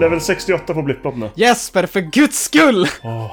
Level 0.00 0.20
68 0.20 0.74
på 0.74 0.82
Blipplopp 0.82 1.16
nu. 1.16 1.30
Jesper, 1.34 1.86
för 1.86 2.00
guds 2.00 2.42
skull! 2.44 2.88
Åh. 3.02 3.30